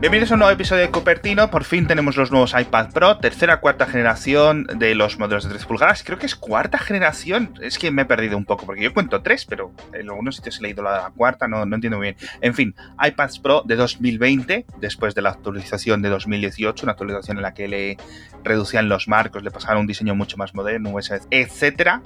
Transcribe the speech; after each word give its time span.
Bienvenidos 0.00 0.30
a 0.30 0.34
un 0.34 0.38
nuevo 0.38 0.54
episodio 0.54 0.82
de 0.82 0.92
Cupertino. 0.92 1.50
Por 1.50 1.64
fin 1.64 1.88
tenemos 1.88 2.16
los 2.16 2.30
nuevos 2.30 2.54
iPad 2.56 2.92
Pro, 2.92 3.18
tercera 3.18 3.58
cuarta 3.58 3.84
generación 3.84 4.64
de 4.76 4.94
los 4.94 5.18
modelos 5.18 5.42
de 5.42 5.50
3 5.50 5.66
pulgadas. 5.66 6.04
Creo 6.04 6.20
que 6.20 6.26
es 6.26 6.36
cuarta 6.36 6.78
generación. 6.78 7.52
Es 7.60 7.80
que 7.80 7.90
me 7.90 8.02
he 8.02 8.04
perdido 8.04 8.36
un 8.36 8.44
poco 8.44 8.64
porque 8.64 8.80
yo 8.80 8.94
cuento 8.94 9.22
3, 9.22 9.44
pero 9.46 9.72
en 9.92 10.08
algunos 10.08 10.36
sitios 10.36 10.60
he 10.60 10.62
leído 10.62 10.84
la 10.84 11.10
cuarta, 11.16 11.48
no, 11.48 11.66
no 11.66 11.74
entiendo 11.74 11.96
muy 11.96 12.12
bien. 12.12 12.16
En 12.40 12.54
fin, 12.54 12.76
iPads 13.04 13.40
Pro 13.40 13.64
de 13.66 13.74
2020, 13.74 14.66
después 14.78 15.16
de 15.16 15.22
la 15.22 15.30
actualización 15.30 16.00
de 16.00 16.10
2018, 16.10 16.86
una 16.86 16.92
actualización 16.92 17.38
en 17.38 17.42
la 17.42 17.52
que 17.52 17.66
le 17.66 17.96
reducían 18.44 18.88
los 18.88 19.08
marcos, 19.08 19.42
le 19.42 19.50
pasaban 19.50 19.78
un 19.78 19.88
diseño 19.88 20.14
mucho 20.14 20.36
más 20.36 20.54
moderno, 20.54 20.94
etcétera. 21.30 22.02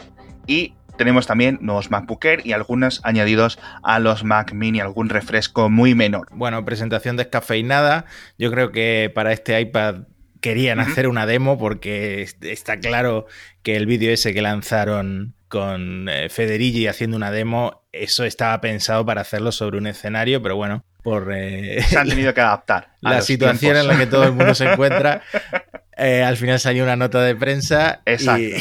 Y 0.46 0.76
tenemos 0.96 1.26
también 1.26 1.58
nuevos 1.60 1.90
MacBook 1.90 2.24
Air 2.24 2.40
y 2.44 2.52
algunos 2.52 3.00
añadidos 3.04 3.58
a 3.82 3.98
los 3.98 4.24
Mac 4.24 4.52
Mini, 4.52 4.80
algún 4.80 5.08
refresco 5.08 5.70
muy 5.70 5.94
menor. 5.94 6.28
Bueno, 6.32 6.64
presentación 6.64 7.16
descafeinada. 7.16 8.04
Yo 8.38 8.50
creo 8.50 8.72
que 8.72 9.10
para 9.14 9.32
este 9.32 9.60
iPad 9.60 10.04
querían 10.40 10.80
hacer 10.80 11.08
una 11.08 11.24
demo 11.24 11.56
porque 11.56 12.28
está 12.40 12.78
claro 12.78 13.26
que 13.62 13.76
el 13.76 13.86
vídeo 13.86 14.12
ese 14.12 14.34
que 14.34 14.42
lanzaron 14.42 15.34
con 15.48 16.08
eh, 16.08 16.28
Federighi 16.30 16.86
haciendo 16.86 17.16
una 17.16 17.30
demo, 17.30 17.84
eso 17.92 18.24
estaba 18.24 18.60
pensado 18.60 19.04
para 19.04 19.20
hacerlo 19.20 19.52
sobre 19.52 19.76
un 19.76 19.86
escenario, 19.86 20.42
pero 20.42 20.56
bueno, 20.56 20.84
por... 21.02 21.30
Eh, 21.34 21.82
Se 21.82 21.98
han 21.98 22.08
tenido 22.08 22.32
que 22.32 22.40
adaptar. 22.40 22.94
la 23.02 23.20
situación 23.20 23.76
en 23.76 23.86
la 23.86 23.98
que 23.98 24.06
todo 24.06 24.24
el 24.24 24.32
mundo 24.32 24.54
se 24.54 24.64
encuentra, 24.64 25.22
Eh, 25.96 26.22
al 26.22 26.36
final 26.36 26.58
salió 26.58 26.84
una 26.84 26.96
nota 26.96 27.22
de 27.22 27.34
prensa. 27.36 28.02
Y, 28.06 28.54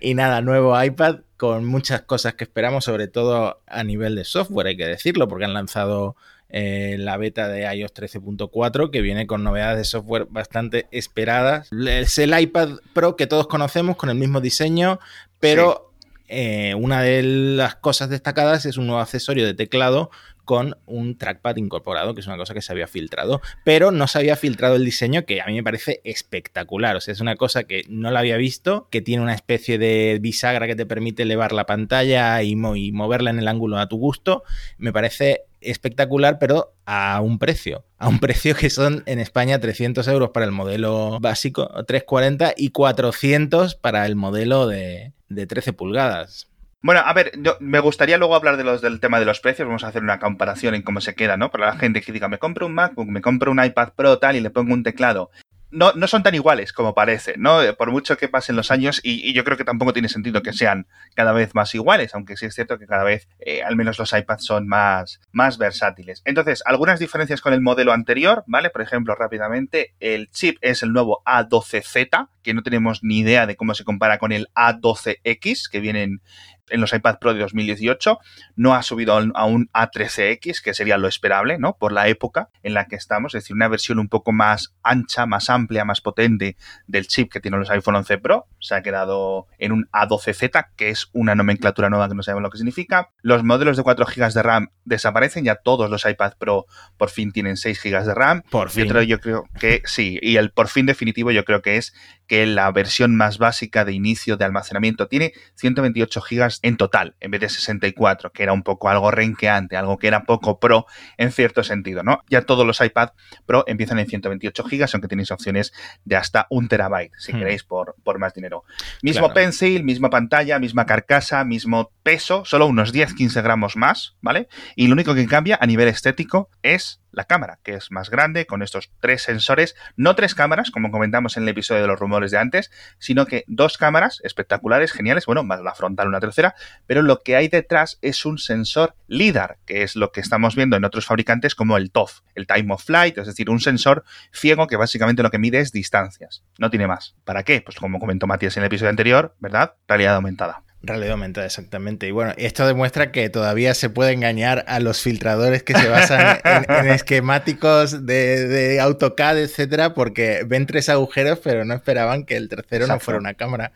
y, 0.10 0.14
nada, 0.14 0.40
nuevo 0.40 0.82
iPad 0.82 1.20
con 1.36 1.64
muchas 1.64 2.02
cosas 2.02 2.34
que 2.34 2.44
esperamos, 2.44 2.84
sobre 2.84 3.08
todo 3.08 3.60
a 3.66 3.84
nivel 3.84 4.16
de 4.16 4.24
software, 4.24 4.68
hay 4.68 4.76
que 4.76 4.86
decirlo, 4.86 5.28
porque 5.28 5.44
han 5.44 5.54
lanzado 5.54 6.16
eh, 6.48 6.96
la 6.98 7.16
beta 7.16 7.48
de 7.48 7.62
iOS 7.74 7.92
13.4 7.92 8.90
que 8.90 9.02
viene 9.02 9.26
con 9.26 9.42
novedades 9.42 9.78
de 9.78 9.84
software 9.84 10.26
bastante 10.30 10.86
esperadas. 10.92 11.68
Es 11.72 12.18
el 12.18 12.38
iPad 12.38 12.78
Pro 12.94 13.16
que 13.16 13.26
todos 13.26 13.48
conocemos 13.48 13.96
con 13.96 14.10
el 14.10 14.16
mismo 14.16 14.40
diseño, 14.40 15.00
pero 15.40 15.92
eh, 16.28 16.74
una 16.74 17.02
de 17.02 17.22
las 17.22 17.76
cosas 17.76 18.10
destacadas 18.10 18.64
es 18.64 18.76
un 18.76 18.86
nuevo 18.86 19.00
accesorio 19.00 19.44
de 19.44 19.54
teclado 19.54 20.10
con 20.46 20.78
un 20.86 21.18
trackpad 21.18 21.56
incorporado, 21.56 22.14
que 22.14 22.20
es 22.20 22.26
una 22.26 22.38
cosa 22.38 22.54
que 22.54 22.62
se 22.62 22.72
había 22.72 22.86
filtrado, 22.86 23.42
pero 23.64 23.90
no 23.90 24.06
se 24.06 24.18
había 24.18 24.36
filtrado 24.36 24.76
el 24.76 24.84
diseño 24.84 25.26
que 25.26 25.42
a 25.42 25.46
mí 25.46 25.54
me 25.54 25.64
parece 25.64 26.00
espectacular. 26.04 26.96
O 26.96 27.00
sea, 27.00 27.12
es 27.12 27.20
una 27.20 27.36
cosa 27.36 27.64
que 27.64 27.82
no 27.88 28.10
la 28.10 28.20
había 28.20 28.36
visto, 28.36 28.88
que 28.90 29.02
tiene 29.02 29.22
una 29.22 29.34
especie 29.34 29.76
de 29.76 30.18
bisagra 30.20 30.66
que 30.66 30.76
te 30.76 30.86
permite 30.86 31.24
elevar 31.24 31.52
la 31.52 31.66
pantalla 31.66 32.42
y, 32.42 32.56
moverla 32.56 33.30
en 33.30 33.40
el 33.40 33.48
ángulo 33.48 33.78
a 33.78 33.88
tu 33.88 33.98
gusto. 33.98 34.44
Me 34.78 34.92
parece 34.92 35.42
espectacular, 35.60 36.38
pero 36.38 36.74
a 36.86 37.20
un 37.20 37.40
precio. 37.40 37.84
A 37.98 38.08
un 38.08 38.20
precio 38.20 38.54
que 38.54 38.70
son 38.70 39.02
en 39.06 39.18
España 39.18 39.58
300 39.58 40.06
euros 40.06 40.30
para 40.30 40.46
el 40.46 40.52
modelo 40.52 41.18
básico, 41.20 41.68
340 41.86 42.54
y 42.56 42.70
400 42.70 43.74
para 43.74 44.06
el 44.06 44.14
modelo 44.14 44.68
de, 44.68 45.12
de 45.28 45.46
13 45.46 45.72
pulgadas. 45.72 46.48
Bueno, 46.86 47.02
a 47.04 47.12
ver, 47.14 47.32
yo, 47.36 47.56
me 47.58 47.80
gustaría 47.80 48.16
luego 48.16 48.36
hablar 48.36 48.56
de 48.56 48.62
los, 48.62 48.80
del 48.80 49.00
tema 49.00 49.18
de 49.18 49.24
los 49.24 49.40
precios. 49.40 49.66
Vamos 49.66 49.82
a 49.82 49.88
hacer 49.88 50.04
una 50.04 50.20
comparación 50.20 50.72
en 50.76 50.82
cómo 50.82 51.00
se 51.00 51.16
queda, 51.16 51.36
¿no? 51.36 51.50
Para 51.50 51.66
la 51.66 51.76
gente 51.76 52.00
que 52.00 52.12
diga, 52.12 52.28
me 52.28 52.38
compro 52.38 52.64
un 52.64 52.74
MacBook, 52.74 53.08
me 53.08 53.20
compro 53.20 53.50
un 53.50 53.60
iPad 53.60 53.94
Pro, 53.96 54.20
tal, 54.20 54.36
y 54.36 54.40
le 54.40 54.50
pongo 54.50 54.72
un 54.72 54.84
teclado 54.84 55.32
no, 55.70 55.92
no 55.92 56.06
son 56.06 56.22
tan 56.22 56.34
iguales 56.34 56.72
como 56.72 56.94
parece, 56.94 57.34
¿no? 57.36 57.60
Por 57.76 57.90
mucho 57.90 58.16
que 58.16 58.28
pasen 58.28 58.56
los 58.56 58.70
años, 58.70 59.00
y, 59.02 59.32
yo 59.32 59.44
creo 59.44 59.56
que 59.56 59.64
tampoco 59.64 59.92
tiene 59.92 60.08
sentido 60.08 60.42
que 60.42 60.52
sean 60.52 60.86
cada 61.14 61.32
vez 61.32 61.54
más 61.54 61.74
iguales, 61.74 62.14
aunque 62.14 62.36
sí 62.36 62.46
es 62.46 62.54
cierto 62.54 62.78
que 62.78 62.86
cada 62.86 63.04
vez, 63.04 63.28
eh, 63.40 63.62
al 63.62 63.76
menos 63.76 63.98
los 63.98 64.12
iPads 64.12 64.44
son 64.44 64.66
más, 64.66 65.20
más 65.32 65.58
versátiles. 65.58 66.22
Entonces, 66.24 66.62
algunas 66.64 66.98
diferencias 66.98 67.40
con 67.40 67.52
el 67.52 67.60
modelo 67.60 67.92
anterior, 67.92 68.44
¿vale? 68.46 68.70
Por 68.70 68.82
ejemplo, 68.82 69.14
rápidamente, 69.14 69.94
el 70.00 70.30
chip 70.30 70.56
es 70.60 70.82
el 70.82 70.92
nuevo 70.92 71.22
A12Z, 71.26 72.28
que 72.42 72.54
no 72.54 72.62
tenemos 72.62 73.02
ni 73.02 73.18
idea 73.18 73.46
de 73.46 73.56
cómo 73.56 73.74
se 73.74 73.84
compara 73.84 74.18
con 74.18 74.32
el 74.32 74.48
A12X, 74.54 75.68
que 75.70 75.80
vienen 75.80 76.22
en 76.70 76.80
los 76.80 76.92
iPad 76.92 77.18
Pro 77.18 77.34
de 77.34 77.40
2018, 77.40 78.18
no 78.56 78.74
ha 78.74 78.82
subido 78.82 79.14
a 79.14 79.44
un 79.44 79.68
A13X, 79.72 80.62
que 80.62 80.74
sería 80.74 80.98
lo 80.98 81.08
esperable, 81.08 81.58
¿no? 81.58 81.76
Por 81.76 81.92
la 81.92 82.08
época 82.08 82.50
en 82.62 82.74
la 82.74 82.86
que 82.86 82.96
estamos, 82.96 83.34
es 83.34 83.42
decir, 83.42 83.54
una 83.54 83.68
versión 83.68 83.98
un 83.98 84.08
poco 84.08 84.32
más 84.32 84.74
ancha, 84.82 85.26
más 85.26 85.50
amplia, 85.50 85.84
más 85.84 86.00
potente 86.00 86.56
del 86.86 87.06
chip 87.06 87.32
que 87.32 87.40
tienen 87.40 87.60
los 87.60 87.70
iPhone 87.70 87.96
11 87.96 88.18
Pro. 88.18 88.46
Se 88.60 88.74
ha 88.74 88.82
quedado 88.82 89.46
en 89.58 89.72
un 89.72 89.88
A12Z, 89.92 90.68
que 90.76 90.90
es 90.90 91.08
una 91.12 91.34
nomenclatura 91.34 91.90
nueva 91.90 92.08
que 92.08 92.14
no 92.14 92.22
sabemos 92.22 92.42
lo 92.42 92.50
que 92.50 92.58
significa. 92.58 93.10
Los 93.22 93.44
modelos 93.44 93.76
de 93.76 93.82
4 93.82 94.06
GB 94.06 94.32
de 94.32 94.42
RAM 94.42 94.68
desaparecen, 94.84 95.44
ya 95.44 95.56
todos 95.56 95.90
los 95.90 96.04
iPad 96.04 96.34
Pro 96.38 96.66
por 96.96 97.10
fin 97.10 97.32
tienen 97.32 97.56
6 97.56 97.80
GB 97.82 98.04
de 98.04 98.14
RAM. 98.14 98.42
Por 98.50 98.70
fin. 98.70 98.86
yo 99.06 99.20
creo 99.20 99.44
que 99.58 99.82
sí, 99.84 100.18
y 100.22 100.36
el 100.36 100.50
por 100.50 100.68
fin 100.68 100.86
definitivo 100.86 101.30
yo 101.30 101.44
creo 101.44 101.62
que 101.62 101.76
es 101.76 101.94
que 102.26 102.46
la 102.46 102.70
versión 102.72 103.16
más 103.16 103.38
básica 103.38 103.84
de 103.84 103.92
inicio 103.92 104.36
de 104.36 104.44
almacenamiento 104.44 105.08
tiene 105.08 105.32
128 105.54 106.20
GB 106.20 106.48
en 106.62 106.76
total, 106.76 107.14
en 107.20 107.30
vez 107.30 107.40
de 107.40 107.48
64, 107.48 108.32
que 108.32 108.42
era 108.42 108.52
un 108.52 108.62
poco 108.62 108.88
algo 108.88 109.10
renqueante, 109.10 109.76
algo 109.76 109.98
que 109.98 110.08
era 110.08 110.24
poco 110.24 110.58
pro 110.58 110.86
en 111.16 111.32
cierto 111.32 111.62
sentido, 111.62 112.02
¿no? 112.02 112.22
Ya 112.28 112.42
todos 112.42 112.66
los 112.66 112.80
iPad 112.80 113.10
Pro 113.44 113.64
empiezan 113.66 113.98
en 113.98 114.06
128 114.06 114.64
GB, 114.64 114.86
aunque 114.92 115.08
tenéis 115.08 115.30
opciones 115.30 115.72
de 116.04 116.16
hasta 116.16 116.46
un 116.50 116.68
terabyte, 116.68 117.12
si 117.18 117.32
hmm. 117.32 117.38
queréis, 117.38 117.64
por, 117.64 117.94
por 118.02 118.18
más 118.18 118.34
dinero. 118.34 118.64
Mismo 119.02 119.32
pencil, 119.32 119.84
misma 119.84 120.10
pantalla, 120.10 120.58
misma 120.58 120.86
carcasa, 120.86 121.44
mismo 121.44 121.92
peso, 122.06 122.44
solo 122.44 122.68
unos 122.68 122.94
10-15 122.94 123.42
gramos 123.42 123.76
más, 123.76 124.14
¿vale? 124.22 124.46
Y 124.76 124.86
lo 124.86 124.92
único 124.92 125.12
que 125.16 125.26
cambia 125.26 125.58
a 125.60 125.66
nivel 125.66 125.88
estético 125.88 126.50
es 126.62 127.00
la 127.10 127.24
cámara, 127.24 127.58
que 127.64 127.74
es 127.74 127.90
más 127.90 128.10
grande, 128.10 128.46
con 128.46 128.62
estos 128.62 128.92
tres 129.00 129.22
sensores, 129.22 129.74
no 129.96 130.14
tres 130.14 130.36
cámaras, 130.36 130.70
como 130.70 130.92
comentamos 130.92 131.36
en 131.36 131.42
el 131.42 131.48
episodio 131.48 131.82
de 131.82 131.88
los 131.88 131.98
rumores 131.98 132.30
de 132.30 132.38
antes, 132.38 132.70
sino 133.00 133.26
que 133.26 133.42
dos 133.48 133.76
cámaras 133.76 134.20
espectaculares, 134.22 134.92
geniales, 134.92 135.26
bueno, 135.26 135.42
más 135.42 135.60
la 135.62 135.74
frontal 135.74 136.06
una 136.06 136.20
tercera, 136.20 136.54
pero 136.86 137.02
lo 137.02 137.24
que 137.24 137.34
hay 137.34 137.48
detrás 137.48 137.98
es 138.02 138.24
un 138.24 138.38
sensor 138.38 138.94
LIDAR, 139.08 139.58
que 139.66 139.82
es 139.82 139.96
lo 139.96 140.12
que 140.12 140.20
estamos 140.20 140.54
viendo 140.54 140.76
en 140.76 140.84
otros 140.84 141.06
fabricantes 141.06 141.56
como 141.56 141.76
el 141.76 141.90
TOF, 141.90 142.20
el 142.36 142.46
Time 142.46 142.72
of 142.72 142.84
Flight, 142.84 143.18
es 143.18 143.26
decir, 143.26 143.50
un 143.50 143.58
sensor 143.58 144.04
ciego 144.32 144.68
que 144.68 144.76
básicamente 144.76 145.24
lo 145.24 145.32
que 145.32 145.40
mide 145.40 145.58
es 145.58 145.72
distancias, 145.72 146.44
no 146.56 146.70
tiene 146.70 146.86
más. 146.86 147.16
¿Para 147.24 147.42
qué? 147.42 147.62
Pues 147.62 147.78
como 147.78 147.98
comentó 147.98 148.28
Matías 148.28 148.56
en 148.56 148.62
el 148.62 148.68
episodio 148.68 148.90
anterior, 148.90 149.34
¿verdad? 149.40 149.74
Realidad 149.88 150.14
aumentada. 150.14 150.65
Realidad 150.86 151.12
aumentada, 151.12 151.46
exactamente. 151.46 152.06
Y 152.06 152.12
bueno, 152.12 152.32
esto 152.36 152.64
demuestra 152.66 153.10
que 153.10 153.28
todavía 153.28 153.74
se 153.74 153.90
puede 153.90 154.12
engañar 154.12 154.64
a 154.68 154.78
los 154.78 155.00
filtradores 155.02 155.64
que 155.64 155.74
se 155.74 155.88
basan 155.88 156.38
en, 156.44 156.88
esquemáticos 156.88 158.06
de, 158.06 158.78
AutoCAD, 158.80 159.38
etcétera, 159.38 159.94
porque 159.94 160.44
ven 160.46 160.66
tres 160.66 160.88
agujeros, 160.88 161.40
pero 161.42 161.64
no 161.64 161.74
esperaban 161.74 162.24
que 162.24 162.36
el 162.36 162.48
tercero 162.48 162.86
no 162.86 163.00
fuera 163.00 163.18
una 163.18 163.34
cámara. 163.34 163.72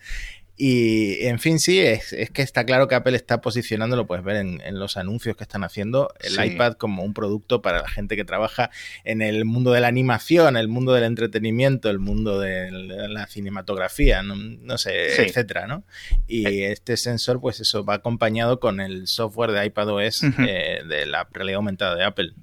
Y 0.63 1.25
en 1.27 1.39
fin, 1.39 1.59
sí, 1.59 1.81
es, 1.81 2.15
que 2.35 2.43
está 2.43 2.67
claro 2.67 2.87
que 2.87 2.95
Apple 2.95 3.17
está 3.17 3.41
posicionando, 3.41 3.97
lo 3.97 4.07
puedes 4.07 4.23
ver 4.23 4.37
en, 4.37 4.79
los 4.79 4.99
anuncios 4.99 5.35
que 5.35 5.43
están 5.43 5.65
haciendo, 5.65 6.13
el 6.21 6.53
iPad 6.53 6.75
como 6.75 7.03
un 7.03 7.15
producto 7.15 7.63
para 7.63 7.81
la 7.81 7.89
gente 7.89 8.15
que 8.15 8.27
trabaja 8.27 8.69
en 9.05 9.23
el 9.23 9.47
mundo 9.47 9.73
de 9.73 9.81
la 9.81 9.89
animación, 9.89 10.59
el 10.59 10.69
mundo 10.69 10.93
del 10.93 11.05
entretenimiento, 11.05 11.89
el 11.89 11.99
mundo 11.99 12.39
de 12.39 12.71
la 12.71 13.27
cinematografía, 13.27 14.23
no, 14.23 14.77
sé, 14.77 15.25
etcétera, 15.25 15.67
¿no? 15.67 15.83
Y 16.29 16.47
eh. 16.47 16.73
este 16.73 16.99
sensor, 16.99 17.41
pues 17.41 17.61
eso, 17.61 17.83
va 17.83 17.95
acompañado 17.95 18.61
con 18.61 18.81
el 18.81 19.07
software 19.07 19.53
de 19.53 19.65
iPadOS 19.65 20.25
eh, 20.47 20.83
de 20.87 21.07
la 21.07 21.27
realidad 21.33 21.57
aumentada 21.57 21.97
de 21.97 22.05
Apple. 22.05 22.35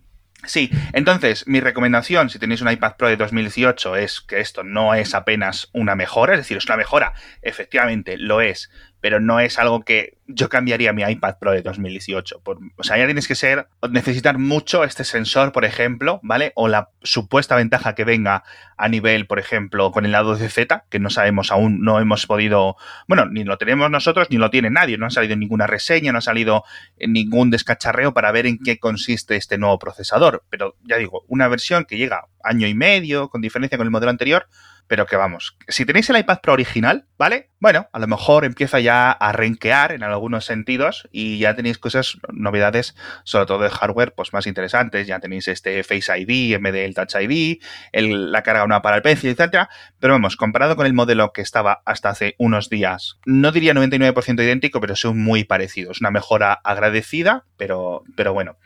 Sí, 0.46 0.70
entonces 0.94 1.48
mi 1.48 1.60
recomendación 1.60 2.30
si 2.30 2.38
tenéis 2.38 2.62
un 2.62 2.72
iPad 2.72 2.96
Pro 2.96 3.08
de 3.08 3.18
2018 3.18 3.96
es 3.96 4.22
que 4.22 4.40
esto 4.40 4.64
no 4.64 4.94
es 4.94 5.16
apenas 5.16 5.70
una 5.74 5.96
mejora, 5.96 6.34
es 6.34 6.40
decir, 6.40 6.58
es 6.58 6.66
una 6.66 6.78
mejora, 6.78 7.14
efectivamente 7.42 8.18
lo 8.18 8.42
es, 8.42 8.70
pero 9.02 9.20
no 9.20 9.40
es 9.40 9.60
algo 9.60 9.82
que 9.82 10.18
yo 10.28 10.50
cambiaría 10.50 10.92
mi 10.92 11.04
iPad 11.04 11.36
Pro 11.40 11.52
de 11.52 11.62
2018. 11.62 12.42
o 12.44 12.84
sea, 12.84 12.98
ya 12.98 13.06
tienes 13.06 13.28
que 13.28 13.36
ser, 13.36 13.68
necesitar 13.90 14.38
mucho 14.38 14.84
este 14.84 15.04
sensor, 15.04 15.52
por 15.52 15.66
ejemplo, 15.66 16.20
¿vale? 16.24 16.52
O 16.56 16.68
la 16.68 16.90
supuesta 17.02 17.56
ventaja 17.56 17.96
que 17.96 18.04
venga 18.04 18.44
a 18.76 18.90
nivel, 18.90 19.28
por 19.28 19.40
ejemplo, 19.40 19.92
con 19.92 20.06
el 20.06 20.12
lado 20.12 20.36
de 20.36 20.50
Z, 20.50 20.86
que 20.90 21.00
no 21.00 21.10
sabemos 21.10 21.52
aún, 21.52 21.82
no 21.82 22.00
hemos 22.00 22.26
podido, 22.26 22.76
bueno, 23.08 23.26
ni 23.26 23.44
lo 23.44 23.58
tenemos 23.58 23.90
nosotros, 23.90 24.28
ni 24.30 24.38
lo 24.38 24.50
tiene 24.50 24.70
nadie, 24.70 24.98
no 24.98 25.06
ha 25.06 25.12
salido 25.12 25.36
ninguna 25.36 25.68
reseña, 25.68 26.12
no 26.12 26.18
ha 26.18 26.22
salido 26.22 26.64
ningún 27.00 27.50
descacharreo 27.50 28.14
para 28.14 28.32
ver 28.32 28.48
en 28.48 28.60
qué 28.60 28.80
consiste 28.80 29.36
este 29.36 29.58
nuevo 29.58 29.80
procesador. 29.80 30.44
Pero 30.50 30.76
ya 30.84 30.98
digo, 30.98 31.24
una 31.28 31.48
versión 31.48 31.86
que 31.86 31.98
llega 31.98 32.26
año 32.44 32.68
y 32.68 32.74
medio, 32.74 33.30
con 33.30 33.42
diferencia 33.42 33.78
con 33.78 33.88
el 33.88 33.92
modelo 33.92 34.10
anterior, 34.10 34.48
pero 34.88 35.06
que 35.06 35.16
vamos, 35.16 35.58
si 35.68 35.86
tenéis 35.86 36.10
el 36.10 36.18
iPad 36.18 36.40
Pro 36.42 36.54
original, 36.54 37.06
¿vale? 37.18 37.50
Bueno, 37.60 37.88
a 37.92 38.00
lo 38.00 38.08
mejor 38.08 38.46
empieza 38.46 38.80
ya 38.80 39.12
a 39.12 39.32
renquear 39.32 39.92
en 39.92 40.04
algunos 40.04 40.46
sentidos 40.46 41.08
y 41.12 41.40
ya 41.40 41.56
tenéis 41.56 41.78
cosas, 41.78 42.18
novedades, 42.32 42.96
sobre 43.24 43.46
todo 43.46 43.64
de 43.64 43.70
hardware, 43.70 44.14
pues 44.14 44.32
más 44.34 44.48
interesantes. 44.48 45.08
Ya 45.08 45.20
tenéis 45.20 45.48
este 45.48 45.84
Face 45.84 46.18
ID 46.18 46.54
en 46.54 46.64
vez 46.64 46.74
del 46.74 46.94
Touch 46.94 47.16
ID, 47.20 47.60
la 47.94 48.44
carga 48.44 48.64
una 48.64 48.82
para 48.82 48.98
el 48.98 49.02
pencil, 49.02 49.32
etcétera. 49.32 49.70
Pero 50.00 50.14
vamos, 50.14 50.36
comparado 50.36 50.76
con 50.76 50.86
el 50.86 50.94
modelo 50.94 51.34
que 51.34 51.42
estaba 51.42 51.82
hasta 51.86 52.10
hace 52.10 52.36
unos 52.38 52.70
días, 52.70 53.20
no 53.26 53.52
diría 53.52 53.74
99% 53.74 54.44
idéntico, 54.44 54.80
pero 54.80 54.96
son 54.96 55.20
muy 55.20 55.44
parecidos. 55.44 56.00
Una 56.00 56.12
mejora 56.12 56.54
agradecida, 56.54 57.46
pero, 57.58 58.04
pero 58.16 58.34
bueno. 58.34 58.58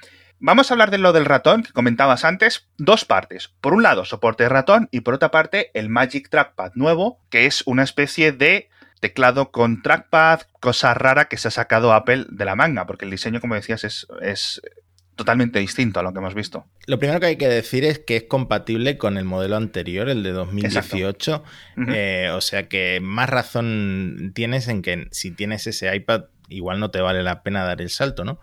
Vamos 0.43 0.71
a 0.71 0.73
hablar 0.73 0.89
de 0.89 0.97
lo 0.97 1.13
del 1.13 1.25
ratón 1.25 1.61
que 1.61 1.71
comentabas 1.71 2.25
antes. 2.25 2.67
Dos 2.79 3.05
partes. 3.05 3.51
Por 3.61 3.75
un 3.75 3.83
lado, 3.83 4.05
soporte 4.05 4.41
de 4.41 4.49
ratón 4.49 4.89
y 4.91 5.01
por 5.01 5.13
otra 5.13 5.29
parte, 5.29 5.69
el 5.75 5.87
Magic 5.87 6.29
Trackpad 6.29 6.71
nuevo, 6.73 7.19
que 7.29 7.45
es 7.45 7.61
una 7.67 7.83
especie 7.83 8.31
de 8.31 8.67
teclado 8.99 9.51
con 9.51 9.83
trackpad, 9.83 10.41
cosa 10.59 10.95
rara 10.95 11.25
que 11.25 11.37
se 11.37 11.49
ha 11.49 11.51
sacado 11.51 11.93
Apple 11.93 12.25
de 12.27 12.45
la 12.45 12.55
manga, 12.55 12.87
porque 12.87 13.05
el 13.05 13.11
diseño, 13.11 13.39
como 13.39 13.53
decías, 13.53 13.83
es, 13.83 14.07
es 14.19 14.61
totalmente 15.15 15.59
distinto 15.59 15.99
a 15.99 16.03
lo 16.03 16.11
que 16.11 16.17
hemos 16.17 16.33
visto. 16.33 16.65
Lo 16.87 16.97
primero 16.97 17.19
que 17.19 17.27
hay 17.27 17.35
que 17.35 17.47
decir 17.47 17.85
es 17.85 17.99
que 17.99 18.15
es 18.15 18.23
compatible 18.23 18.97
con 18.97 19.19
el 19.19 19.25
modelo 19.25 19.57
anterior, 19.57 20.09
el 20.09 20.23
de 20.23 20.31
2018. 20.31 21.43
Eh, 21.89 22.31
o 22.33 22.41
sea 22.41 22.67
que 22.67 22.99
más 22.99 23.29
razón 23.29 24.31
tienes 24.33 24.67
en 24.67 24.81
que 24.81 25.07
si 25.11 25.29
tienes 25.29 25.67
ese 25.67 25.95
iPad, 25.95 26.23
igual 26.49 26.79
no 26.79 26.89
te 26.89 26.99
vale 26.99 27.21
la 27.21 27.43
pena 27.43 27.63
dar 27.63 27.79
el 27.79 27.91
salto, 27.91 28.25
¿no? 28.25 28.39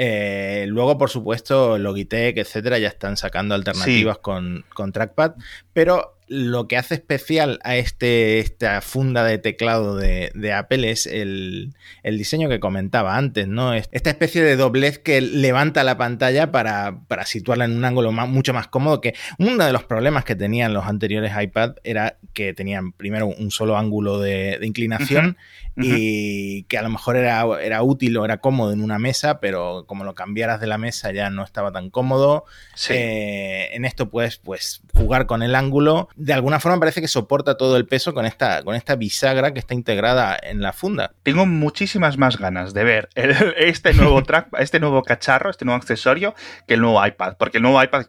Eh, 0.00 0.66
luego, 0.68 0.96
por 0.96 1.10
supuesto, 1.10 1.76
Logitech, 1.76 2.38
etcétera, 2.38 2.78
ya 2.78 2.86
están 2.86 3.16
sacando 3.16 3.56
alternativas 3.56 4.18
con, 4.18 4.64
con, 4.72 4.92
trackpad, 4.92 5.32
pero 5.72 6.17
lo 6.28 6.68
que 6.68 6.76
hace 6.76 6.94
especial 6.94 7.58
a 7.64 7.76
este, 7.76 8.38
esta 8.38 8.80
funda 8.80 9.24
de 9.24 9.38
teclado 9.38 9.96
de, 9.96 10.52
Apple 10.52 10.90
es 10.90 11.06
el, 11.06 11.74
diseño 12.04 12.48
que 12.48 12.60
comentaba 12.60 13.16
antes, 13.16 13.48
¿no? 13.48 13.74
Esta 13.74 14.10
especie 14.10 14.42
de 14.42 14.56
doblez 14.56 14.98
que 14.98 15.20
levanta 15.20 15.84
la 15.84 15.96
pantalla 15.96 16.52
para, 16.52 17.00
situarla 17.24 17.64
en 17.64 17.76
un 17.76 17.84
ángulo 17.84 18.12
mucho 18.12 18.52
más 18.52 18.68
cómodo, 18.68 19.00
que 19.00 19.14
uno 19.38 19.64
de 19.64 19.72
los 19.72 19.84
problemas 19.84 20.24
que 20.24 20.36
tenían 20.36 20.74
los 20.74 20.86
anteriores 20.86 21.32
iPad 21.38 21.76
era 21.84 22.18
que 22.32 22.54
tenían 22.54 22.92
primero 22.92 23.26
un 23.26 23.50
solo 23.50 23.76
ángulo 23.76 24.18
de, 24.18 24.58
inclinación 24.62 25.36
y 25.76 26.64
que 26.64 26.76
a 26.76 26.82
lo 26.82 26.90
mejor 26.90 27.16
era, 27.16 27.44
era 27.62 27.82
útil 27.82 28.16
o 28.16 28.24
era 28.24 28.38
cómodo 28.38 28.72
en 28.72 28.82
una 28.82 28.98
mesa, 28.98 29.40
pero 29.40 29.84
como 29.86 30.04
lo 30.04 30.14
cambiaras 30.14 30.60
de 30.60 30.66
la 30.66 30.76
mesa 30.76 31.12
ya 31.12 31.30
no 31.30 31.44
estaba 31.44 31.72
tan 31.72 31.90
cómodo. 31.90 32.44
Eh, 32.90 33.68
en 33.72 33.84
esto 33.84 34.10
puedes 34.10 34.38
pues, 34.38 34.82
jugar 34.92 35.26
con 35.26 35.42
el 35.42 35.54
ángulo 35.54 36.08
de 36.18 36.32
alguna 36.32 36.58
forma 36.58 36.80
parece 36.80 37.00
que 37.00 37.08
soporta 37.08 37.56
todo 37.56 37.76
el 37.76 37.86
peso 37.86 38.12
con 38.12 38.26
esta, 38.26 38.62
con 38.64 38.74
esta 38.74 38.96
bisagra 38.96 39.52
que 39.52 39.60
está 39.60 39.74
integrada 39.74 40.36
en 40.42 40.60
la 40.60 40.72
funda. 40.72 41.12
Tengo 41.22 41.46
muchísimas 41.46 42.18
más 42.18 42.38
ganas 42.38 42.74
de 42.74 42.84
ver 42.84 43.08
este 43.14 43.94
nuevo 43.94 44.22
track, 44.24 44.48
este 44.58 44.80
nuevo 44.80 45.02
cacharro, 45.02 45.48
este 45.50 45.64
nuevo 45.64 45.76
accesorio 45.76 46.34
que 46.66 46.74
el 46.74 46.80
nuevo 46.80 47.04
iPad, 47.04 47.36
porque 47.38 47.58
el 47.58 47.62
nuevo 47.62 47.82
iPad 47.82 48.06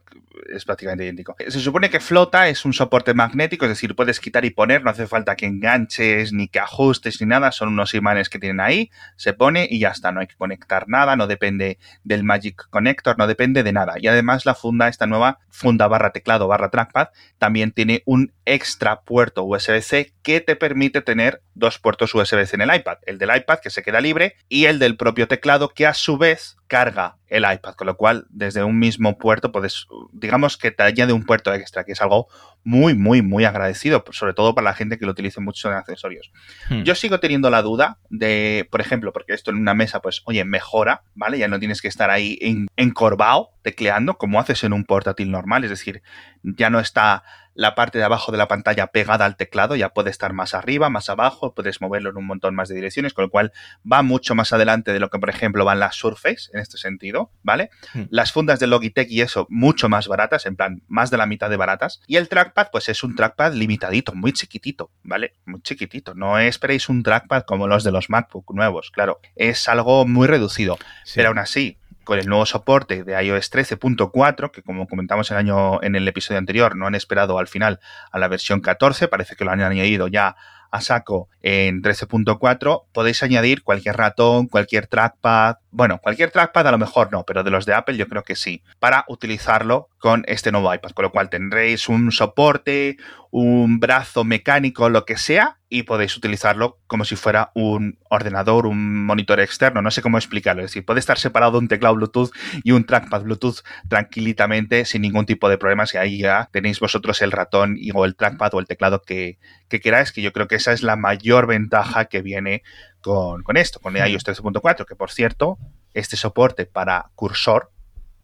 es 0.47 0.65
prácticamente 0.65 1.03
idéntico. 1.03 1.35
Se 1.47 1.59
supone 1.59 1.89
que 1.89 1.99
flota, 1.99 2.47
es 2.47 2.65
un 2.65 2.73
soporte 2.73 3.13
magnético, 3.13 3.65
es 3.65 3.69
decir, 3.69 3.95
puedes 3.95 4.19
quitar 4.19 4.45
y 4.45 4.49
poner, 4.49 4.83
no 4.83 4.91
hace 4.91 5.07
falta 5.07 5.35
que 5.35 5.45
enganches, 5.45 6.33
ni 6.33 6.47
que 6.47 6.59
ajustes, 6.59 7.21
ni 7.21 7.27
nada, 7.27 7.51
son 7.51 7.69
unos 7.69 7.93
imanes 7.93 8.29
que 8.29 8.39
tienen 8.39 8.59
ahí, 8.59 8.91
se 9.15 9.33
pone 9.33 9.67
y 9.69 9.79
ya 9.79 9.89
está, 9.89 10.11
no 10.11 10.21
hay 10.21 10.27
que 10.27 10.35
conectar 10.35 10.87
nada, 10.87 11.15
no 11.15 11.27
depende 11.27 11.77
del 12.03 12.23
Magic 12.23 12.67
Connector, 12.69 13.17
no 13.17 13.27
depende 13.27 13.63
de 13.63 13.73
nada. 13.73 13.95
Y 13.97 14.07
además 14.07 14.45
la 14.45 14.55
funda, 14.55 14.87
esta 14.87 15.07
nueva 15.07 15.39
funda 15.49 15.87
barra 15.87 16.11
teclado 16.11 16.47
barra 16.47 16.69
trackpad, 16.69 17.09
también 17.37 17.71
tiene 17.71 17.98
un 18.05 18.33
extra 18.45 19.01
puerto 19.01 19.43
USB-C 19.43 20.13
que 20.23 20.41
te 20.41 20.55
permite 20.55 21.01
tener 21.01 21.41
dos 21.53 21.79
puertos 21.79 22.13
USB-C 22.13 22.55
en 22.55 22.61
el 22.61 22.75
iPad, 22.75 22.97
el 23.05 23.17
del 23.17 23.35
iPad 23.35 23.59
que 23.59 23.69
se 23.69 23.83
queda 23.83 24.01
libre 24.01 24.35
y 24.47 24.65
el 24.65 24.79
del 24.79 24.97
propio 24.97 25.27
teclado 25.27 25.69
que 25.69 25.85
a 25.85 25.93
su 25.93 26.17
vez 26.17 26.57
carga 26.67 27.17
el 27.27 27.43
iPad, 27.43 27.73
con 27.73 27.87
lo 27.87 27.97
cual 27.97 28.25
desde 28.29 28.63
un 28.63 28.77
mismo 28.79 29.17
puerto 29.17 29.51
puedes, 29.51 29.87
digamos 30.13 30.57
que 30.57 30.71
te 30.71 30.83
añade 30.83 31.13
un 31.13 31.25
puerto 31.25 31.53
extra, 31.53 31.83
que 31.83 31.93
es 31.93 32.01
algo 32.01 32.27
muy, 32.63 32.93
muy, 32.93 33.21
muy 33.21 33.45
agradecido, 33.45 34.03
sobre 34.11 34.33
todo 34.33 34.53
para 34.53 34.65
la 34.65 34.73
gente 34.73 34.97
que 34.97 35.05
lo 35.05 35.11
utilice 35.11 35.41
mucho 35.41 35.69
en 35.69 35.75
accesorios. 35.75 36.31
Hmm. 36.69 36.83
Yo 36.83 36.95
sigo 36.95 37.19
teniendo 37.19 37.49
la 37.49 37.61
duda 37.61 37.97
de, 38.09 38.67
por 38.71 38.81
ejemplo, 38.81 39.11
porque 39.13 39.33
esto 39.33 39.51
en 39.51 39.57
una 39.57 39.73
mesa, 39.73 40.01
pues, 40.01 40.21
oye, 40.25 40.45
mejora, 40.45 41.03
¿vale? 41.15 41.39
Ya 41.39 41.47
no 41.47 41.59
tienes 41.59 41.81
que 41.81 41.87
estar 41.87 42.09
ahí 42.09 42.37
encorvado, 42.75 43.49
tecleando, 43.63 44.17
como 44.17 44.39
haces 44.39 44.63
en 44.63 44.73
un 44.73 44.85
portátil 44.85 45.31
normal, 45.31 45.63
es 45.63 45.71
decir, 45.71 46.01
ya 46.43 46.69
no 46.69 46.79
está 46.79 47.23
la 47.53 47.75
parte 47.75 47.97
de 47.97 48.03
abajo 48.03 48.31
de 48.31 48.37
la 48.37 48.47
pantalla 48.47 48.87
pegada 48.87 49.25
al 49.25 49.35
teclado, 49.35 49.75
ya 49.75 49.89
puede 49.89 50.09
estar 50.09 50.33
más 50.33 50.53
arriba, 50.53 50.89
más 50.89 51.09
abajo, 51.09 51.53
puedes 51.53 51.81
moverlo 51.81 52.09
en 52.09 52.17
un 52.17 52.25
montón 52.25 52.55
más 52.55 52.69
de 52.69 52.75
direcciones, 52.75 53.13
con 53.13 53.23
lo 53.23 53.29
cual 53.29 53.51
va 53.89 54.01
mucho 54.01 54.35
más 54.35 54.53
adelante 54.53 54.93
de 54.93 54.99
lo 54.99 55.09
que, 55.09 55.19
por 55.19 55.29
ejemplo, 55.29 55.65
van 55.65 55.79
las 55.79 55.95
Surface 55.95 56.49
en 56.53 56.59
este 56.59 56.77
sentido, 56.77 57.31
¿vale? 57.43 57.69
Hmm. 57.93 58.03
Las 58.09 58.31
fundas 58.31 58.59
de 58.59 58.67
Logitech 58.67 59.09
y 59.09 59.21
eso, 59.21 59.47
mucho 59.49 59.89
más 59.89 60.07
baratas, 60.07 60.45
en 60.45 60.55
plan, 60.55 60.83
más 60.87 61.09
de 61.11 61.17
la 61.17 61.25
mitad 61.25 61.49
de 61.49 61.57
baratas. 61.57 62.01
Y 62.07 62.17
el 62.17 62.29
trackpad, 62.29 62.67
pues 62.71 62.89
es 62.89 63.03
un 63.03 63.15
trackpad 63.15 63.53
limitadito, 63.53 64.13
muy 64.13 64.33
chiquitito, 64.33 64.91
¿vale? 65.03 65.35
Muy 65.45 65.61
chiquitito. 65.61 66.13
No 66.13 66.39
esperéis 66.39 66.89
un 66.89 67.03
trackpad 67.03 67.43
como 67.43 67.67
los 67.67 67.83
de 67.83 67.91
los 67.91 68.09
MacBook 68.09 68.53
nuevos, 68.53 68.91
claro. 68.91 69.19
Es 69.35 69.67
algo 69.67 70.05
muy 70.05 70.27
reducido. 70.27 70.77
Pero 71.15 71.29
aún 71.29 71.39
así, 71.39 71.78
con 72.09 72.17
el 72.17 72.25
nuevo 72.25 72.47
soporte 72.47 73.03
de 73.03 73.23
iOS 73.23 73.51
13.4, 73.51 74.49
que 74.49 74.63
como 74.63 74.87
comentamos 74.87 75.29
el 75.29 75.37
año 75.37 75.79
en 75.83 75.95
el 75.95 76.07
episodio 76.07 76.39
anterior, 76.39 76.75
no 76.75 76.87
han 76.87 76.95
esperado 76.95 77.37
al 77.37 77.47
final 77.47 77.79
a 78.11 78.17
la 78.17 78.27
versión 78.27 78.61
14, 78.61 79.07
parece 79.07 79.35
que 79.35 79.45
lo 79.45 79.51
han 79.51 79.61
añadido 79.61 80.07
ya 80.07 80.35
a 80.71 80.81
saco 80.81 81.29
en 81.43 81.83
13.4, 81.83 82.85
podéis 82.91 83.21
añadir 83.21 83.61
cualquier 83.61 83.95
ratón, 83.95 84.47
cualquier 84.47 84.87
trackpad, 84.87 85.57
bueno, 85.71 85.99
cualquier 85.99 86.31
trackpad 86.31 86.67
a 86.67 86.71
lo 86.71 86.77
mejor 86.77 87.11
no, 87.11 87.23
pero 87.25 87.43
de 87.43 87.51
los 87.51 87.65
de 87.65 87.73
Apple 87.73 87.97
yo 87.97 88.07
creo 88.07 88.23
que 88.23 88.35
sí, 88.35 88.63
para 88.79 89.05
utilizarlo 89.07 89.89
con 89.99 90.23
este 90.27 90.51
nuevo 90.51 90.73
iPad, 90.73 90.91
con 90.91 91.03
lo 91.03 91.11
cual 91.11 91.29
tendréis 91.29 91.89
un 91.89 92.11
soporte, 92.11 92.97
un 93.31 93.79
brazo 93.79 94.23
mecánico, 94.23 94.89
lo 94.89 95.05
que 95.05 95.17
sea, 95.17 95.57
y 95.69 95.83
podéis 95.83 96.17
utilizarlo 96.17 96.79
como 96.87 97.05
si 97.05 97.15
fuera 97.15 97.51
un 97.53 97.99
ordenador, 98.09 98.65
un 98.65 99.05
monitor 99.05 99.39
externo, 99.39 99.83
no 99.83 99.91
sé 99.91 100.01
cómo 100.01 100.17
explicarlo, 100.17 100.63
es 100.63 100.71
decir, 100.71 100.83
puede 100.83 100.99
estar 100.99 101.19
separado 101.19 101.59
un 101.59 101.67
teclado 101.67 101.95
Bluetooth 101.95 102.31
y 102.63 102.71
un 102.71 102.85
trackpad 102.85 103.21
Bluetooth 103.21 103.59
tranquilitamente 103.87 104.85
sin 104.85 105.03
ningún 105.03 105.27
tipo 105.27 105.47
de 105.49 105.59
problemas 105.59 105.93
y 105.93 105.97
ahí 105.97 106.17
ya 106.17 106.49
tenéis 106.51 106.79
vosotros 106.79 107.21
el 107.21 107.31
ratón 107.31 107.75
y, 107.77 107.91
o 107.93 108.05
el 108.05 108.15
trackpad 108.15 108.55
o 108.55 108.59
el 108.59 108.65
teclado 108.65 109.03
que, 109.03 109.37
que 109.67 109.79
queráis, 109.79 110.11
que 110.11 110.23
yo 110.23 110.33
creo 110.33 110.47
que 110.47 110.55
esa 110.55 110.73
es 110.73 110.81
la 110.81 110.95
mayor 110.95 111.45
ventaja 111.45 112.05
que 112.05 112.23
viene 112.23 112.63
con, 113.01 113.43
con 113.43 113.57
esto, 113.57 113.79
con 113.79 113.95
iOS 113.95 114.25
13.4, 114.25 114.85
que 114.85 114.95
por 114.95 115.11
cierto, 115.11 115.57
este 115.93 116.17
soporte 116.17 116.65
para 116.65 117.11
cursor, 117.15 117.71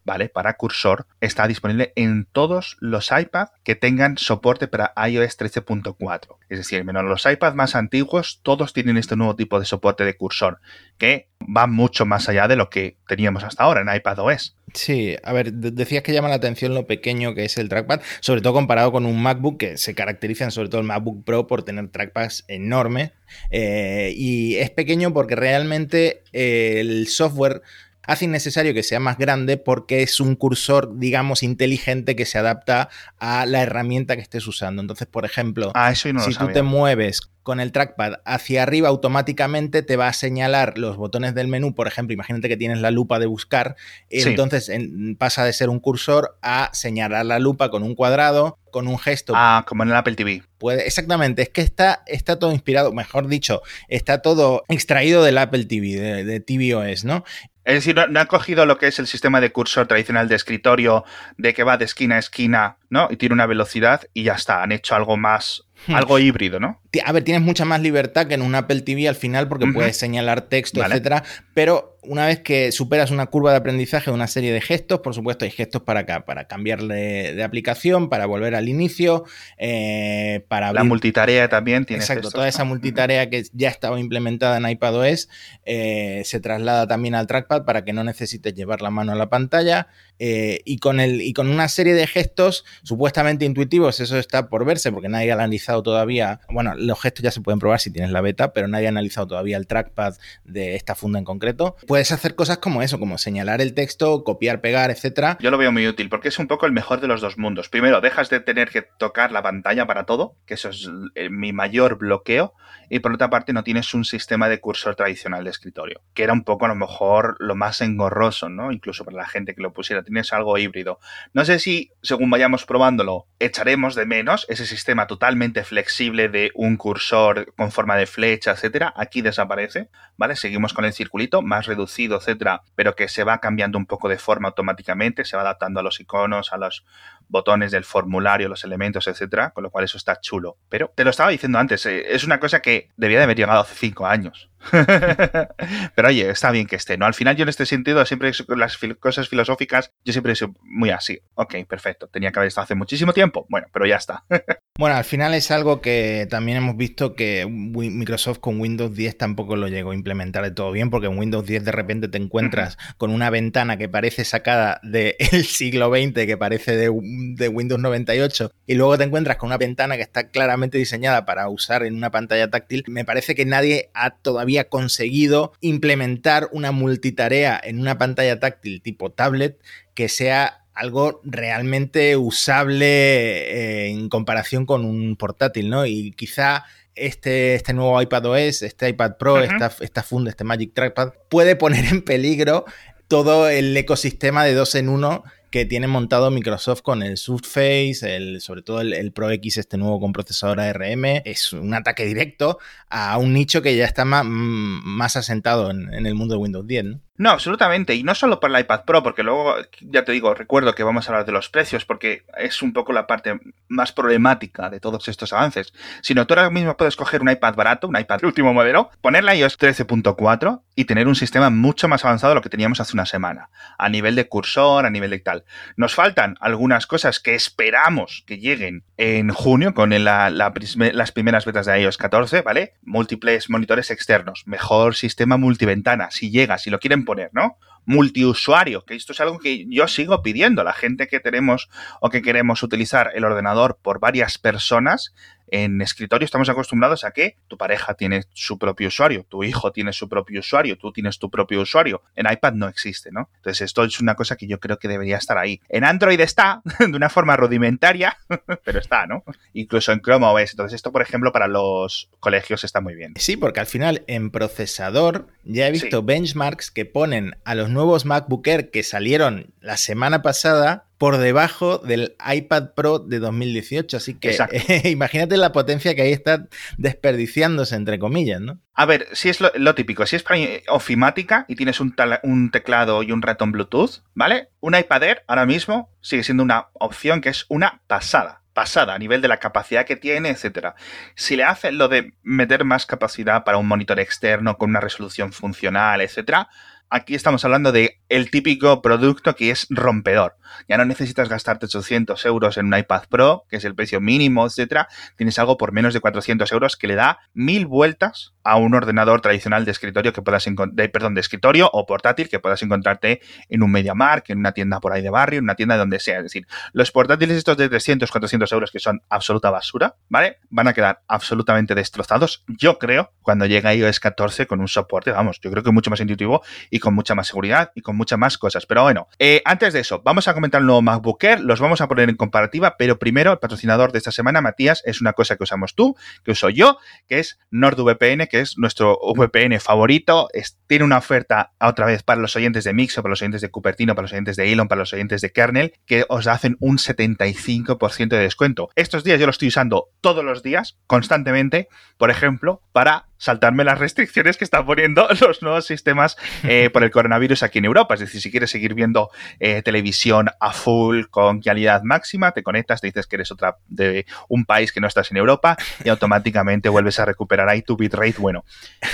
¿vale? 0.05 0.29
Para 0.29 0.53
cursor 0.53 1.07
está 1.19 1.47
disponible 1.47 1.91
en 1.95 2.25
todos 2.31 2.77
los 2.79 3.11
iPad 3.11 3.47
que 3.63 3.75
tengan 3.75 4.17
soporte 4.17 4.67
para 4.67 4.93
iOS 5.07 5.37
13.4. 5.37 6.37
Es 6.47 6.59
decir, 6.59 6.85
menos 6.85 7.03
los 7.03 7.25
iPads 7.25 7.55
más 7.55 7.75
antiguos, 7.75 8.39
todos 8.43 8.71
tienen 8.71 8.97
este 8.97 9.15
nuevo 9.15 9.35
tipo 9.35 9.59
de 9.59 9.65
soporte 9.65 10.05
de 10.05 10.15
cursor, 10.15 10.59
que 10.97 11.29
va 11.45 11.67
mucho 11.67 12.05
más 12.05 12.29
allá 12.29 12.47
de 12.47 12.55
lo 12.55 12.69
que 12.69 12.97
teníamos 13.07 13.43
hasta 13.43 13.63
ahora 13.63 13.81
en 13.81 13.93
iPadOS. 13.93 14.55
Sí, 14.73 15.15
a 15.23 15.31
ver, 15.31 15.53
decías 15.53 16.03
que 16.03 16.11
llama 16.11 16.27
la 16.27 16.35
atención 16.35 16.73
lo 16.73 16.85
pequeño 16.85 17.33
que 17.33 17.45
es 17.45 17.57
el 17.57 17.69
trackpad, 17.69 18.01
sobre 18.19 18.41
todo 18.41 18.53
comparado 18.53 18.91
con 18.91 19.05
un 19.05 19.21
MacBook 19.21 19.57
que 19.57 19.77
se 19.77 19.95
caracterizan, 19.95 20.51
sobre 20.51 20.69
todo 20.69 20.81
el 20.81 20.87
MacBook 20.87 21.23
Pro, 21.23 21.47
por 21.47 21.63
tener 21.63 21.87
trackpads 21.89 22.43
enormes. 22.47 23.11
Eh, 23.51 24.13
y 24.15 24.55
es 24.57 24.69
pequeño 24.71 25.13
porque 25.13 25.35
realmente 25.35 26.23
el 26.33 27.07
software 27.07 27.61
hace 28.07 28.25
innecesario 28.25 28.73
que 28.73 28.83
sea 28.83 28.99
más 28.99 29.17
grande 29.17 29.57
porque 29.57 30.03
es 30.03 30.19
un 30.19 30.35
cursor, 30.35 30.97
digamos, 30.97 31.43
inteligente 31.43 32.15
que 32.15 32.25
se 32.25 32.37
adapta 32.37 32.89
a 33.19 33.45
la 33.45 33.61
herramienta 33.61 34.15
que 34.15 34.21
estés 34.21 34.47
usando. 34.47 34.81
Entonces, 34.81 35.07
por 35.07 35.25
ejemplo, 35.25 35.71
ah, 35.75 35.93
si 35.95 36.13
tú 36.13 36.47
te 36.53 36.61
mueves 36.61 37.21
con 37.45 37.59
el 37.59 37.71
trackpad 37.71 38.13
hacia 38.25 38.63
arriba 38.63 38.89
automáticamente 38.89 39.83
te 39.83 39.97
va 39.97 40.07
a 40.07 40.13
señalar 40.13 40.79
los 40.79 40.97
botones 40.97 41.35
del 41.35 41.47
menú. 41.47 41.75
Por 41.75 41.87
ejemplo, 41.87 42.11
imagínate 42.11 42.49
que 42.49 42.57
tienes 42.57 42.81
la 42.81 42.89
lupa 42.89 43.19
de 43.19 43.27
buscar, 43.27 43.75
entonces 44.09 44.71
pasa 45.19 45.45
de 45.45 45.53
ser 45.53 45.69
un 45.69 45.79
cursor 45.79 46.39
a 46.41 46.71
señalar 46.73 47.23
la 47.23 47.37
lupa 47.37 47.69
con 47.69 47.83
un 47.83 47.93
cuadrado, 47.93 48.57
con 48.71 48.87
un 48.87 48.97
gesto. 48.97 49.33
Ah, 49.35 49.63
como 49.67 49.83
en 49.83 49.89
el 49.89 49.95
Apple 49.95 50.15
TV. 50.15 50.41
Puede, 50.57 50.87
exactamente, 50.87 51.43
es 51.43 51.49
que 51.49 51.61
está, 51.61 52.01
está 52.07 52.39
todo 52.39 52.51
inspirado, 52.51 52.91
mejor 52.93 53.27
dicho, 53.27 53.61
está 53.89 54.23
todo 54.23 54.63
extraído 54.67 55.23
del 55.23 55.37
Apple 55.37 55.65
TV, 55.65 55.99
de, 55.99 56.23
de 56.23 56.39
tvOS, 56.39 57.05
¿no? 57.05 57.23
Es 57.65 57.73
decir, 57.73 57.95
no, 57.95 58.19
ha 58.19 58.25
cogido 58.27 58.65
lo 58.67 58.77
que 58.77 58.87
es 58.87 58.99
el 58.99 59.07
sistema 59.07 59.41
de 59.41 59.51
cursor 59.51 59.87
tradicional 59.87 60.27
de 60.27 60.35
escritorio, 60.35 61.03
de 61.37 61.53
que 61.55 61.63
va 61.63 61.77
de 61.77 61.85
esquina 61.85 62.15
a 62.15 62.19
esquina, 62.19 62.77
¿no? 62.89 63.07
Y 63.09 63.17
tiene 63.17 63.33
una 63.33 63.47
velocidad 63.47 64.03
y 64.13 64.23
ya 64.23 64.33
está. 64.33 64.61
Han 64.61 64.71
hecho 64.71 64.95
algo 64.95 65.17
más 65.17 65.65
Hmm. 65.87 65.95
Algo 65.95 66.19
híbrido, 66.19 66.59
¿no? 66.59 66.81
A 67.03 67.11
ver, 67.11 67.23
tienes 67.23 67.43
mucha 67.43 67.65
más 67.65 67.81
libertad 67.81 68.27
que 68.27 68.35
en 68.35 68.41
un 68.41 68.55
Apple 68.55 68.81
TV 68.81 69.07
al 69.07 69.15
final 69.15 69.47
porque 69.47 69.67
puedes 69.67 69.97
señalar 69.97 70.41
texto, 70.41 70.83
etcétera, 70.83 71.23
pero 71.53 71.95
una 72.07 72.25
vez 72.27 72.39
que 72.39 72.71
superas 72.71 73.11
una 73.11 73.25
curva 73.27 73.51
de 73.51 73.57
aprendizaje 73.57 74.11
de 74.11 74.15
una 74.15 74.27
serie 74.27 74.51
de 74.51 74.61
gestos, 74.61 74.99
por 74.99 75.13
supuesto 75.13 75.45
hay 75.45 75.51
gestos 75.51 75.81
para 75.81 76.01
acá, 76.01 76.25
para 76.25 76.45
cambiarle 76.47 77.33
de 77.33 77.43
aplicación, 77.43 78.09
para 78.09 78.25
volver 78.25 78.55
al 78.55 78.69
inicio, 78.69 79.25
eh, 79.57 80.45
para... 80.47 80.73
La 80.73 80.83
multitarea 80.83 81.49
también 81.49 81.85
tiene 81.85 82.03
Exacto, 82.03 82.29
toda 82.29 82.47
esa 82.47 82.63
multitarea 82.63 83.29
que 83.29 83.43
ya 83.53 83.69
estaba 83.69 83.99
implementada 83.99 84.57
en 84.57 84.69
iPadOS 84.69 85.29
eh, 85.65 86.21
se 86.25 86.39
traslada 86.39 86.87
también 86.87 87.15
al 87.15 87.27
trackpad 87.27 87.65
para 87.65 87.83
que 87.83 87.93
no 87.93 88.03
necesites 88.03 88.53
llevar 88.53 88.81
la 88.81 88.89
mano 88.89 89.11
a 89.11 89.15
la 89.15 89.29
pantalla 89.29 89.87
eh, 90.19 90.61
y, 90.65 90.77
con 90.77 90.99
el, 90.99 91.21
y 91.21 91.33
con 91.33 91.49
una 91.49 91.67
serie 91.67 91.93
de 91.93 92.07
gestos 92.07 92.65
supuestamente 92.83 93.45
intuitivos, 93.45 93.99
eso 93.99 94.17
está 94.17 94.49
por 94.49 94.65
verse 94.65 94.91
porque 94.91 95.09
nadie 95.09 95.31
ha 95.31 95.35
analizado 95.35 95.74
todavía, 95.83 96.41
bueno, 96.49 96.73
los 96.75 97.01
gestos 97.01 97.23
ya 97.23 97.31
se 97.31 97.41
pueden 97.41 97.59
probar 97.59 97.79
si 97.79 97.91
tienes 97.91 98.11
la 98.11 98.21
beta, 98.21 98.53
pero 98.53 98.67
nadie 98.67 98.87
ha 98.87 98.89
analizado 98.89 99.27
todavía 99.27 99.57
el 99.57 99.67
trackpad 99.67 100.15
de 100.43 100.75
esta 100.75 100.95
funda 100.95 101.19
en 101.19 101.25
concreto. 101.25 101.75
Puedes 101.87 102.11
hacer 102.11 102.35
cosas 102.35 102.57
como 102.59 102.81
eso, 102.81 102.99
como 102.99 103.17
señalar 103.17 103.61
el 103.61 103.73
texto, 103.73 104.23
copiar, 104.23 104.61
pegar, 104.61 104.91
etcétera. 104.91 105.37
Yo 105.39 105.51
lo 105.51 105.57
veo 105.57 105.71
muy 105.71 105.87
útil 105.87 106.09
porque 106.09 106.29
es 106.29 106.39
un 106.39 106.47
poco 106.47 106.65
el 106.65 106.71
mejor 106.71 107.01
de 107.01 107.07
los 107.07 107.21
dos 107.21 107.37
mundos. 107.37 107.69
Primero, 107.69 108.01
dejas 108.01 108.29
de 108.29 108.39
tener 108.39 108.69
que 108.69 108.81
tocar 108.81 109.31
la 109.31 109.43
pantalla 109.43 109.85
para 109.85 110.05
todo, 110.05 110.35
que 110.45 110.55
eso 110.55 110.69
es 110.69 110.89
eh, 111.15 111.29
mi 111.29 111.53
mayor 111.53 111.97
bloqueo, 111.97 112.53
y 112.89 112.99
por 112.99 113.13
otra 113.13 113.29
parte 113.29 113.53
no 113.53 113.63
tienes 113.63 113.93
un 113.93 114.05
sistema 114.05 114.49
de 114.49 114.59
cursor 114.59 114.95
tradicional 114.95 115.43
de 115.43 115.49
escritorio, 115.49 116.01
que 116.13 116.23
era 116.23 116.33
un 116.33 116.43
poco 116.43 116.65
a 116.65 116.69
lo 116.69 116.75
mejor 116.75 117.35
lo 117.39 117.55
más 117.55 117.81
engorroso, 117.81 118.49
¿no? 118.49 118.71
Incluso 118.71 119.05
para 119.05 119.17
la 119.17 119.27
gente 119.27 119.55
que 119.55 119.61
lo 119.61 119.73
pusiera, 119.73 120.03
tienes 120.03 120.33
algo 120.33 120.57
híbrido. 120.57 120.99
No 121.33 121.45
sé 121.45 121.59
si, 121.59 121.91
según 122.01 122.29
vayamos 122.29 122.65
probándolo, 122.65 123.27
echaremos 123.39 123.95
de 123.95 124.05
menos 124.05 124.45
ese 124.49 124.65
sistema 124.65 125.07
totalmente 125.07 125.63
flexible 125.65 126.29
de 126.29 126.51
un 126.55 126.77
cursor 126.77 127.53
con 127.55 127.71
forma 127.71 127.97
de 127.97 128.05
flecha, 128.05 128.51
etcétera. 128.51 128.93
Aquí 128.95 129.21
desaparece, 129.21 129.89
¿vale? 130.15 130.35
Seguimos 130.35 130.73
con 130.73 130.85
el 130.85 130.93
circulito, 130.93 131.41
más 131.41 131.65
reducido, 131.65 132.17
etcétera, 132.17 132.61
pero 132.75 132.95
que 132.95 133.09
se 133.09 133.23
va 133.23 133.39
cambiando 133.39 133.77
un 133.77 133.85
poco 133.85 134.07
de 134.07 134.17
forma 134.17 134.47
automáticamente, 134.47 135.25
se 135.25 135.35
va 135.35 135.41
adaptando 135.41 135.81
a 135.81 135.83
los 135.83 135.99
iconos, 135.99 136.53
a 136.53 136.57
los 136.57 136.85
botones 137.27 137.71
del 137.71 137.83
formulario, 137.83 138.49
los 138.49 138.63
elementos, 138.63 139.07
etcétera, 139.07 139.51
con 139.51 139.63
lo 139.63 139.71
cual 139.71 139.85
eso 139.85 139.97
está 139.97 140.19
chulo. 140.19 140.57
Pero 140.69 140.91
te 140.95 141.03
lo 141.03 141.09
estaba 141.09 141.29
diciendo 141.29 141.59
antes, 141.59 141.85
eh, 141.85 142.05
es 142.09 142.23
una 142.23 142.39
cosa 142.39 142.61
que 142.61 142.89
debía 142.97 143.17
de 143.17 143.23
haber 143.23 143.37
llegado 143.37 143.61
hace 143.61 143.75
cinco 143.75 144.05
años. 144.05 144.49
Pero 145.95 146.07
oye, 146.07 146.29
está 146.29 146.51
bien 146.51 146.67
que 146.67 146.75
esté, 146.75 146.97
¿no? 146.97 147.05
Al 147.05 147.13
final 147.13 147.35
yo 147.35 147.43
en 147.43 147.49
este 147.49 147.65
sentido, 147.65 148.05
siempre 148.05 148.31
las 148.55 148.77
cosas 148.99 149.29
filosóficas, 149.29 149.91
yo 150.03 150.13
siempre 150.13 150.33
he 150.33 150.35
sido 150.35 150.53
muy 150.63 150.89
así. 150.89 151.19
Ok, 151.35 151.55
perfecto. 151.67 152.07
Tenía 152.07 152.31
que 152.31 152.39
haber 152.39 152.47
estado 152.47 152.63
hace 152.63 152.75
muchísimo 152.75 153.13
tiempo. 153.13 153.45
Bueno, 153.49 153.67
pero 153.71 153.85
ya 153.85 153.97
está. 153.97 154.25
bueno, 154.77 154.95
al 154.95 155.03
final 155.03 155.33
es 155.33 155.51
algo 155.51 155.81
que 155.81 156.27
también 156.29 156.57
hemos 156.57 156.77
visto 156.77 157.15
que 157.15 157.45
Microsoft 157.47 158.39
con 158.39 158.59
Windows 158.59 158.95
10 158.95 159.17
tampoco 159.17 159.55
lo 159.55 159.67
llegó 159.67 159.91
a 159.91 159.95
implementar 159.95 160.43
de 160.43 160.51
todo 160.51 160.71
bien, 160.71 160.89
porque 160.89 161.07
en 161.07 161.17
Windows 161.17 161.45
10 161.45 161.65
de 161.65 161.71
repente 161.71 162.07
te 162.07 162.17
encuentras 162.17 162.77
con 162.97 163.11
una 163.11 163.29
ventana 163.29 163.77
que 163.77 163.89
parece 163.89 164.25
sacada 164.25 164.79
del 164.83 165.15
siglo 165.45 165.89
XX, 165.89 166.25
que 166.25 166.37
parece 166.37 166.75
de, 166.75 166.89
de 167.35 167.47
Windows 167.47 167.81
98, 167.81 168.51
y 168.67 168.75
luego 168.75 168.97
te 168.97 169.03
encuentras 169.03 169.37
con 169.37 169.47
una 169.47 169.57
ventana 169.57 169.95
que 169.95 170.03
está 170.03 170.29
claramente 170.29 170.77
diseñada 170.77 171.25
para 171.25 171.49
usar 171.49 171.83
en 171.83 171.95
una 171.95 172.11
pantalla 172.11 172.49
táctil. 172.49 172.83
Me 172.87 173.05
parece 173.05 173.35
que 173.35 173.45
nadie 173.45 173.89
ha 173.93 174.11
todavía 174.11 174.69
conseguido 174.69 175.53
implementar 175.61 176.49
una 176.51 176.71
multitarea 176.71 177.59
en 177.63 177.79
una 177.79 177.97
pantalla 177.97 178.39
táctil 178.39 178.81
tipo 178.81 179.11
tablet 179.11 179.59
que 179.93 180.09
sea 180.09 180.65
algo 180.73 181.21
realmente 181.23 182.17
usable 182.17 182.85
eh, 182.85 183.89
en 183.89 184.09
comparación 184.09 184.65
con 184.65 184.83
un 184.85 185.15
portátil, 185.15 185.69
¿no? 185.69 185.85
Y 185.85 186.11
quizá 186.11 186.65
este, 186.95 187.55
este 187.55 187.73
nuevo 187.73 188.01
iPad 188.01 188.25
OS, 188.25 188.61
este 188.61 188.89
iPad 188.89 189.17
Pro, 189.17 189.41
esta, 189.41 189.71
esta 189.79 190.03
funda, 190.03 190.29
este 190.29 190.43
Magic 190.43 190.73
Trackpad, 190.73 191.13
puede 191.29 191.55
poner 191.55 191.85
en 191.85 192.01
peligro 192.01 192.65
todo 193.07 193.49
el 193.49 193.75
ecosistema 193.75 194.43
de 194.43 194.53
dos 194.53 194.75
en 194.75 194.89
uno 194.89 195.23
que 195.55 195.65
tiene 195.65 195.87
montado 195.87 196.31
Microsoft 196.31 196.81
con 196.81 197.01
el 197.01 197.15
Surface, 197.15 197.99
el, 198.13 198.41
sobre 198.41 198.61
todo 198.61 198.81
el, 198.81 199.13
Pro 199.13 199.31
X, 199.31 199.55
este 199.55 199.77
nuevo 199.77 200.01
con 200.01 200.11
procesador 200.11 200.59
ARM. 200.59 201.05
Es 201.23 201.53
un 201.53 201.73
ataque 201.73 202.03
directo 202.03 202.59
a 202.89 203.17
un 203.17 203.31
nicho 203.31 203.61
que 203.61 203.73
ya 203.77 203.85
está 203.85 204.03
más, 204.03 205.15
asentado 205.15 205.71
en, 205.71 205.93
en, 205.93 206.07
el 206.07 206.13
mundo 206.13 206.33
de 206.33 206.41
Windows 206.41 206.67
10. 206.67 206.83
¿no? 206.83 207.01
No, 207.17 207.29
absolutamente. 207.29 207.95
Y 207.95 208.03
no 208.03 208.13
solo 208.13 208.41
para 208.41 208.57
el 208.57 208.65
iPad 208.65 208.83
Pro, 208.83 209.01
porque 209.01 209.23
luego, 209.23 209.55
ya 209.79 210.03
te 210.03 210.11
digo, 210.11 210.33
recuerdo 210.33 210.75
que 210.75 210.83
vamos 210.83 211.07
a 211.07 211.13
hablar 211.13 211.25
de 211.25 211.31
los 211.31 211.49
precios, 211.49 211.85
porque 211.85 212.23
es 212.37 212.61
un 212.61 212.73
poco 212.73 212.91
la 212.91 213.07
parte 213.07 213.39
más 213.69 213.93
problemática 213.93 214.69
de 214.69 214.81
todos 214.81 215.07
estos 215.07 215.31
avances. 215.31 215.73
Sino 216.01 216.27
tú 216.27 216.33
ahora 216.33 216.49
mismo 216.49 216.75
puedes 216.75 216.97
coger 216.97 217.21
un 217.21 217.29
iPad 217.29 217.55
barato, 217.55 217.87
un 217.87 217.97
iPad 217.97 218.23
último 218.25 218.53
modelo, 218.53 218.89
ponerle 218.99 219.37
iOS 219.37 219.57
13.4 219.57 220.61
y 220.75 220.85
tener 220.85 221.07
un 221.07 221.15
sistema 221.15 221.49
mucho 221.49 221.87
más 221.87 222.03
avanzado 222.03 222.31
de 222.31 222.35
lo 222.35 222.41
que 222.41 222.49
teníamos 222.49 222.81
hace 222.81 222.93
una 222.93 223.05
semana. 223.05 223.49
A 223.77 223.87
nivel 223.87 224.15
de 224.15 224.27
cursor, 224.27 224.85
a 224.85 224.89
nivel 224.89 225.11
de 225.11 225.19
tal. 225.19 225.45
Nos 225.77 225.95
faltan 225.95 226.35
algunas 226.41 226.85
cosas 226.85 227.21
que 227.21 227.33
esperamos 227.33 228.25
que 228.27 228.39
lleguen 228.39 228.83
en 228.97 229.29
junio 229.29 229.73
con 229.73 229.91
las 230.03 231.11
primeras 231.13 231.45
betas 231.45 231.65
de 231.65 231.81
iOS 231.81 231.97
14, 231.97 232.41
¿vale? 232.41 232.73
Múltiples 232.83 233.49
monitores 233.49 233.89
externos, 233.89 234.43
mejor 234.45 234.95
sistema 234.95 235.37
multiventana. 235.37 236.11
Si 236.11 236.29
llega, 236.29 236.57
si 236.57 236.69
lo 236.69 236.79
quieren 236.79 237.04
poner, 237.05 237.29
¿no? 237.33 237.57
Multiusuario, 237.85 238.83
que 238.83 238.95
esto 238.95 239.13
es 239.13 239.21
algo 239.21 239.39
que 239.39 239.65
yo 239.69 239.87
sigo 239.87 240.21
pidiendo. 240.21 240.63
La 240.63 240.73
gente 240.73 241.07
que 241.07 241.19
tenemos 241.19 241.69
o 242.01 242.09
que 242.09 242.21
queremos 242.21 242.63
utilizar 242.63 243.11
el 243.13 243.23
ordenador 243.23 243.77
por 243.81 243.99
varias 243.99 244.37
personas, 244.37 245.13
en 245.47 245.81
escritorio 245.81 246.25
estamos 246.25 246.49
acostumbrados 246.49 247.03
a 247.03 247.11
que 247.11 247.37
tu 247.47 247.57
pareja 247.57 247.93
tiene 247.93 248.23
su 248.33 248.57
propio 248.57 248.87
usuario, 248.87 249.25
tu 249.27 249.43
hijo 249.43 249.71
tiene 249.71 249.93
su 249.93 250.09
propio 250.09 250.39
usuario, 250.39 250.77
tú 250.77 250.91
tienes 250.91 251.19
tu 251.19 251.29
propio 251.29 251.61
usuario. 251.61 252.03
En 252.15 252.31
iPad 252.31 252.53
no 252.53 252.67
existe, 252.67 253.11
¿no? 253.11 253.29
Entonces 253.37 253.61
esto 253.61 253.83
es 253.83 253.99
una 253.99 254.15
cosa 254.15 254.35
que 254.35 254.47
yo 254.47 254.59
creo 254.59 254.79
que 254.79 254.87
debería 254.87 255.17
estar 255.17 255.37
ahí. 255.37 255.61
En 255.69 255.83
Android 255.83 256.19
está, 256.19 256.61
de 256.79 256.95
una 256.95 257.09
forma 257.09 257.35
rudimentaria, 257.35 258.17
pero 258.63 258.79
está, 258.79 259.05
¿no? 259.05 259.23
Incluso 259.53 259.91
en 259.91 260.01
Chrome 260.01 260.25
OS. 260.25 260.51
Entonces 260.51 260.75
esto, 260.75 260.91
por 260.91 261.01
ejemplo, 261.01 261.31
para 261.31 261.47
los 261.47 262.09
colegios 262.19 262.63
está 262.63 262.81
muy 262.81 262.95
bien. 262.95 263.13
Sí, 263.17 263.37
porque 263.37 263.59
al 263.59 263.67
final 263.67 264.03
en 264.07 264.31
procesador 264.31 265.27
ya 265.43 265.67
he 265.67 265.71
visto 265.71 266.03
benchmarks 266.03 266.71
que 266.71 266.85
ponen 266.85 267.37
a 267.45 267.55
los 267.55 267.69
nuevos 267.69 268.05
MacBook 268.05 268.47
Air 268.47 268.71
que 268.71 268.83
salieron 268.83 269.53
la 269.61 269.77
semana 269.77 270.21
pasada 270.21 270.84
por 270.97 271.17
debajo 271.17 271.77
del 271.79 272.15
iPad 272.25 272.71
Pro 272.75 272.99
de 272.99 273.19
2018. 273.19 273.97
Así 273.97 274.15
que 274.15 274.37
imagínate 274.85 275.37
la 275.37 275.51
potencia 275.51 275.95
que 275.95 276.03
ahí 276.03 276.11
está 276.11 276.47
desperdiciándose, 276.77 277.75
entre 277.75 277.99
comillas, 277.99 278.41
¿no? 278.41 278.59
A 278.73 278.85
ver, 278.85 279.07
si 279.13 279.29
es 279.29 279.39
lo, 279.39 279.75
típico, 279.75 280.05
si 280.05 280.15
es 280.15 280.23
para 280.23 280.39
ofimática 280.67 281.45
y 281.47 281.55
tienes 281.55 281.79
un, 281.79 281.95
un, 282.23 282.51
teclado 282.51 283.03
y 283.03 283.11
un 283.11 283.21
ratón 283.21 283.51
Bluetooth, 283.51 284.03
¿vale? 284.13 284.49
Un 284.59 284.75
iPad 284.75 285.03
Air 285.03 285.23
ahora 285.27 285.45
mismo 285.45 285.89
sigue 286.01 286.23
siendo 286.23 286.43
una 286.43 286.67
opción 286.73 287.21
que 287.21 287.29
es 287.29 287.45
una 287.49 287.81
pasada. 287.87 288.41
Pasada 288.53 288.93
a 288.93 288.99
nivel 288.99 289.21
de 289.21 289.27
la 289.27 289.37
capacidad 289.37 289.85
que 289.85 289.97
tiene, 289.97 290.29
etcétera. 290.29 290.75
Si 291.13 291.35
le 291.35 291.43
haces 291.43 291.73
lo 291.73 291.89
de 291.89 292.13
meter 292.23 292.63
más 292.63 292.85
capacidad 292.85 293.43
para 293.43 293.57
un 293.57 293.67
monitor 293.67 293.99
externo 293.99 294.57
con 294.57 294.69
una 294.69 294.79
resolución 294.79 295.33
funcional, 295.33 295.99
etcétera, 295.99 296.47
aquí 296.89 297.15
estamos 297.15 297.43
hablando 297.43 297.71
de 297.71 298.01
el 298.09 298.29
típico 298.29 298.81
producto 298.81 299.35
que 299.35 299.51
es 299.51 299.67
rompedor. 299.69 300.37
Ya 300.67 300.77
no 300.77 300.85
necesitas 300.85 301.29
gastarte 301.29 301.65
800 301.65 302.25
euros 302.25 302.57
en 302.57 302.67
un 302.67 302.77
iPad 302.77 303.03
Pro, 303.09 303.45
que 303.49 303.57
es 303.57 303.65
el 303.65 303.75
precio 303.75 303.99
mínimo, 303.99 304.45
etcétera. 304.45 304.87
Tienes 305.17 305.37
algo 305.39 305.57
por 305.57 305.71
menos 305.71 305.93
de 305.93 305.99
400 305.99 306.51
euros 306.51 306.75
que 306.75 306.87
le 306.87 306.95
da 306.95 307.19
mil 307.33 307.65
vueltas 307.65 308.33
a 308.43 308.57
un 308.57 308.75
ordenador 308.75 309.21
tradicional 309.21 309.65
de 309.65 309.71
escritorio 309.71 310.13
que 310.13 310.21
puedas 310.21 310.45
encontrar, 310.47 310.91
perdón, 310.91 311.15
de 311.15 311.21
escritorio 311.21 311.69
o 311.73 311.85
portátil 311.85 312.29
que 312.29 312.39
puedas 312.39 312.61
encontrarte 312.61 313.21
en 313.49 313.63
un 313.63 313.71
MediaMarkt, 313.71 314.29
en 314.29 314.39
una 314.39 314.51
tienda 314.51 314.79
por 314.79 314.93
ahí 314.93 315.01
de 315.01 315.09
barrio, 315.09 315.39
en 315.39 315.45
una 315.45 315.55
tienda 315.55 315.75
de 315.75 315.79
donde 315.79 315.99
sea. 315.99 316.17
Es 316.17 316.23
decir, 316.23 316.47
los 316.73 316.91
portátiles 316.91 317.37
estos 317.37 317.57
de 317.57 317.69
300, 317.69 318.09
400 318.11 318.51
euros 318.51 318.71
que 318.71 318.79
son 318.79 319.01
absoluta 319.09 319.49
basura, 319.49 319.95
¿vale? 320.09 320.37
Van 320.49 320.67
a 320.67 320.73
quedar 320.73 321.01
absolutamente 321.07 321.73
destrozados. 321.73 322.43
Yo 322.47 322.77
creo, 322.77 323.11
cuando 323.21 323.45
llega 323.45 323.73
iOS 323.73 323.99
14 323.99 324.45
con 324.45 324.59
un 324.59 324.67
soporte, 324.67 325.11
vamos, 325.11 325.39
yo 325.41 325.49
creo 325.49 325.63
que 325.63 325.71
mucho 325.71 325.89
más 325.89 325.99
intuitivo 325.99 326.43
y 326.69 326.79
con 326.79 326.93
mucha 326.93 327.15
más 327.15 327.27
seguridad 327.27 327.71
y 327.73 327.81
con 327.81 327.95
muchas 328.05 328.19
más 328.19 328.37
cosas. 328.37 328.65
Pero 328.67 328.83
bueno, 328.83 329.07
eh, 329.17 329.41
antes 329.45 329.73
de 329.73 329.79
eso, 329.79 330.01
vamos 330.05 330.27
a 330.27 330.33
comentar 330.35 330.61
el 330.61 330.67
nuevo 330.67 330.83
MacBook 330.83 331.23
Air, 331.23 331.39
los 331.41 331.59
vamos 331.59 331.81
a 331.81 331.87
poner 331.87 332.09
en 332.09 332.15
comparativa, 332.15 332.75
pero 332.77 332.99
primero 332.99 333.31
el 333.31 333.39
patrocinador 333.39 333.91
de 333.91 333.97
esta 333.97 334.11
semana, 334.11 334.41
Matías, 334.41 334.83
es 334.85 335.01
una 335.01 335.13
cosa 335.13 335.35
que 335.35 335.43
usamos 335.43 335.73
tú, 335.73 335.95
que 336.23 336.31
uso 336.31 336.49
yo, 336.49 336.77
que 337.07 337.19
es 337.19 337.39
NordVPN, 337.49 338.27
que 338.29 338.41
es 338.41 338.57
nuestro 338.57 338.99
VPN 339.15 339.59
favorito. 339.59 340.29
Tiene 340.67 340.85
una 340.85 340.97
oferta 340.97 341.51
otra 341.59 341.85
vez 341.85 342.03
para 342.03 342.21
los 342.21 342.35
oyentes 342.35 342.63
de 342.63 342.73
Mixo, 342.73 343.01
para 343.01 343.11
los 343.11 343.21
oyentes 343.21 343.41
de 343.41 343.49
Cupertino, 343.49 343.95
para 343.95 344.03
los 344.03 344.13
oyentes 344.13 344.35
de 344.35 344.51
Elon, 344.51 344.67
para 344.67 344.79
los 344.79 344.93
oyentes 344.93 345.21
de 345.21 345.31
Kernel, 345.31 345.73
que 345.85 346.05
os 346.09 346.27
hacen 346.27 346.57
un 346.59 346.77
75% 346.77 348.09
de 348.09 348.17
descuento. 348.17 348.69
Estos 348.75 349.03
días 349.03 349.19
yo 349.19 349.25
lo 349.25 349.31
estoy 349.31 349.49
usando 349.49 349.89
todos 350.01 350.23
los 350.23 350.43
días, 350.43 350.77
constantemente, 350.87 351.67
por 351.97 352.09
ejemplo, 352.09 352.61
para 352.71 353.07
saltarme 353.17 353.63
las 353.63 353.79
restricciones 353.79 354.37
que 354.37 354.43
están 354.43 354.65
poniendo 354.65 355.07
los 355.21 355.41
nuevos 355.41 355.65
sistemas 355.65 356.17
eh, 356.43 356.69
por 356.71 356.83
el 356.83 356.91
coronavirus 356.91 357.43
aquí 357.43 357.59
en 357.59 357.65
Europa. 357.65 357.93
Es 357.93 358.01
decir, 358.01 358.21
si 358.21 358.31
quieres 358.31 358.51
seguir 358.51 358.73
viendo 358.73 359.09
eh, 359.39 359.61
televisión 359.61 360.29
a 360.39 360.51
full 360.51 361.05
con 361.09 361.41
calidad 361.41 361.81
máxima, 361.83 362.31
te 362.31 362.43
conectas, 362.43 362.81
te 362.81 362.87
dices 362.87 363.07
que 363.07 363.15
eres 363.15 363.31
otra 363.31 363.57
de 363.67 364.05
un 364.27 364.45
país 364.45 364.71
que 364.71 364.81
no 364.81 364.87
estás 364.87 365.11
en 365.11 365.17
Europa 365.17 365.57
y 365.83 365.89
automáticamente 365.89 366.69
vuelves 366.69 366.99
a 366.99 367.05
recuperar 367.05 367.49
ahí 367.49 367.61
tu 367.61 367.77
bitrate 367.77 368.15
bueno. 368.17 368.45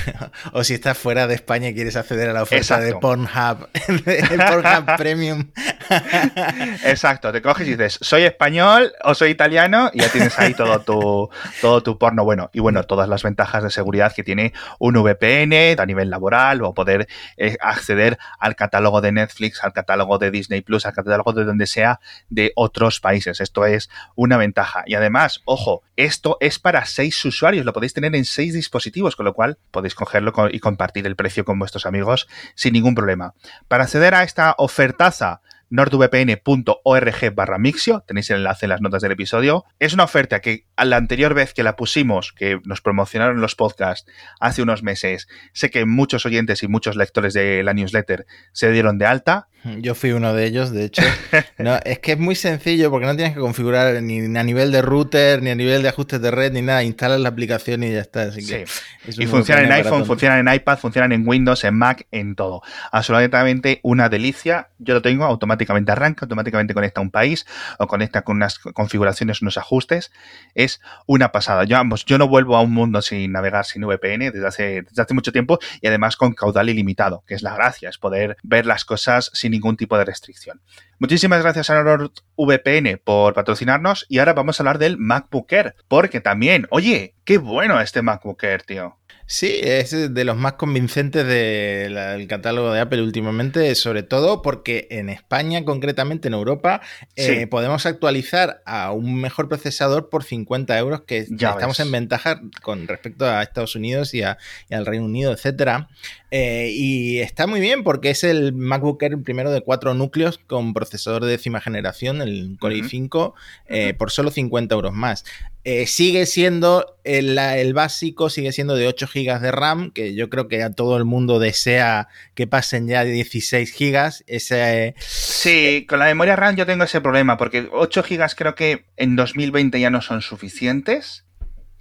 o 0.53 0.63
si 0.63 0.73
estás 0.73 0.97
fuera 0.97 1.27
de 1.27 1.35
España 1.35 1.60
y 1.69 1.73
quieres 1.73 1.95
acceder 1.97 2.29
a 2.29 2.33
la 2.33 2.43
oferta 2.43 2.79
de 2.79 2.95
Pornhub, 2.95 3.69
de 4.05 4.45
Pornhub 4.49 4.97
Premium. 4.97 5.51
Exacto, 6.85 7.31
te 7.31 7.41
coges 7.41 7.67
y 7.67 7.71
dices, 7.71 7.99
soy 8.01 8.23
español 8.23 8.93
o 9.03 9.13
soy 9.13 9.31
italiano 9.31 9.91
y 9.93 9.99
ya 9.99 10.09
tienes 10.09 10.37
ahí 10.39 10.53
todo 10.53 10.79
tu, 10.79 11.29
todo 11.59 11.83
tu 11.83 11.97
porno 11.97 12.23
bueno. 12.23 12.49
Y 12.53 12.61
bueno, 12.61 12.83
todas 12.83 13.09
las 13.09 13.23
ventajas 13.23 13.63
de 13.63 13.69
seguridad 13.69 14.13
que 14.13 14.21
que 14.21 14.23
tiene 14.23 14.53
un 14.77 14.93
VPN 14.93 15.79
a 15.79 15.85
nivel 15.85 16.09
laboral 16.09 16.63
o 16.63 16.73
poder 16.73 17.07
eh, 17.37 17.57
acceder 17.59 18.19
al 18.39 18.55
catálogo 18.55 19.01
de 19.01 19.11
Netflix, 19.11 19.63
al 19.63 19.73
catálogo 19.73 20.19
de 20.19 20.29
Disney 20.29 20.61
Plus, 20.61 20.85
al 20.85 20.93
catálogo 20.93 21.33
de 21.33 21.43
donde 21.43 21.65
sea 21.65 21.99
de 22.29 22.51
otros 22.55 22.99
países. 22.99 23.41
Esto 23.41 23.65
es 23.65 23.89
una 24.15 24.37
ventaja. 24.37 24.83
Y 24.85 24.93
además, 24.93 25.41
ojo, 25.45 25.81
esto 25.95 26.37
es 26.39 26.59
para 26.59 26.85
seis 26.85 27.23
usuarios, 27.25 27.65
lo 27.65 27.73
podéis 27.73 27.93
tener 27.93 28.15
en 28.15 28.25
seis 28.25 28.53
dispositivos, 28.53 29.15
con 29.15 29.25
lo 29.25 29.33
cual 29.33 29.57
podéis 29.71 29.95
cogerlo 29.95 30.33
y 30.51 30.59
compartir 30.59 31.07
el 31.07 31.15
precio 31.15 31.43
con 31.43 31.50
vuestros 31.59 31.85
amigos 31.85 32.27
sin 32.55 32.73
ningún 32.73 32.95
problema. 32.95 33.33
Para 33.67 33.83
acceder 33.83 34.13
a 34.15 34.23
esta 34.23 34.55
ofertaza, 34.57 35.41
nordvpn.org 35.69 37.33
barra 37.33 37.57
Mixio, 37.57 38.01
tenéis 38.05 38.29
el 38.29 38.37
enlace 38.37 38.65
en 38.65 38.69
las 38.71 38.81
notas 38.81 39.01
del 39.01 39.13
episodio. 39.13 39.65
Es 39.79 39.93
una 39.93 40.03
oferta 40.03 40.41
que 40.41 40.67
a 40.81 40.85
la 40.85 40.97
anterior 40.97 41.35
vez 41.35 41.53
que 41.53 41.61
la 41.61 41.75
pusimos, 41.75 42.33
que 42.33 42.59
nos 42.65 42.81
promocionaron 42.81 43.39
los 43.39 43.53
podcasts 43.53 44.09
hace 44.39 44.63
unos 44.63 44.81
meses, 44.81 45.27
sé 45.53 45.69
que 45.69 45.85
muchos 45.85 46.25
oyentes 46.25 46.63
y 46.63 46.67
muchos 46.67 46.95
lectores 46.95 47.35
de 47.35 47.61
la 47.61 47.75
newsletter 47.75 48.25
se 48.51 48.71
dieron 48.71 48.97
de 48.97 49.05
alta. 49.05 49.47
Yo 49.63 49.93
fui 49.93 50.11
uno 50.11 50.33
de 50.33 50.45
ellos, 50.45 50.71
de 50.71 50.85
hecho. 50.85 51.03
No, 51.59 51.77
es 51.85 51.99
que 51.99 52.13
es 52.13 52.17
muy 52.17 52.33
sencillo 52.33 52.89
porque 52.89 53.05
no 53.05 53.15
tienes 53.15 53.35
que 53.35 53.39
configurar 53.39 54.01
ni 54.01 54.35
a 54.35 54.43
nivel 54.43 54.71
de 54.71 54.81
router, 54.81 55.43
ni 55.43 55.51
a 55.51 55.55
nivel 55.55 55.83
de 55.83 55.89
ajustes 55.89 56.19
de 56.19 56.31
red, 56.31 56.51
ni 56.51 56.63
nada. 56.63 56.83
Instalas 56.83 57.19
la 57.19 57.29
aplicación 57.29 57.83
y 57.83 57.91
ya 57.91 58.01
está. 58.01 58.23
Así 58.23 58.43
que 58.45 58.65
y 59.05 59.27
funcionan 59.27 59.65
en 59.65 59.71
iPhone, 59.73 60.05
funcionan 60.07 60.47
en 60.47 60.53
iPad, 60.53 60.79
funcionan 60.79 61.11
en 61.11 61.27
Windows, 61.27 61.63
en 61.63 61.75
Mac, 61.75 62.07
en 62.11 62.35
todo. 62.35 62.63
Absolutamente 62.91 63.79
una 63.83 64.09
delicia. 64.09 64.69
Yo 64.79 64.95
lo 64.95 65.03
tengo, 65.03 65.25
automáticamente 65.25 65.91
arranca, 65.91 66.25
automáticamente 66.25 66.73
conecta 66.73 67.01
a 67.01 67.03
un 67.03 67.11
país 67.11 67.45
o 67.77 67.85
conecta 67.85 68.23
con 68.23 68.37
unas 68.37 68.57
configuraciones, 68.57 69.43
unos 69.43 69.59
ajustes. 69.59 70.11
Es 70.55 70.70
una 71.07 71.31
pasada. 71.31 71.63
Yo, 71.63 72.17
no 72.17 72.27
vuelvo 72.27 72.55
a 72.55 72.61
un 72.61 72.71
mundo 72.71 73.01
sin 73.01 73.31
navegar 73.31 73.65
sin 73.65 73.83
VPN 73.83 74.31
desde 74.31 74.47
hace, 74.47 74.63
desde 74.83 75.01
hace 75.01 75.13
mucho 75.13 75.31
tiempo 75.31 75.59
y 75.81 75.87
además 75.87 76.15
con 76.15 76.33
caudal 76.33 76.69
ilimitado, 76.69 77.23
que 77.27 77.33
es 77.33 77.41
la 77.41 77.55
gracia, 77.55 77.89
es 77.89 77.97
poder 77.97 78.37
ver 78.43 78.65
las 78.65 78.85
cosas 78.85 79.31
sin 79.33 79.51
ningún 79.51 79.77
tipo 79.77 79.97
de 79.97 80.05
restricción. 80.05 80.61
Muchísimas 80.99 81.41
gracias 81.41 81.69
a 81.69 81.83
NordVPN 81.83 83.01
por 83.03 83.33
patrocinarnos 83.33 84.05
y 84.07 84.19
ahora 84.19 84.33
vamos 84.33 84.59
a 84.59 84.63
hablar 84.63 84.77
del 84.77 84.97
MacBook 84.97 85.51
Air, 85.51 85.75
porque 85.87 86.21
también, 86.21 86.67
oye, 86.69 87.15
qué 87.25 87.37
bueno 87.37 87.81
este 87.81 88.01
MacBook 88.01 88.43
Air, 88.43 88.63
tío. 88.63 89.00
Sí, 89.25 89.59
es 89.61 89.91
de 90.13 90.23
los 90.25 90.35
más 90.35 90.53
convincentes 90.53 91.25
del 91.25 92.27
catálogo 92.27 92.73
de 92.73 92.81
Apple 92.81 93.01
últimamente, 93.01 93.73
sobre 93.75 94.03
todo 94.03 94.41
porque 94.41 94.87
en 94.91 95.09
España, 95.09 95.63
concretamente 95.63 96.27
en 96.27 96.33
Europa, 96.33 96.81
eh, 97.15 97.47
podemos 97.47 97.85
actualizar 97.85 98.61
a 98.65 98.91
un 98.91 99.19
mejor 99.21 99.47
procesador 99.47 100.09
por 100.09 100.23
50 100.23 100.77
euros, 100.77 101.01
que 101.01 101.27
ya 101.29 101.51
estamos 101.51 101.79
en 101.79 101.91
ventaja 101.91 102.41
con 102.61 102.87
respecto 102.87 103.25
a 103.25 103.41
Estados 103.41 103.75
Unidos 103.75 104.13
y, 104.13 104.23
al 104.23 104.85
Reino 104.85 105.05
Unido, 105.05 105.31
etcétera. 105.31 105.89
Eh, 106.33 106.71
y 106.73 107.19
está 107.19 107.45
muy 107.45 107.59
bien 107.59 107.83
porque 107.83 108.09
es 108.09 108.23
el 108.23 108.53
MacBook 108.53 109.03
Air 109.03 109.21
primero 109.21 109.51
de 109.51 109.59
cuatro 109.59 109.93
núcleos 109.93 110.37
con 110.37 110.73
procesador 110.73 111.25
de 111.25 111.31
décima 111.31 111.59
generación, 111.59 112.21
el 112.21 112.55
Core 112.57 112.77
i5, 112.77 113.33
eh, 113.67 113.93
por 113.93 114.11
solo 114.11 114.31
50 114.31 114.73
euros 114.73 114.93
más. 114.93 115.25
Eh, 115.65 115.85
sigue 115.87 116.25
siendo 116.25 116.97
el, 117.03 117.73
básico, 117.73 118.29
sigue 118.29 118.53
siendo 118.53 118.75
de 118.75 118.87
8 118.87 119.09
GB 119.13 119.41
de 119.41 119.51
RAM, 119.51 119.91
que 119.91 120.15
yo 120.15 120.29
creo 120.29 120.47
que 120.47 120.63
a 120.63 120.71
todo 120.71 120.95
el 120.95 121.03
mundo 121.03 121.37
desea 121.37 122.07
que 122.33 122.47
pasen 122.47 122.87
ya 122.87 123.03
de 123.03 123.11
16 123.11 123.75
GB. 123.77 124.23
Ese, 124.25 124.95
sí, 124.99 125.85
con 125.87 125.99
la 125.99 126.05
memoria 126.05 126.37
RAM 126.37 126.55
yo 126.55 126.65
tengo 126.65 126.85
ese 126.85 127.01
problema, 127.01 127.35
porque 127.35 127.67
8 127.69 128.03
GB 128.09 128.35
creo 128.37 128.55
que 128.55 128.85
en 128.95 129.17
2020 129.17 129.81
ya 129.81 129.89
no 129.89 130.01
son 130.01 130.21
suficientes. 130.21 131.25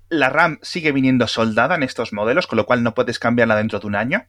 La 0.09 0.28
RAM 0.28 0.59
sigue 0.62 0.90
viniendo 0.90 1.28
soldada 1.28 1.76
en 1.76 1.85
estos 1.85 2.12
modelos, 2.12 2.49
con 2.49 2.57
lo 2.57 2.66
cual 2.66 2.83
no 2.83 2.95
puedes 2.95 3.21
cambiarla 3.21 3.54
dentro 3.54 3.78
de 3.78 3.87
un 3.87 3.95
año. 3.95 4.26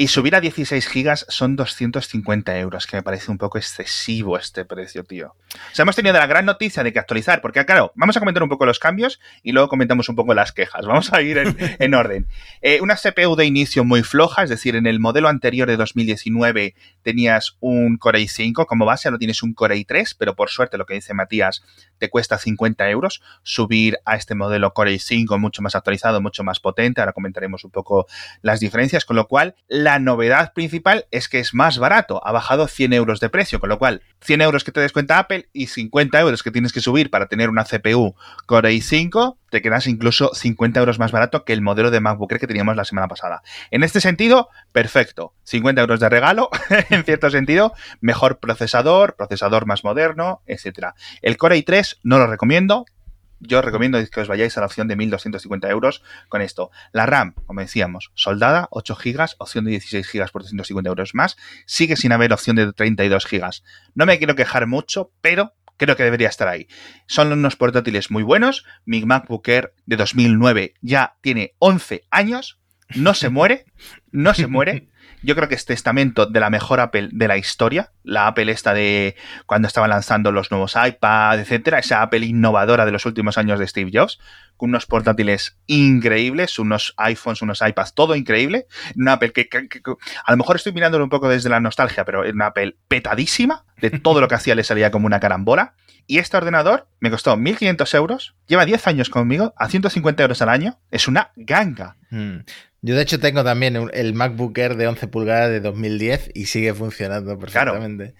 Y 0.00 0.06
subir 0.06 0.36
a 0.36 0.40
16 0.40 0.86
gigas 0.86 1.26
son 1.28 1.56
250 1.56 2.56
euros, 2.56 2.86
que 2.86 2.96
me 2.96 3.02
parece 3.02 3.32
un 3.32 3.36
poco 3.36 3.58
excesivo 3.58 4.38
este 4.38 4.64
precio, 4.64 5.02
tío. 5.02 5.34
O 5.52 5.74
sea, 5.74 5.82
hemos 5.82 5.96
tenido 5.96 6.14
la 6.16 6.28
gran 6.28 6.44
noticia 6.44 6.84
de 6.84 6.92
que 6.92 7.00
actualizar, 7.00 7.40
porque 7.40 7.66
claro, 7.66 7.90
vamos 7.96 8.16
a 8.16 8.20
comentar 8.20 8.44
un 8.44 8.48
poco 8.48 8.64
los 8.64 8.78
cambios 8.78 9.18
y 9.42 9.50
luego 9.50 9.68
comentamos 9.68 10.08
un 10.08 10.14
poco 10.14 10.34
las 10.34 10.52
quejas. 10.52 10.86
Vamos 10.86 11.12
a 11.12 11.20
ir 11.20 11.36
en, 11.80 11.94
orden. 11.94 12.28
Eh, 12.62 12.80
una 12.80 12.94
CPU 12.94 13.34
de 13.34 13.46
inicio 13.46 13.82
muy 13.82 14.04
floja, 14.04 14.44
es 14.44 14.50
decir, 14.50 14.76
en 14.76 14.86
el 14.86 15.00
modelo 15.00 15.26
anterior 15.26 15.66
de 15.66 15.76
2019 15.76 16.76
tenías 17.02 17.56
un 17.58 17.96
Core 17.96 18.20
i5 18.20 18.66
como 18.66 18.84
base, 18.84 19.08
ahora 19.08 19.18
tienes 19.18 19.42
un 19.42 19.52
Core 19.52 19.78
i3, 19.78 20.14
pero 20.16 20.36
por 20.36 20.48
suerte 20.48 20.78
lo 20.78 20.86
que 20.86 20.94
dice 20.94 21.12
Matías, 21.12 21.64
te 21.98 22.10
cuesta 22.10 22.38
50 22.38 22.88
euros 22.90 23.22
subir 23.42 23.98
a 24.04 24.16
este 24.16 24.34
modelo 24.34 24.72
Core 24.72 24.94
i5 24.94 25.38
mucho 25.38 25.62
más 25.62 25.74
actualizado, 25.74 26.20
mucho 26.20 26.44
más 26.44 26.60
potente. 26.60 27.00
Ahora 27.00 27.12
comentaremos 27.12 27.64
un 27.64 27.70
poco 27.70 28.06
las 28.42 28.60
diferencias, 28.60 29.04
con 29.04 29.16
lo 29.16 29.26
cual 29.26 29.54
la 29.68 29.98
novedad 29.98 30.52
principal 30.52 31.06
es 31.10 31.28
que 31.28 31.40
es 31.40 31.54
más 31.54 31.78
barato, 31.78 32.20
ha 32.26 32.32
bajado 32.32 32.68
100 32.68 32.92
euros 32.92 33.20
de 33.20 33.30
precio, 33.30 33.60
con 33.60 33.68
lo 33.68 33.78
cual 33.78 34.02
100 34.20 34.40
euros 34.42 34.64
que 34.64 34.72
te 34.72 34.80
descuenta 34.80 35.18
Apple 35.18 35.48
y 35.52 35.66
50 35.66 36.20
euros 36.20 36.42
que 36.42 36.50
tienes 36.50 36.72
que 36.72 36.80
subir 36.80 37.10
para 37.10 37.26
tener 37.26 37.48
una 37.48 37.64
CPU 37.64 38.14
Core 38.46 38.72
i5, 38.72 39.37
te 39.50 39.62
quedas 39.62 39.86
incluso 39.86 40.34
50 40.34 40.80
euros 40.80 40.98
más 40.98 41.12
barato 41.12 41.44
que 41.44 41.52
el 41.52 41.62
modelo 41.62 41.90
de 41.90 42.00
MacBook 42.00 42.38
que 42.38 42.46
teníamos 42.46 42.76
la 42.76 42.84
semana 42.84 43.08
pasada. 43.08 43.42
En 43.70 43.82
este 43.82 44.00
sentido, 44.00 44.48
perfecto. 44.72 45.34
50 45.44 45.80
euros 45.80 46.00
de 46.00 46.08
regalo, 46.08 46.50
en 46.90 47.04
cierto 47.04 47.30
sentido, 47.30 47.72
mejor 48.00 48.38
procesador, 48.38 49.16
procesador 49.16 49.66
más 49.66 49.84
moderno, 49.84 50.42
etc. 50.46 50.88
El 51.22 51.36
Core 51.36 51.56
i3 51.56 51.98
no 52.02 52.18
lo 52.18 52.26
recomiendo, 52.26 52.84
yo 53.40 53.62
recomiendo 53.62 53.98
que 54.10 54.20
os 54.20 54.28
vayáis 54.28 54.56
a 54.56 54.60
la 54.60 54.66
opción 54.66 54.88
de 54.88 54.96
1250 54.96 55.68
euros 55.70 56.02
con 56.28 56.42
esto. 56.42 56.70
La 56.92 57.06
RAM, 57.06 57.34
como 57.46 57.60
decíamos, 57.60 58.10
soldada, 58.14 58.66
8 58.70 58.96
GB, 58.96 59.26
opción 59.38 59.64
de 59.64 59.72
16 59.72 60.10
GB 60.12 60.30
por 60.32 60.42
250 60.42 60.88
euros 60.88 61.14
más. 61.14 61.36
Sigue 61.64 61.96
sin 61.96 62.12
haber 62.12 62.32
opción 62.32 62.56
de 62.56 62.72
32 62.72 63.26
GB. 63.30 63.62
No 63.94 64.06
me 64.06 64.18
quiero 64.18 64.34
quejar 64.34 64.66
mucho, 64.66 65.12
pero 65.20 65.54
creo 65.78 65.96
que 65.96 66.04
debería 66.04 66.28
estar 66.28 66.48
ahí. 66.48 66.68
Son 67.06 67.32
unos 67.32 67.56
portátiles 67.56 68.10
muy 68.10 68.22
buenos. 68.22 68.66
Mi 68.84 69.04
MacBook 69.06 69.48
Air 69.48 69.72
de 69.86 69.96
2009 69.96 70.74
ya 70.82 71.16
tiene 71.22 71.54
11 71.58 72.04
años. 72.10 72.60
No 72.94 73.14
se 73.14 73.30
muere, 73.30 73.64
no 74.12 74.34
se 74.34 74.46
muere. 74.46 74.88
Yo 75.22 75.34
creo 75.34 75.48
que 75.48 75.54
es 75.54 75.64
testamento 75.64 76.26
de 76.26 76.40
la 76.40 76.50
mejor 76.50 76.80
Apple 76.80 77.08
de 77.12 77.28
la 77.28 77.36
historia, 77.36 77.92
la 78.04 78.28
Apple 78.28 78.52
esta 78.52 78.72
de 78.72 79.16
cuando 79.46 79.66
estaban 79.66 79.90
lanzando 79.90 80.32
los 80.32 80.50
nuevos 80.50 80.76
iPads, 80.76 81.40
etcétera, 81.40 81.78
esa 81.78 82.02
Apple 82.02 82.24
innovadora 82.24 82.86
de 82.86 82.92
los 82.92 83.04
últimos 83.06 83.36
años 83.38 83.58
de 83.58 83.66
Steve 83.66 83.90
Jobs, 83.92 84.18
con 84.56 84.70
unos 84.70 84.86
portátiles 84.86 85.58
increíbles, 85.66 86.58
unos 86.58 86.94
iPhones, 86.98 87.42
unos 87.42 87.62
iPads, 87.62 87.94
todo 87.94 88.16
increíble. 88.16 88.66
Una 88.96 89.14
Apple 89.14 89.32
que, 89.32 89.48
a 90.24 90.30
lo 90.30 90.36
mejor 90.36 90.56
estoy 90.56 90.72
mirándolo 90.72 91.04
un 91.04 91.10
poco 91.10 91.28
desde 91.28 91.48
la 91.48 91.60
nostalgia, 91.60 92.04
pero 92.04 92.24
es 92.24 92.32
una 92.32 92.46
Apple 92.46 92.76
petadísima, 92.88 93.64
de 93.80 93.90
todo 93.90 94.20
lo 94.20 94.28
que 94.28 94.34
hacía 94.34 94.54
le 94.54 94.64
salía 94.64 94.90
como 94.90 95.06
una 95.06 95.20
carambola. 95.20 95.74
Y 96.06 96.18
este 96.18 96.36
ordenador 96.38 96.88
me 97.00 97.10
costó 97.10 97.36
1.500 97.36 97.94
euros, 97.94 98.34
lleva 98.46 98.64
10 98.64 98.86
años 98.86 99.10
conmigo, 99.10 99.52
a 99.56 99.68
150 99.68 100.22
euros 100.22 100.40
al 100.40 100.48
año, 100.48 100.78
es 100.90 101.06
una 101.06 101.32
ganga. 101.36 101.96
Hmm. 102.10 102.38
Yo 102.80 102.94
de 102.94 103.02
hecho 103.02 103.18
tengo 103.18 103.42
también 103.42 103.90
el 103.92 104.14
MacBook 104.14 104.56
Air 104.56 104.76
de 104.76 104.86
11 104.86 105.08
pulgadas 105.08 105.50
de 105.50 105.60
2010 105.60 106.30
y 106.34 106.46
sigue 106.46 106.72
funcionando 106.74 107.36
perfectamente. 107.36 108.14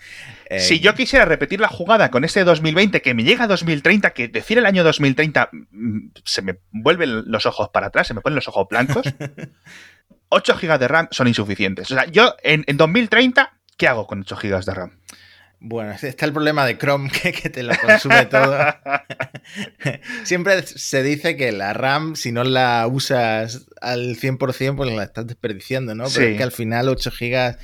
Eh, 0.51 0.59
si 0.59 0.81
yo 0.81 0.95
quisiera 0.95 1.25
repetir 1.25 1.61
la 1.61 1.69
jugada 1.69 2.11
con 2.11 2.25
ese 2.25 2.43
2020 2.43 3.01
que 3.01 3.15
me 3.15 3.23
llega 3.23 3.45
a 3.45 3.47
2030, 3.47 4.11
que 4.11 4.27
decir 4.27 4.59
el 4.59 4.67
año 4.67 4.83
2030 4.83 5.51
mm, 5.53 5.99
se 6.25 6.43
me 6.43 6.59
vuelven 6.73 7.31
los 7.31 7.47
ojos 7.47 7.69
para 7.69 7.87
atrás, 7.87 8.09
se 8.09 8.15
me 8.15 8.21
ponen 8.21 8.35
los 8.35 8.49
ojos 8.49 8.67
blancos. 8.69 9.07
8 10.31 10.59
GB 10.61 10.79
de 10.79 10.89
RAM 10.89 11.09
son 11.11 11.29
insuficientes. 11.29 11.91
O 11.91 11.95
sea, 11.95 12.07
yo 12.07 12.35
en, 12.43 12.65
en 12.67 12.77
2030, 12.77 13.59
¿qué 13.77 13.89
hago 13.89 14.07
con 14.07 14.21
8 14.21 14.37
GB 14.43 14.65
de 14.65 14.75
RAM? 14.75 14.99
Bueno, 15.61 15.93
está 16.01 16.25
el 16.25 16.33
problema 16.33 16.65
de 16.65 16.79
Chrome 16.79 17.11
que, 17.43 17.51
te 17.51 17.63
lo 17.63 17.75
consume 17.77 18.27
todo. 18.27 18.59
Siempre 20.25 20.63
se 20.63 21.03
dice 21.03 21.37
que 21.37 21.51
la 21.53 21.73
RAM, 21.73 22.15
si 22.15 22.31
no 22.31 22.45
la 22.45 22.87
usas 22.87 23.67
al 23.81 24.17
100%, 24.17 24.77
pues 24.77 24.93
la 24.93 25.03
estás 25.03 25.27
desperdiciando, 25.27 25.95
¿no? 25.95 26.05
Pero 26.15 26.27
es 26.27 26.37
que 26.37 26.43
al 26.43 26.53
final 26.53 26.89
8 26.89 27.11
GB 27.11 27.57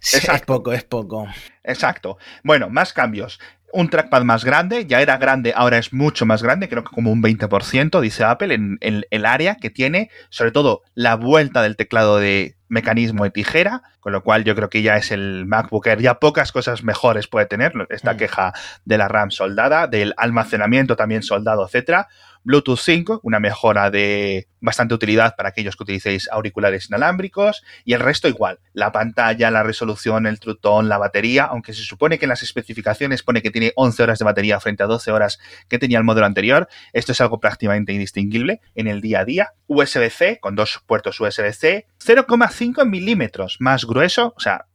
es 0.00 0.42
poco, 0.42 0.72
es 0.72 0.84
poco. 0.84 1.26
Exacto. 1.64 2.18
Bueno, 2.44 2.70
más 2.70 2.92
cambios. 2.92 3.40
Un 3.72 3.90
trackpad 3.90 4.22
más 4.22 4.44
grande, 4.44 4.86
ya 4.86 5.02
era 5.02 5.18
grande, 5.18 5.52
ahora 5.54 5.78
es 5.78 5.92
mucho 5.92 6.24
más 6.24 6.42
grande, 6.42 6.68
creo 6.68 6.84
que 6.84 6.94
como 6.94 7.10
un 7.10 7.22
20%, 7.22 8.00
dice 8.00 8.24
Apple, 8.24 8.54
en, 8.54 8.78
el 8.80 9.26
área 9.26 9.56
que 9.56 9.70
tiene, 9.70 10.08
sobre 10.30 10.52
todo 10.52 10.82
la 10.94 11.16
vuelta 11.16 11.62
del 11.62 11.76
teclado 11.76 12.18
de 12.18 12.55
mecanismo 12.68 13.24
de 13.24 13.30
tijera, 13.30 13.82
con 14.00 14.12
lo 14.12 14.22
cual 14.22 14.44
yo 14.44 14.54
creo 14.54 14.68
que 14.68 14.82
ya 14.82 14.96
es 14.96 15.10
el 15.10 15.46
MacBook 15.46 15.86
Air, 15.86 16.00
ya 16.00 16.18
pocas 16.18 16.52
cosas 16.52 16.82
mejores 16.82 17.26
puede 17.26 17.46
tener, 17.46 17.72
esta 17.90 18.14
mm. 18.14 18.16
queja 18.16 18.52
de 18.84 18.98
la 18.98 19.08
RAM 19.08 19.30
soldada, 19.30 19.86
del 19.86 20.14
almacenamiento 20.16 20.96
también 20.96 21.22
soldado, 21.22 21.66
etcétera. 21.66 22.08
Bluetooth 22.46 22.78
5, 22.78 23.20
una 23.24 23.40
mejora 23.40 23.90
de 23.90 24.46
bastante 24.60 24.94
utilidad 24.94 25.34
para 25.36 25.48
aquellos 25.48 25.74
que 25.74 25.82
utilicéis 25.82 26.28
auriculares 26.30 26.86
inalámbricos 26.88 27.64
y 27.84 27.92
el 27.92 28.00
resto 28.00 28.28
igual, 28.28 28.60
la 28.72 28.92
pantalla, 28.92 29.50
la 29.50 29.64
resolución, 29.64 30.26
el 30.26 30.38
trutón, 30.38 30.88
la 30.88 30.96
batería, 30.96 31.44
aunque 31.44 31.72
se 31.72 31.82
supone 31.82 32.20
que 32.20 32.26
en 32.26 32.28
las 32.28 32.44
especificaciones 32.44 33.24
pone 33.24 33.42
que 33.42 33.50
tiene 33.50 33.72
11 33.74 34.00
horas 34.00 34.20
de 34.20 34.24
batería 34.24 34.60
frente 34.60 34.84
a 34.84 34.86
12 34.86 35.10
horas 35.10 35.40
que 35.68 35.80
tenía 35.80 35.98
el 35.98 36.04
modelo 36.04 36.26
anterior, 36.26 36.68
esto 36.92 37.10
es 37.10 37.20
algo 37.20 37.40
prácticamente 37.40 37.92
indistinguible 37.92 38.60
en 38.76 38.86
el 38.86 39.00
día 39.00 39.20
a 39.20 39.24
día. 39.24 39.50
USB-C 39.66 40.38
con 40.40 40.54
dos 40.54 40.80
puertos 40.86 41.20
USB-C, 41.20 41.86
0,5 41.98 42.55
milímetros 42.86 43.56
más 43.60 43.84
grueso, 43.84 44.34
o 44.36 44.40
sea, 44.40 44.66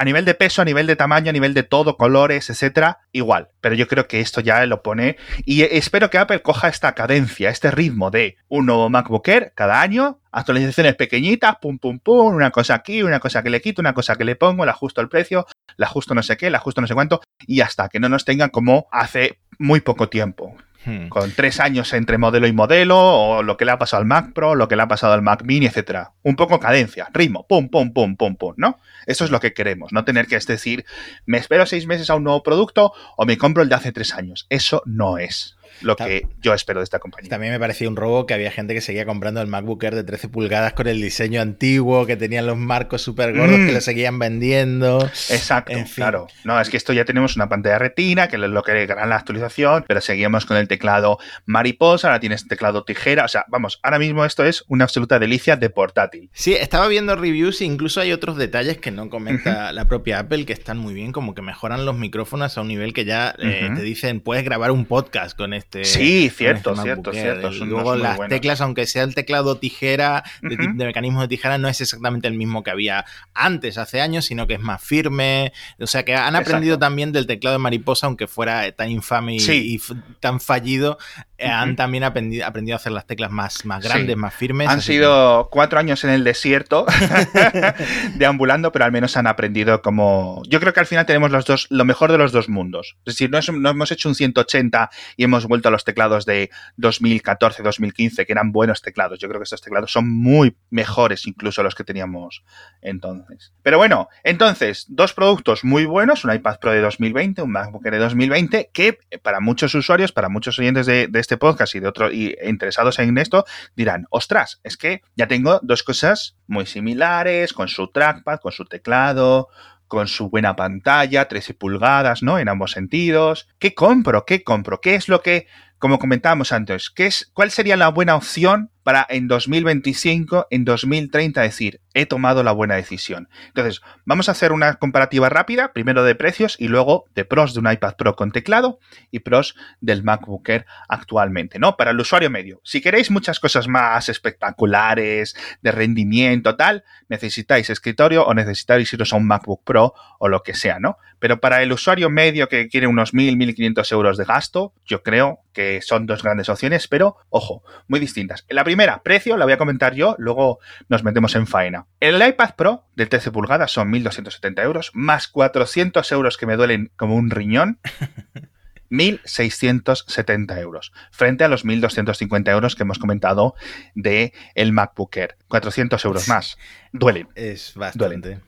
a 0.00 0.04
nivel 0.04 0.24
de 0.24 0.34
peso, 0.34 0.62
a 0.62 0.64
nivel 0.64 0.86
de 0.86 0.96
tamaño, 0.96 1.28
a 1.28 1.32
nivel 1.32 1.52
de 1.52 1.62
todo, 1.62 1.96
colores, 1.96 2.48
etcétera, 2.48 3.00
igual. 3.12 3.48
Pero 3.60 3.74
yo 3.74 3.86
creo 3.86 4.08
que 4.08 4.20
esto 4.20 4.40
ya 4.40 4.64
lo 4.64 4.82
pone. 4.82 5.18
Y 5.44 5.62
espero 5.62 6.08
que 6.08 6.16
Apple 6.16 6.40
coja 6.40 6.68
esta 6.68 6.94
cadencia, 6.94 7.50
este 7.50 7.70
ritmo 7.70 8.10
de 8.10 8.36
un 8.48 8.64
nuevo 8.64 8.88
MacBook 8.88 9.28
Air 9.28 9.52
cada 9.54 9.82
año, 9.82 10.20
actualizaciones 10.32 10.94
pequeñitas, 10.94 11.56
pum, 11.60 11.78
pum, 11.78 11.98
pum, 11.98 12.34
una 12.34 12.50
cosa 12.50 12.74
aquí, 12.74 13.02
una 13.02 13.20
cosa 13.20 13.42
que 13.42 13.50
le 13.50 13.60
quito, 13.60 13.82
una 13.82 13.92
cosa 13.92 14.16
que 14.16 14.24
le 14.24 14.36
pongo, 14.36 14.64
le 14.64 14.70
ajusto 14.70 15.02
el 15.02 15.10
precio, 15.10 15.46
le 15.76 15.84
ajusto 15.84 16.14
no 16.14 16.22
sé 16.22 16.38
qué, 16.38 16.48
le 16.48 16.56
ajusto 16.56 16.80
no 16.80 16.86
sé 16.86 16.94
cuánto, 16.94 17.20
y 17.46 17.60
hasta 17.60 17.88
que 17.90 18.00
no 18.00 18.08
nos 18.08 18.24
tengan 18.24 18.48
como 18.48 18.86
hace 18.90 19.38
muy 19.58 19.80
poco 19.80 20.08
tiempo. 20.08 20.56
Hmm. 20.84 21.08
Con 21.08 21.30
tres 21.32 21.60
años 21.60 21.92
entre 21.92 22.16
modelo 22.16 22.46
y 22.46 22.52
modelo, 22.52 22.98
o 22.98 23.42
lo 23.42 23.56
que 23.56 23.66
le 23.66 23.72
ha 23.72 23.78
pasado 23.78 24.00
al 24.00 24.06
Mac 24.06 24.32
Pro, 24.32 24.54
lo 24.54 24.66
que 24.66 24.76
le 24.76 24.82
ha 24.82 24.88
pasado 24.88 25.12
al 25.12 25.22
Mac 25.22 25.42
Mini, 25.44 25.66
etcétera. 25.66 26.12
Un 26.22 26.36
poco 26.36 26.58
cadencia, 26.58 27.08
ritmo, 27.12 27.46
pum, 27.46 27.68
pum, 27.68 27.92
pum, 27.92 28.16
pum, 28.16 28.36
pum, 28.36 28.54
¿no? 28.56 28.78
Eso 29.06 29.24
es 29.24 29.30
lo 29.30 29.40
que 29.40 29.52
queremos, 29.52 29.92
no 29.92 30.04
tener 30.04 30.26
que 30.26 30.38
decir, 30.38 30.86
me 31.26 31.38
espero 31.38 31.66
seis 31.66 31.86
meses 31.86 32.08
a 32.08 32.14
un 32.14 32.24
nuevo 32.24 32.42
producto 32.42 32.92
o 33.16 33.26
me 33.26 33.36
compro 33.36 33.62
el 33.62 33.68
de 33.68 33.74
hace 33.74 33.92
tres 33.92 34.14
años. 34.14 34.46
Eso 34.48 34.82
no 34.86 35.18
es 35.18 35.56
lo 35.80 35.96
que 35.96 36.26
yo 36.40 36.54
espero 36.54 36.80
de 36.80 36.84
esta 36.84 36.98
compañía. 36.98 37.30
También 37.30 37.52
me 37.52 37.60
parecía 37.60 37.88
un 37.88 37.96
robo 37.96 38.26
que 38.26 38.34
había 38.34 38.50
gente 38.50 38.74
que 38.74 38.80
seguía 38.80 39.06
comprando 39.06 39.40
el 39.40 39.46
MacBook 39.46 39.82
Air 39.82 39.94
de 39.94 40.04
13 40.04 40.28
pulgadas 40.28 40.72
con 40.74 40.86
el 40.88 41.00
diseño 41.00 41.40
antiguo, 41.40 42.06
que 42.06 42.16
tenían 42.16 42.46
los 42.46 42.56
marcos 42.56 43.02
súper 43.02 43.36
gordos, 43.36 43.56
que 43.56 43.70
mm. 43.70 43.74
lo 43.74 43.80
seguían 43.80 44.18
vendiendo. 44.18 45.04
Exacto, 45.30 45.74
claro. 45.94 46.26
No, 46.44 46.60
es 46.60 46.70
que 46.70 46.76
esto 46.76 46.92
ya 46.92 47.04
tenemos 47.04 47.36
una 47.36 47.48
pantalla 47.48 47.78
retina, 47.78 48.28
que 48.28 48.36
es 48.36 48.42
lo 48.42 48.62
que 48.62 48.72
hará 48.72 49.06
la 49.06 49.16
actualización, 49.16 49.84
pero 49.86 50.00
seguimos 50.00 50.46
con 50.46 50.56
el 50.56 50.68
teclado 50.68 51.18
mariposa, 51.46 52.08
ahora 52.08 52.20
tienes 52.20 52.46
teclado 52.46 52.84
tijera, 52.84 53.24
o 53.24 53.28
sea, 53.28 53.44
vamos, 53.48 53.80
ahora 53.82 53.98
mismo 53.98 54.24
esto 54.24 54.44
es 54.44 54.64
una 54.68 54.84
absoluta 54.84 55.18
delicia 55.18 55.56
de 55.56 55.70
portátil. 55.70 56.30
Sí, 56.32 56.54
estaba 56.54 56.88
viendo 56.88 57.16
reviews 57.16 57.60
e 57.60 57.64
incluso 57.64 58.00
hay 58.00 58.12
otros 58.12 58.36
detalles 58.36 58.78
que 58.78 58.90
no 58.90 59.10
comenta 59.10 59.72
la 59.72 59.86
propia 59.86 60.20
Apple 60.20 60.46
que 60.46 60.52
están 60.52 60.78
muy 60.78 60.94
bien, 60.94 61.12
como 61.12 61.34
que 61.34 61.42
mejoran 61.42 61.84
los 61.84 61.96
micrófonos 61.96 62.56
a 62.56 62.60
un 62.60 62.68
nivel 62.68 62.92
que 62.92 63.04
ya 63.04 63.34
eh, 63.38 63.70
te 63.74 63.82
dicen, 63.82 64.20
puedes 64.20 64.44
grabar 64.44 64.70
un 64.70 64.84
podcast 64.84 65.36
con 65.36 65.52
este 65.60 65.70
este, 65.80 65.84
sí, 65.84 66.30
cierto, 66.30 66.74
cierto, 66.76 67.12
cierto. 67.12 67.50
luego 67.64 67.94
las 67.96 68.18
teclas, 68.28 68.60
aunque 68.60 68.86
sea 68.86 69.04
el 69.04 69.14
teclado 69.14 69.58
tijera, 69.58 70.24
de, 70.42 70.56
mecanismo 70.56 71.22
de 71.22 71.28
tijera, 71.28 71.58
no 71.58 71.68
es 71.68 71.80
exactamente 71.80 72.28
el 72.28 72.34
mismo 72.34 72.62
que 72.62 72.70
había 72.70 73.04
antes, 73.34 73.78
hace 73.78 74.00
años, 74.00 74.24
sino 74.24 74.46
que 74.46 74.54
es 74.54 74.60
más 74.60 74.82
firme. 74.82 75.52
O 75.78 75.86
sea 75.86 76.04
que 76.04 76.14
han 76.14 76.36
aprendido 76.36 76.78
también 76.78 77.12
del 77.12 77.26
teclado 77.26 77.54
de 77.54 77.62
mariposa, 77.62 78.06
aunque 78.06 78.26
fuera 78.26 78.70
tan 78.72 78.90
infame 78.90 79.36
y, 79.36 79.80
tan 80.18 80.40
fallido, 80.40 80.98
eh, 81.38 81.46
han 81.46 81.76
también 81.76 82.04
aprendido, 82.04 82.46
aprendido, 82.46 82.74
a 82.74 82.78
hacer 82.78 82.92
las 82.92 83.06
teclas 83.06 83.30
más, 83.30 83.64
más 83.64 83.82
grandes, 83.82 84.16
más 84.16 84.34
firmes. 84.34 84.68
Han 84.68 84.82
sido 84.82 85.48
cuatro 85.50 85.78
años 85.78 86.02
en 86.04 86.10
el 86.10 86.24
desierto, 86.24 86.84
deambulando, 88.16 88.72
pero 88.72 88.84
al 88.84 88.92
menos 88.92 89.16
han 89.16 89.26
aprendido 89.26 89.82
como... 89.82 90.42
Yo 90.48 90.60
creo 90.60 90.72
que 90.72 90.80
al 90.80 90.86
final 90.86 91.06
tenemos 91.06 91.30
los 91.30 91.44
dos, 91.44 91.66
lo 91.70 91.84
mejor 91.84 92.10
de 92.10 92.18
los 92.18 92.32
dos 92.32 92.48
mundos. 92.48 92.96
Es 93.06 93.14
decir, 93.14 93.30
no, 93.30 93.38
no 93.52 93.70
hemos 93.70 93.92
hecho 93.92 94.08
un 94.08 94.14
180 94.14 94.90
y 95.16 95.24
hemos 95.24 95.46
vuelto 95.50 95.68
a 95.68 95.70
los 95.70 95.84
teclados 95.84 96.24
de 96.24 96.48
2014, 96.76 97.62
2015, 97.62 98.24
que 98.24 98.32
eran 98.32 98.52
buenos 98.52 98.80
teclados. 98.80 99.18
Yo 99.18 99.28
creo 99.28 99.40
que 99.40 99.44
estos 99.44 99.60
teclados 99.60 99.92
son 99.92 100.08
muy 100.08 100.56
mejores 100.70 101.26
incluso 101.26 101.62
los 101.62 101.74
que 101.74 101.84
teníamos 101.84 102.42
entonces. 102.80 103.52
Pero 103.62 103.76
bueno, 103.76 104.08
entonces, 104.24 104.86
dos 104.88 105.12
productos 105.12 105.64
muy 105.64 105.84
buenos, 105.84 106.24
un 106.24 106.32
iPad 106.32 106.58
Pro 106.60 106.72
de 106.72 106.80
2020, 106.80 107.42
un 107.42 107.50
MacBook 107.50 107.82
de 107.82 107.98
2020, 107.98 108.70
que 108.72 108.98
para 109.22 109.40
muchos 109.40 109.74
usuarios, 109.74 110.12
para 110.12 110.28
muchos 110.28 110.58
oyentes 110.58 110.86
de, 110.86 111.10
este 111.14 111.36
podcast 111.36 111.74
y 111.74 111.80
de 111.80 111.88
otros 111.88 112.14
y 112.14 112.34
interesados 112.42 112.98
en 112.98 113.18
esto, 113.18 113.44
dirán, 113.76 114.06
ostras, 114.10 114.60
es 114.62 114.76
que 114.76 115.02
ya 115.16 115.26
tengo 115.26 115.58
dos 115.62 115.82
cosas 115.82 116.36
muy 116.46 116.64
similares, 116.64 117.52
con 117.52 117.68
su 117.68 117.88
trackpad, 117.88 118.38
con 118.38 118.52
su 118.52 118.64
teclado, 118.64 119.48
con 119.90 120.06
su 120.06 120.30
buena 120.30 120.54
pantalla, 120.54 121.26
13 121.26 121.52
pulgadas, 121.52 122.22
¿no? 122.22 122.38
En 122.38 122.48
ambos 122.48 122.70
sentidos. 122.70 123.48
¿Qué 123.58 123.74
compro? 123.74 124.24
¿Qué 124.24 124.44
compro? 124.44 124.80
¿Qué 124.80 124.94
es 124.94 125.08
lo 125.08 125.20
que, 125.20 125.48
como 125.78 125.98
comentábamos 125.98 126.52
antes, 126.52 126.90
¿qué 126.90 127.06
es, 127.06 127.28
cuál 127.34 127.50
sería 127.50 127.76
la 127.76 127.88
buena 127.88 128.14
opción 128.14 128.70
para 128.90 129.06
en 129.08 129.28
2025, 129.28 130.48
en 130.50 130.64
2030 130.64 131.42
decir, 131.42 131.80
he 131.94 132.06
tomado 132.06 132.42
la 132.42 132.50
buena 132.50 132.74
decisión. 132.74 133.28
Entonces, 133.46 133.82
vamos 134.04 134.28
a 134.28 134.32
hacer 134.32 134.50
una 134.50 134.74
comparativa 134.74 135.28
rápida, 135.28 135.72
primero 135.72 136.02
de 136.02 136.16
precios 136.16 136.56
y 136.58 136.66
luego 136.66 137.04
de 137.14 137.24
pros 137.24 137.54
de 137.54 137.60
un 137.60 137.70
iPad 137.70 137.94
Pro 137.94 138.16
con 138.16 138.32
teclado 138.32 138.80
y 139.12 139.20
pros 139.20 139.54
del 139.80 140.02
MacBook 140.02 140.48
Air 140.48 140.66
actualmente, 140.88 141.60
¿no? 141.60 141.76
Para 141.76 141.92
el 141.92 142.00
usuario 142.00 142.30
medio. 142.30 142.60
Si 142.64 142.80
queréis 142.80 143.12
muchas 143.12 143.38
cosas 143.38 143.68
más 143.68 144.08
espectaculares, 144.08 145.36
de 145.62 145.70
rendimiento, 145.70 146.56
tal, 146.56 146.82
necesitáis 147.08 147.70
escritorio 147.70 148.24
o 148.24 148.34
necesitáis 148.34 148.92
iros 148.92 149.12
a 149.12 149.16
un 149.16 149.28
MacBook 149.28 149.62
Pro 149.62 149.94
o 150.18 150.26
lo 150.26 150.42
que 150.42 150.54
sea, 150.54 150.80
¿no? 150.80 150.96
Pero 151.20 151.38
para 151.38 151.62
el 151.62 151.70
usuario 151.70 152.10
medio 152.10 152.48
que 152.48 152.66
quiere 152.66 152.88
unos 152.88 153.14
1.000, 153.14 153.36
1.500 153.54 153.92
euros 153.92 154.16
de 154.16 154.24
gasto, 154.24 154.74
yo 154.84 155.04
creo 155.04 155.38
que 155.52 155.80
son 155.82 156.06
dos 156.06 156.22
grandes 156.22 156.48
opciones, 156.48 156.88
pero 156.88 157.16
ojo, 157.28 157.62
muy 157.88 158.00
distintas. 158.00 158.44
La 158.48 158.64
primera, 158.64 159.02
precio, 159.02 159.36
la 159.36 159.44
voy 159.44 159.54
a 159.54 159.58
comentar 159.58 159.94
yo, 159.94 160.14
luego 160.18 160.58
nos 160.88 161.04
metemos 161.04 161.34
en 161.34 161.46
faena. 161.46 161.86
El 162.00 162.26
iPad 162.26 162.54
Pro 162.56 162.84
del 162.96 163.08
13 163.08 163.30
pulgadas 163.30 163.72
son 163.72 163.92
1.270 163.92 164.62
euros, 164.62 164.90
más 164.94 165.28
400 165.28 166.10
euros 166.12 166.36
que 166.36 166.46
me 166.46 166.56
duelen 166.56 166.92
como 166.96 167.16
un 167.16 167.30
riñón. 167.30 167.78
1.670 168.90 170.58
euros, 170.58 170.92
frente 171.10 171.44
a 171.44 171.48
los 171.48 171.64
1.250 171.64 172.50
euros 172.50 172.74
que 172.74 172.82
hemos 172.82 172.98
comentado 172.98 173.54
de 173.94 174.32
el 174.54 174.72
MacBook 174.72 175.16
Air. 175.16 175.36
400 175.48 176.04
euros 176.04 176.28
más. 176.28 176.58
Duelen. 176.92 177.28
Es 177.36 177.74
bastante. 177.74 178.08
Duelen, 178.18 178.42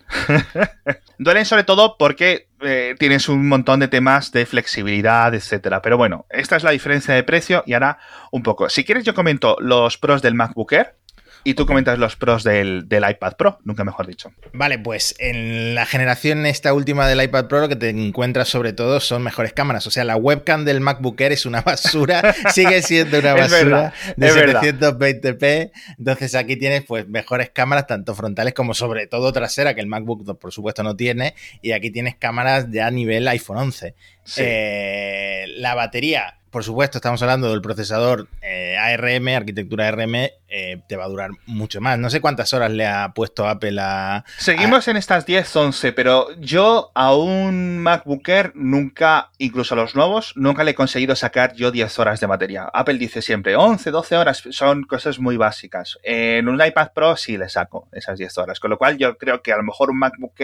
Duelen 1.19 1.45
sobre 1.45 1.65
todo 1.65 1.97
porque 1.97 2.49
eh, 2.65 2.95
tienes 2.99 3.29
un 3.29 3.49
montón 3.49 3.81
de 3.81 3.89
temas 3.89 4.33
de 4.33 4.47
flexibilidad, 4.47 5.35
etcétera. 5.35 5.83
Pero 5.83 5.97
bueno, 5.97 6.27
esta 6.31 6.57
es 6.57 6.63
la 6.63 6.71
diferencia 6.71 7.15
de 7.15 7.23
precio 7.23 7.63
y 7.67 7.75
ahora 7.75 7.99
un 8.31 8.43
poco. 8.43 8.69
Si 8.69 8.85
quieres, 8.85 9.05
yo 9.05 9.15
comento 9.15 9.57
los 9.61 9.99
pros 9.99 10.23
del 10.23 10.35
MacBook 10.35 10.73
Air 10.73 10.97
y 11.45 11.55
tú 11.55 11.67
comentas 11.67 11.99
los 11.99 12.17
pros 12.17 12.45
del, 12.45 12.87
iPad 12.91 13.35
Pro, 13.37 13.59
nunca 13.65 13.85
mejor 13.85 14.07
dicho. 14.07 14.33
Vale, 14.53 14.79
pues 14.79 15.15
en 15.19 15.75
la 15.75 15.87
generación 15.87 16.47
esta 16.47 16.73
última 16.73 17.09
del 17.09 17.23
iPad 17.23 17.47
Pro 17.47 17.61
lo 17.61 17.69
que 17.69 17.77
te 17.77 17.91
encuentras 17.91 18.49
sobre 18.49 18.73
todo 18.73 19.01
son 19.01 19.23
mejores 19.23 19.53
cámaras. 19.53 19.87
O 19.87 19.91
sea, 19.91 20.05
la 20.05 20.17
webcam 20.17 20.65
del 20.65 20.81
MacBook 20.81 21.21
Air 21.21 21.33
es 21.33 21.47
una 21.47 21.63
basura, 21.63 22.35
sigue 22.53 22.83
siendo 22.83 23.19
una 23.19 23.35
basura 23.35 23.93
de 24.17 24.31
720p. 24.31 25.73
Entonces 25.99 26.35
aquí 26.35 26.57
tienes 26.57 26.85
pues 26.85 27.09
mejores 27.09 27.51
cámaras, 27.51 27.87
tanto 27.87 28.15
frontales 28.15 28.55
como 28.55 28.75
sobre 28.75 29.07
todo 29.07 29.33
trasera, 29.33 29.75
que 29.75 29.81
el 29.81 29.87
MacBook 29.87 30.39
por 30.39 30.53
supuesto 30.53 30.83
no 30.83 30.97
tiene. 30.97 31.35
Y 31.61 31.73
aquí 31.73 31.91
tienes 31.91 32.17
cámaras 32.17 32.67
ya 32.71 32.87
a 32.87 32.91
nivel 32.91 33.27
iPhone 33.29 33.59
11. 33.59 33.95
Eh, 34.37 35.45
la 35.57 35.75
batería 35.75 36.39
por 36.53 36.65
supuesto, 36.65 36.99
estamos 36.99 37.23
hablando 37.23 37.51
del 37.51 37.63
procesador 37.63 38.29
eh, 38.43 38.77
ARM, 38.77 39.27
arquitectura 39.29 39.89
ARM, 39.89 40.15
eh, 40.15 40.83
te 40.87 40.97
va 40.99 41.07
a 41.07 41.09
durar 41.09 41.31
mucho 41.47 41.81
más. 41.81 41.99
No 41.99 42.11
sé 42.11 42.21
cuántas 42.21 42.53
horas 42.53 42.71
le 42.71 42.87
ha 42.87 43.15
puesto 43.15 43.49
Apple 43.49 43.79
a... 43.81 44.23
Seguimos 44.37 44.87
en 44.87 44.99
estas 44.99 45.25
10, 45.25 45.57
11, 45.57 45.93
pero 45.95 46.29
yo 46.39 46.93
a 46.95 47.17
un 47.17 47.79
MacBook 47.79 48.29
nunca, 48.53 49.31
incluso 49.39 49.73
a 49.73 49.79
los 49.79 49.95
nuevos, 49.95 50.35
nunca 50.37 50.63
le 50.63 50.73
he 50.73 50.75
conseguido 50.75 51.17
sacar 51.17 51.55
yo 51.55 51.71
10 51.71 51.99
horas 51.99 52.21
de 52.21 52.27
batería. 52.27 52.69
Apple 52.75 52.99
dice 52.99 53.23
siempre 53.23 53.57
11, 53.57 53.91
12 53.91 54.17
horas, 54.19 54.43
son 54.51 54.83
cosas 54.83 55.19
muy 55.19 55.39
básicas. 55.39 55.99
En 56.03 56.49
un 56.49 56.63
iPad 56.63 56.91
Pro 56.95 57.17
sí 57.17 57.39
le 57.39 57.49
saco 57.49 57.89
esas 57.93 58.19
10 58.19 58.37
horas, 58.37 58.61
con 58.61 58.71
lo 58.71 58.77
cual 58.77 58.99
yo 58.99 59.17
creo 59.17 59.41
que 59.41 59.55
a 59.55 59.57
lo 59.57 59.63
mejor 59.63 59.91
un 59.91 59.99
MacBook 59.99 60.35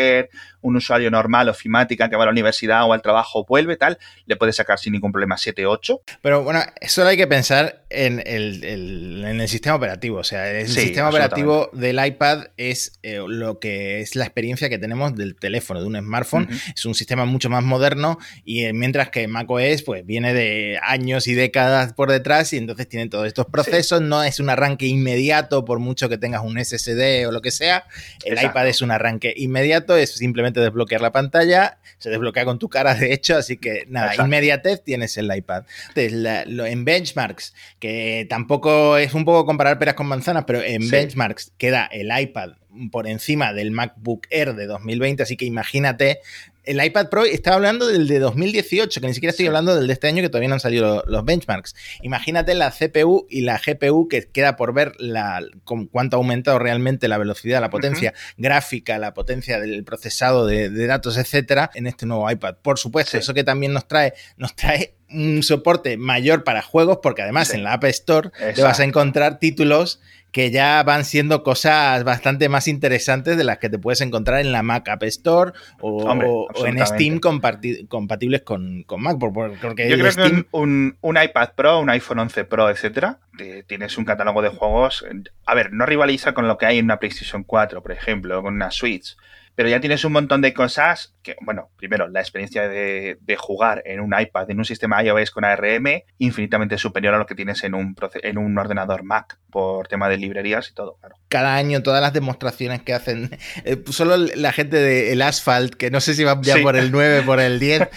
un 0.62 0.76
usuario 0.76 1.10
normal, 1.10 1.50
ofimática 1.50 2.08
que 2.08 2.16
va 2.16 2.22
a 2.22 2.26
la 2.26 2.32
universidad 2.32 2.86
o 2.86 2.94
al 2.94 3.02
trabajo, 3.02 3.44
vuelve 3.46 3.76
tal, 3.76 3.98
le 4.24 4.36
puede 4.36 4.54
sacar 4.54 4.78
sin 4.78 4.94
ningún 4.94 5.12
problema 5.12 5.36
7, 5.36 5.66
8 5.66 5.97
eso. 6.06 6.18
Pero 6.22 6.42
bueno, 6.42 6.61
solo 6.87 7.08
hay 7.08 7.16
que 7.16 7.26
pensar 7.26 7.84
en 7.90 8.22
el, 8.26 8.64
en 8.64 9.40
el 9.40 9.48
sistema 9.48 9.76
operativo. 9.76 10.18
O 10.18 10.24
sea, 10.24 10.50
el 10.50 10.68
sistema 10.68 11.08
operativo 11.08 11.70
del 11.72 12.04
iPad 12.04 12.48
es 12.56 12.98
eh, 13.02 13.20
lo 13.26 13.58
que 13.58 14.00
es 14.00 14.14
la 14.14 14.24
experiencia 14.24 14.68
que 14.68 14.78
tenemos 14.78 15.14
del 15.14 15.37
teléfono, 15.37 15.80
de 15.80 15.87
un 15.87 15.96
smartphone. 15.96 16.48
Es 16.74 16.84
un 16.84 16.94
sistema 16.94 17.24
mucho 17.24 17.48
más 17.48 17.62
moderno 17.62 18.18
y 18.44 18.64
eh, 18.64 18.72
mientras 18.72 19.11
que 19.11 19.26
macOS 19.28 19.82
pues 19.82 20.04
viene 20.04 20.34
de 20.34 20.78
años 20.82 21.26
y 21.28 21.34
décadas 21.34 21.94
por 21.94 22.11
detrás 22.11 22.52
y 22.52 22.58
entonces 22.58 22.88
tiene 22.88 23.08
todos 23.08 23.26
estos 23.26 23.46
procesos. 23.46 24.02
No 24.02 24.22
es 24.22 24.40
un 24.40 24.50
arranque 24.50 24.87
inmediato 24.87 25.64
por 25.64 25.78
mucho 25.78 26.08
que 26.08 26.18
tengas 26.18 26.42
un 26.42 26.62
SSD 26.62 27.26
o 27.26 27.32
lo 27.32 27.40
que 27.40 27.50
sea. 27.50 27.87
El 28.24 28.42
iPad 28.42 28.68
es 28.68 28.82
un 28.82 28.90
arranque 28.90 29.32
inmediato, 29.37 29.96
es 29.96 30.12
simplemente 30.12 30.61
desbloquear 30.61 31.00
la 31.00 31.12
pantalla, 31.12 31.78
se 31.98 32.11
desbloquea 32.11 32.44
con 32.44 32.58
tu 32.58 32.68
cara 32.68 32.94
de 32.94 33.12
hecho, 33.12 33.37
así 33.37 33.56
que 33.56 33.84
nada, 33.88 34.14
inmediatez 34.16 34.82
tienes 34.84 35.16
el 35.16 35.34
iPad. 35.34 35.64
Entonces, 35.94 36.46
en 36.46 36.85
benchmarks, 36.85 37.55
que 37.79 38.27
tampoco 38.29 38.96
es 38.96 39.14
un 39.14 39.24
poco 39.24 39.46
comparar 39.46 39.79
peras 39.79 39.94
con 39.94 40.07
manzanas, 40.07 40.44
pero 40.46 40.62
en 40.62 40.88
benchmarks 40.88 41.53
queda 41.59 41.87
el 41.87 42.11
iPad 42.16 42.53
por 42.92 43.07
encima 43.07 43.53
del 43.53 43.70
MacBook 43.70 44.27
Air 44.31 44.55
de 44.55 44.66
2020, 44.66 45.22
así 45.22 45.37
que 45.37 45.44
imagínate 45.44 46.20
el 46.68 46.85
iPad 46.85 47.09
Pro 47.09 47.24
estaba 47.24 47.57
hablando 47.57 47.87
del 47.87 48.07
de 48.07 48.18
2018, 48.18 49.00
que 49.00 49.07
ni 49.07 49.14
siquiera 49.14 49.31
estoy 49.31 49.46
hablando 49.46 49.74
del 49.74 49.87
de 49.87 49.92
este 49.94 50.07
año, 50.07 50.20
que 50.20 50.28
todavía 50.28 50.50
no 50.50 50.54
han 50.54 50.61
salido 50.61 51.02
los 51.07 51.24
benchmarks. 51.24 51.74
Imagínate 52.02 52.54
la 52.54 52.70
CPU 52.70 53.26
y 53.31 53.40
la 53.40 53.59
GPU, 53.59 54.07
que 54.07 54.28
queda 54.28 54.57
por 54.57 54.74
ver 54.74 54.92
la, 54.98 55.40
cuánto 55.64 56.16
ha 56.16 56.18
aumentado 56.18 56.59
realmente 56.59 57.09
la 57.09 57.16
velocidad, 57.16 57.62
la 57.62 57.70
potencia 57.70 58.12
gráfica, 58.37 58.98
la 58.98 59.14
potencia 59.14 59.59
del 59.59 59.83
procesado 59.83 60.46
de, 60.46 60.68
datos, 60.87 61.16
etcétera, 61.16 61.70
en 61.74 61.87
este 61.87 62.04
nuevo 62.04 62.31
iPad. 62.31 62.57
Por 62.61 62.78
supuesto, 62.78 63.16
eso 63.16 63.33
que 63.33 63.44
también 63.44 63.72
nos 63.72 63.88
trae, 63.88 64.12
nos 64.37 64.54
trae 64.54 64.94
un 65.11 65.42
soporte 65.42 65.96
mayor 65.96 66.44
para 66.44 66.61
juegos, 66.61 66.98
porque 67.02 67.22
además 67.22 67.54
en 67.54 67.64
la 67.64 67.72
App 67.72 67.85
Store 67.85 68.31
te 68.54 68.62
vas 68.62 68.78
a 68.78 68.85
encontrar 68.85 69.38
títulos 69.38 70.00
que 70.32 70.50
ya 70.50 70.82
van 70.82 71.04
siendo 71.04 71.42
cosas 71.42 72.04
bastante 72.04 72.48
más 72.48 72.68
interesantes 72.68 73.36
de 73.36 73.44
las 73.44 73.58
que 73.58 73.70
te 73.70 73.78
puedes 73.78 74.00
encontrar 74.00 74.40
en 74.40 74.52
la 74.52 74.62
Mac 74.62 74.88
App 74.88 75.02
Store 75.04 75.52
o, 75.80 76.48
en 76.66 76.86
Steam 76.86 77.18
compatibles 77.18 78.42
con, 78.42 78.84
Mac. 78.98 79.18
Porque 79.18 79.88
Yo 79.88 79.98
creo 79.98 80.14
que 80.14 80.46
un, 80.52 80.96
iPad 81.02 81.50
Pro, 81.54 81.80
un 81.80 81.90
iPhone 81.90 82.18
11 82.18 82.44
Pro, 82.44 82.68
etcétera, 82.68 83.20
tienes 83.66 83.96
un 83.96 84.04
catálogo 84.04 84.42
de 84.42 84.50
juegos. 84.50 85.04
A 85.46 85.54
ver, 85.54 85.72
no 85.72 85.86
rivaliza 85.86 86.34
con 86.34 86.46
lo 86.46 86.58
que 86.58 86.66
hay 86.66 86.78
en 86.78 86.84
una 86.84 86.98
PlayStation 86.98 87.42
4, 87.44 87.82
por 87.82 87.92
ejemplo, 87.92 88.42
con 88.42 88.54
una 88.54 88.70
Switch 88.70 89.16
pero 89.58 89.70
ya 89.70 89.80
tienes 89.80 90.04
un 90.04 90.12
montón 90.12 90.40
de 90.40 90.54
cosas 90.54 91.16
que, 91.20 91.34
bueno, 91.40 91.72
primero, 91.76 92.06
la 92.06 92.20
experiencia 92.20 92.68
de, 92.68 93.18
jugar 93.36 93.82
en 93.86 93.98
un 93.98 94.14
iPad, 94.16 94.48
en 94.52 94.58
un 94.58 94.64
sistema 94.64 95.02
iOS 95.02 95.32
con 95.32 95.44
ARM, 95.44 96.04
infinitamente 96.18 96.78
superior 96.78 97.14
a 97.14 97.18
lo 97.18 97.26
que 97.26 97.34
tienes 97.34 97.64
en 97.64 97.74
un, 97.74 97.96
en 98.22 98.38
un 98.38 98.56
ordenador 98.56 99.02
Mac, 99.02 99.40
por 99.50 99.88
tema 99.88 100.08
de 100.08 100.16
librerías 100.16 100.68
y 100.70 100.74
todo, 100.74 100.96
claro. 101.00 101.16
Cada 101.28 101.56
año, 101.56 101.82
todas 101.82 102.00
las 102.00 102.12
demostraciones 102.12 102.82
que 102.82 102.94
hacen, 102.94 103.36
eh, 103.64 103.82
solo 103.90 104.16
la 104.16 104.52
gente 104.52 104.76
del 104.76 105.08
el 105.08 105.22
Asphalt, 105.22 105.74
que 105.74 105.90
no 105.90 106.00
sé 106.00 106.14
si 106.14 106.22
va 106.22 106.38
ya 106.40 106.58
por 106.62 106.76
el 106.76 106.92
9, 106.92 107.22
por 107.26 107.40
el 107.40 107.58
10, 107.58 107.88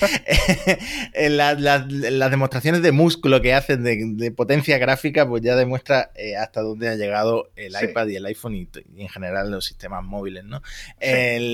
eh, 1.13 1.29
las 1.29 2.31
demostraciones 2.31 2.81
de 2.81 2.91
músculo 2.91 3.39
que 3.41 3.53
hacen 3.53 3.83
de, 3.83 4.31
potencia 4.31 4.79
gráfica, 4.79 5.27
pues 5.27 5.43
ya 5.43 5.55
demuestra 5.55 6.11
eh, 6.15 6.37
hasta 6.37 6.61
dónde 6.61 6.89
ha 6.89 6.95
llegado 6.95 7.51
el 7.55 7.75
iPad 7.79 8.07
y 8.07 8.15
el 8.15 8.25
iPhone 8.25 8.55
y, 8.55 8.67
en 8.97 9.09
general 9.09 9.51
los 9.51 9.65
sistemas 9.65 10.03
móviles, 10.03 10.43
¿no? 10.43 10.63
El, 10.99 11.50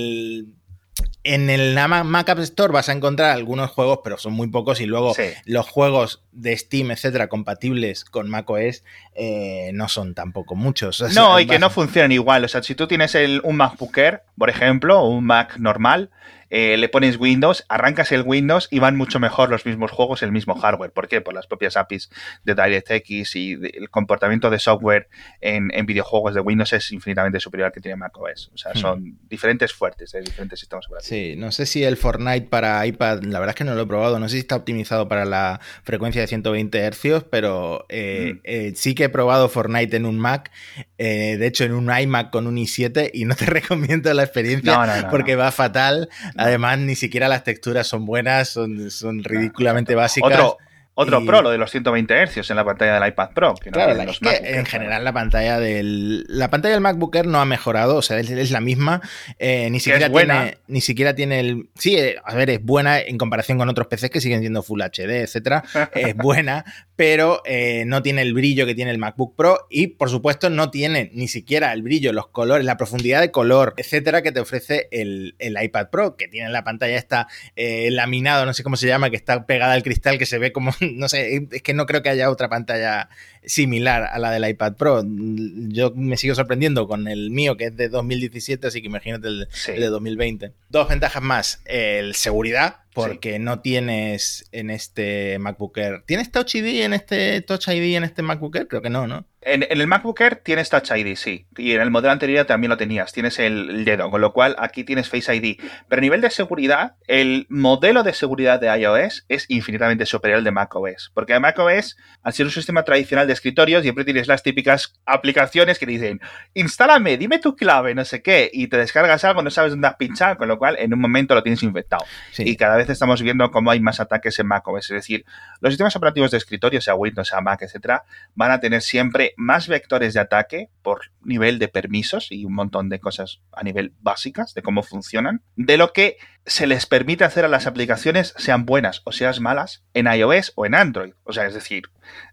en 1.24 1.50
el 1.50 1.74
Mac 1.74 2.28
App 2.30 2.38
Store 2.38 2.72
vas 2.72 2.88
a 2.88 2.92
encontrar 2.92 3.30
algunos 3.30 3.70
juegos, 3.70 4.00
pero 4.02 4.16
son 4.16 4.32
muy 4.32 4.48
pocos. 4.48 4.80
Y 4.80 4.86
luego 4.86 5.14
los 5.44 5.68
juegos 5.68 6.22
de 6.32 6.56
Steam, 6.56 6.90
etcétera, 6.90 7.28
compatibles 7.28 8.04
con 8.04 8.30
macOS, 8.30 8.82
eh, 9.14 9.70
no 9.74 9.88
son 9.88 10.14
tampoco 10.14 10.54
muchos. 10.54 11.02
no, 11.14 11.38
y 11.38 11.46
que 11.46 11.58
no 11.58 11.70
funcionan 11.70 12.12
igual. 12.12 12.44
O 12.44 12.48
sea, 12.48 12.62
si 12.62 12.74
tú 12.74 12.86
tienes 12.86 13.14
el, 13.14 13.40
un 13.44 13.56
MacBook 13.56 13.96
Air, 13.98 14.22
por 14.38 14.48
ejemplo, 14.48 15.00
o 15.00 15.10
un 15.10 15.24
Mac 15.24 15.58
normal, 15.58 16.10
eh, 16.50 16.76
le 16.76 16.88
pones 16.88 17.18
Windows, 17.18 17.64
arrancas 17.68 18.12
el 18.12 18.22
Windows 18.22 18.68
y 18.70 18.78
van 18.78 18.96
mucho 18.96 19.20
mejor 19.20 19.50
los 19.50 19.66
mismos 19.66 19.90
juegos, 19.90 20.22
el 20.22 20.32
mismo 20.32 20.54
hardware. 20.54 20.92
¿Por 20.92 21.08
qué? 21.08 21.20
Por 21.20 21.34
las 21.34 21.46
propias 21.46 21.76
APIs 21.76 22.10
de 22.44 22.54
DirectX 22.54 23.36
y 23.36 23.52
el 23.52 23.90
comportamiento 23.90 24.50
de 24.50 24.58
software 24.58 25.08
en, 25.40 25.68
videojuegos 25.86 26.34
de 26.34 26.40
Windows 26.40 26.72
es 26.72 26.92
infinitamente 26.92 27.40
superior 27.40 27.66
al 27.66 27.72
que 27.72 27.80
tiene 27.80 27.96
macOS. 27.96 28.50
O 28.52 28.58
sea, 28.58 28.72
hmm. 28.72 28.78
son 28.78 29.18
diferentes 29.28 29.72
fuertes 29.72 30.12
de 30.12 30.20
diferentes 30.20 30.60
sistemas 30.60 30.86
operativos. 30.86 31.08
Sí, 31.08 31.34
no 31.36 31.50
sé 31.52 31.66
si 31.66 31.82
el 31.84 31.96
Fortnite 31.96 32.46
para 32.48 32.84
iPad, 32.86 33.22
la 33.22 33.38
verdad 33.38 33.50
es 33.50 33.56
que 33.56 33.64
no 33.64 33.74
lo 33.74 33.82
he 33.82 33.86
probado, 33.86 34.18
no 34.18 34.28
sé 34.28 34.34
si 34.34 34.40
está 34.40 34.56
optimizado 34.56 35.08
para 35.08 35.24
la 35.24 35.60
frecuencia 35.82 36.20
de 36.20 36.26
120 36.26 36.90
Hz, 36.90 37.24
pero 37.30 37.86
eh, 37.88 38.34
hmm. 38.34 38.40
eh, 38.44 38.72
sí 38.74 38.94
que 38.94 39.04
he 39.04 39.08
probado 39.08 39.48
Fortnite 39.48 39.96
en 39.96 40.06
un 40.06 40.18
Mac, 40.18 40.50
de 40.98 41.46
hecho 41.46 41.64
en 41.64 41.72
un 41.72 41.90
iMac 41.96 42.30
con 42.30 42.46
un 42.46 42.56
i7 42.56 43.10
y 43.14 43.24
no 43.24 43.34
te 43.34 43.46
recomiendo 43.46 44.12
la 44.12 44.24
experiencia 44.24 45.08
porque 45.10 45.36
va 45.36 45.52
fatal. 45.52 46.08
Además, 46.38 46.78
ni 46.78 46.94
siquiera 46.94 47.28
las 47.28 47.44
texturas 47.44 47.86
son 47.86 48.06
buenas, 48.06 48.48
son, 48.48 48.90
son 48.90 49.22
ridículamente 49.22 49.94
básicas. 49.94 50.32
Otro, 50.32 50.56
otro 51.00 51.24
Pro, 51.24 51.42
lo 51.42 51.50
de 51.50 51.58
los 51.58 51.70
120 51.70 52.26
Hz 52.26 52.50
en 52.50 52.56
la 52.56 52.64
pantalla 52.64 52.98
del 52.98 53.08
iPad 53.08 53.30
Pro. 53.32 53.54
claro, 53.54 53.94
que 54.20 54.36
en 54.42 54.66
general 54.66 55.04
la 55.04 55.12
pantalla 55.12 55.60
del 55.60 56.24
la 56.28 56.50
pantalla 56.50 56.74
del 56.74 56.80
MacBook 56.80 57.14
Air 57.14 57.28
no 57.28 57.40
ha 57.40 57.44
mejorado, 57.44 57.94
o 57.94 58.02
sea, 58.02 58.18
es, 58.18 58.50
la 58.50 58.60
misma. 58.60 59.00
Eh, 59.38 59.70
ni 59.70 59.78
siquiera 59.78 60.10
tiene, 60.10 60.58
ni 60.66 60.80
siquiera 60.80 61.14
tiene 61.14 61.38
el. 61.38 61.68
Sí, 61.76 61.96
eh, 61.96 62.16
a 62.24 62.34
ver, 62.34 62.50
es 62.50 62.64
buena 62.64 62.98
en 62.98 63.16
comparación 63.16 63.58
con 63.58 63.68
otros 63.68 63.86
PCs 63.86 64.10
que 64.10 64.20
siguen 64.20 64.40
siendo 64.40 64.64
Full 64.64 64.82
HD, 64.82 65.22
etcétera. 65.22 65.62
es 65.94 66.16
buena, 66.16 66.64
pero 66.98 67.42
eh, 67.44 67.84
no 67.86 68.02
tiene 68.02 68.22
el 68.22 68.34
brillo 68.34 68.66
que 68.66 68.74
tiene 68.74 68.90
el 68.90 68.98
MacBook 68.98 69.36
Pro 69.36 69.68
y, 69.70 69.86
por 69.86 70.10
supuesto, 70.10 70.50
no 70.50 70.72
tiene 70.72 71.12
ni 71.14 71.28
siquiera 71.28 71.72
el 71.72 71.82
brillo, 71.82 72.12
los 72.12 72.26
colores, 72.26 72.66
la 72.66 72.76
profundidad 72.76 73.20
de 73.20 73.30
color, 73.30 73.74
etcétera, 73.76 74.20
que 74.20 74.32
te 74.32 74.40
ofrece 74.40 74.88
el, 74.90 75.36
iPad 75.38 75.90
Pro, 75.90 76.16
que 76.16 76.26
tiene 76.26 76.48
la 76.48 76.64
pantalla 76.64 76.96
esta 76.96 77.28
laminado, 77.54 78.46
no 78.46 78.52
sé 78.52 78.64
cómo 78.64 78.74
se 78.74 78.88
llama, 78.88 79.10
que 79.10 79.16
está 79.16 79.46
pegada 79.46 79.74
al 79.74 79.84
cristal, 79.84 80.18
que 80.18 80.26
se 80.26 80.38
ve 80.38 80.50
como 80.50 80.72
no 80.80 81.08
sé, 81.08 81.46
es 81.52 81.62
que 81.62 81.72
no 81.72 81.86
creo 81.86 82.02
que 82.02 82.08
haya 82.08 82.30
otra 82.30 82.48
pantalla 82.48 83.08
similar 83.48 84.04
a 84.04 84.18
la 84.18 84.30
del 84.30 84.48
iPad 84.48 84.74
Pro. 84.74 85.04
Yo 85.04 85.92
me 85.94 86.16
sigo 86.16 86.34
sorprendiendo 86.34 86.86
con 86.86 87.08
el 87.08 87.30
mío, 87.30 87.56
que 87.56 87.66
es 87.66 87.76
de 87.76 87.88
2017, 87.88 88.66
así 88.66 88.80
que 88.80 88.86
imagínate 88.86 89.28
el, 89.28 89.48
de 89.66 89.86
2020. 89.86 90.52
Dos 90.68 90.88
ventajas 90.88 91.22
más. 91.22 91.62
El 91.64 92.14
seguridad, 92.14 92.82
porque 92.94 93.38
no 93.38 93.60
tienes 93.60 94.48
en 94.52 94.70
este 94.70 95.38
MacBook 95.38 95.76
Air. 95.78 96.02
¿Tienes 96.06 96.30
Touch 96.30 96.54
ID 96.54 96.82
en 96.82 96.92
este 96.92 97.40
Touch 97.42 97.68
ID 97.68 97.96
en 97.96 98.04
este 98.04 98.22
MacBook 98.22 98.54
Air? 98.56 98.68
Creo 98.68 98.82
que 98.82 98.90
no, 98.90 99.06
¿no? 99.06 99.26
En, 99.48 99.66
el 99.68 99.86
MacBook 99.86 100.20
Air 100.20 100.36
tienes 100.36 100.68
Touch 100.68 100.90
ID, 100.90 101.16
sí. 101.16 101.46
Y 101.56 101.72
en 101.72 101.80
el 101.80 101.90
modelo 101.90 102.12
anterior 102.12 102.44
también 102.44 102.70
lo 102.70 102.76
tenías. 102.76 103.12
Tienes 103.12 103.38
el, 103.38 103.84
dedo, 103.84 104.10
con 104.10 104.20
lo 104.20 104.32
cual 104.32 104.54
aquí 104.58 104.84
tienes 104.84 105.08
Face 105.08 105.34
ID. 105.34 105.60
Pero 105.88 106.00
a 106.00 106.02
nivel 106.02 106.20
de 106.20 106.30
seguridad, 106.30 106.96
el 107.06 107.46
modelo 107.48 108.02
de 108.02 108.12
seguridad 108.12 108.60
de 108.60 108.68
iOS 108.78 109.24
es 109.28 109.46
infinitamente 109.48 110.04
superior 110.06 110.38
al 110.38 110.44
de 110.44 110.50
macOS. 110.50 111.10
Porque 111.14 111.38
macOS, 111.40 111.96
al 112.22 112.32
ser 112.32 112.46
un 112.46 112.52
sistema 112.52 112.82
tradicional 112.82 113.26
de 113.26 113.32
escritorio, 113.32 113.80
siempre 113.80 114.04
tienes 114.04 114.28
las 114.28 114.42
típicas 114.42 114.94
aplicaciones 115.06 115.78
que 115.78 115.86
dicen, 115.86 116.20
instálame, 116.54 117.16
dime 117.16 117.38
tu 117.38 117.56
clave, 117.56 117.94
no 117.94 118.04
sé 118.04 118.22
qué, 118.22 118.50
y 118.52 118.68
te 118.68 118.76
descargas 118.76 119.24
algo, 119.24 119.42
no 119.42 119.50
sabes 119.50 119.72
dónde 119.72 119.88
has 119.88 119.96
pinchado, 119.96 120.36
con 120.36 120.48
lo 120.48 120.58
cual 120.58 120.76
en 120.78 120.92
un 120.92 121.00
momento 121.00 121.34
lo 121.34 121.42
tienes 121.42 121.62
infectado. 121.62 122.04
Y 122.36 122.56
cada 122.56 122.76
vez 122.76 122.90
estamos 122.90 123.22
viendo 123.22 123.50
cómo 123.50 123.70
hay 123.70 123.80
más 123.80 123.98
ataques 123.98 124.38
en 124.38 124.46
macOS. 124.46 124.90
Es 124.90 124.96
decir, 124.96 125.24
los 125.60 125.72
sistemas 125.72 125.96
operativos 125.96 126.30
de 126.30 126.36
escritorio, 126.36 126.80
sea 126.80 126.94
Windows, 126.94 127.28
sea 127.28 127.40
Mac, 127.40 127.62
etcétera, 127.62 128.04
van 128.34 128.50
a 128.50 128.60
tener 128.60 128.82
siempre 128.82 129.34
más 129.38 129.68
vectores 129.68 130.14
de 130.14 130.20
ataque 130.20 130.68
por 130.82 131.12
nivel 131.22 131.60
de 131.60 131.68
permisos 131.68 132.32
y 132.32 132.44
un 132.44 132.54
montón 132.54 132.88
de 132.88 132.98
cosas 132.98 133.40
a 133.52 133.62
nivel 133.62 133.94
básicas 134.00 134.52
de 134.52 134.62
cómo 134.62 134.82
funcionan, 134.82 135.42
de 135.54 135.76
lo 135.76 135.92
que 135.92 136.16
se 136.48 136.66
les 136.66 136.86
permite 136.86 137.24
hacer 137.24 137.44
a 137.44 137.48
las 137.48 137.66
aplicaciones, 137.66 138.34
sean 138.38 138.64
buenas 138.64 139.02
o 139.04 139.12
sean 139.12 139.40
malas, 139.40 139.84
en 139.94 140.06
iOS 140.06 140.52
o 140.56 140.64
en 140.64 140.74
Android. 140.74 141.12
O 141.24 141.32
sea, 141.32 141.46
es 141.46 141.54
decir, 141.54 141.90